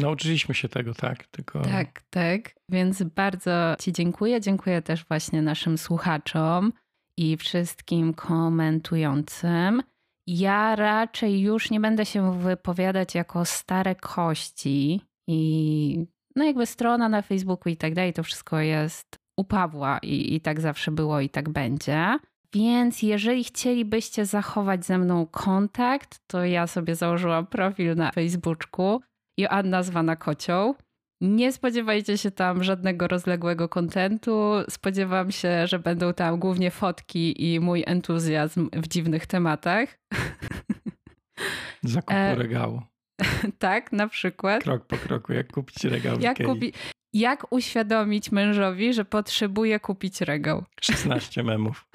[0.00, 1.26] nauczyliśmy się tego, tak?
[1.26, 1.60] Tylko...
[1.60, 2.54] Tak, tak.
[2.68, 4.40] Więc bardzo Ci dziękuję.
[4.40, 6.72] Dziękuję też właśnie naszym słuchaczom
[7.18, 9.82] i wszystkim komentującym.
[10.26, 16.06] Ja raczej już nie będę się wypowiadać jako stare kości i
[16.36, 20.40] no jakby strona na Facebooku i tak dalej, to wszystko jest u Pawła i, i
[20.40, 22.18] tak zawsze było i tak będzie.
[22.54, 29.00] Więc jeżeli chcielibyście zachować ze mną kontakt, to ja sobie założyłam profil na Facebooku
[29.38, 30.74] Joanna zwana Kocioł.
[31.20, 34.52] Nie spodziewajcie się tam żadnego rozległego kontentu.
[34.68, 39.98] Spodziewam się, że będą tam głównie fotki i mój entuzjazm w dziwnych tematach.
[41.82, 42.34] Zakupu e...
[42.34, 42.82] regału.
[43.58, 44.62] tak, na przykład.
[44.62, 46.72] Krok po kroku, jak kupić regał jak, kupi...
[47.12, 50.64] jak uświadomić mężowi, że potrzebuje kupić regał?
[50.80, 51.86] 16 memów.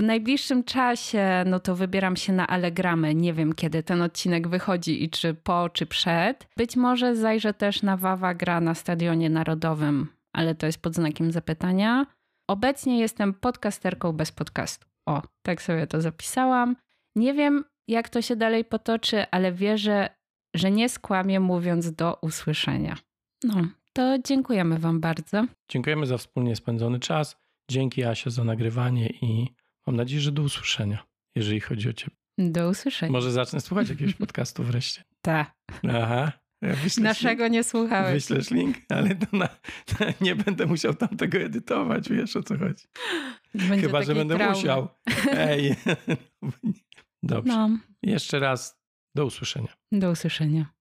[0.00, 3.14] W najbliższym czasie, no to wybieram się na Allegramę.
[3.14, 6.48] Nie wiem, kiedy ten odcinek wychodzi i czy po, czy przed.
[6.56, 11.32] Być może zajrzę też na Wawa gra na Stadionie Narodowym, ale to jest pod znakiem
[11.32, 12.06] zapytania.
[12.48, 14.86] Obecnie jestem podcasterką bez podcastu.
[15.06, 16.76] O, tak sobie to zapisałam.
[17.16, 20.08] Nie wiem, jak to się dalej potoczy, ale wierzę,
[20.54, 22.96] że nie skłamię mówiąc do usłyszenia.
[23.44, 23.54] No,
[23.92, 25.46] to dziękujemy Wam bardzo.
[25.68, 27.36] Dziękujemy za wspólnie spędzony czas.
[27.70, 29.46] Dzięki Asia za nagrywanie i
[29.86, 31.06] mam nadzieję, że do usłyszenia,
[31.36, 32.16] jeżeli chodzi o Ciebie.
[32.38, 33.12] Do usłyszenia.
[33.12, 35.04] Może zacznę słuchać jakiegoś podcastu wreszcie.
[35.22, 35.54] Tak.
[35.92, 36.32] Aha.
[37.00, 37.52] Naszego link.
[37.52, 38.14] nie słuchałeś.
[38.14, 39.48] Wyślesz link, ale to na,
[40.00, 42.84] na, nie będę musiał tam tego edytować, wiesz o co chodzi.
[43.54, 44.56] Będzie Chyba, że będę traumy.
[44.56, 44.88] musiał.
[45.32, 45.76] Ej.
[47.22, 47.52] Dobrze.
[47.52, 47.78] No.
[48.02, 48.80] Jeszcze raz
[49.14, 49.72] do usłyszenia.
[49.92, 50.72] Do usłyszenia.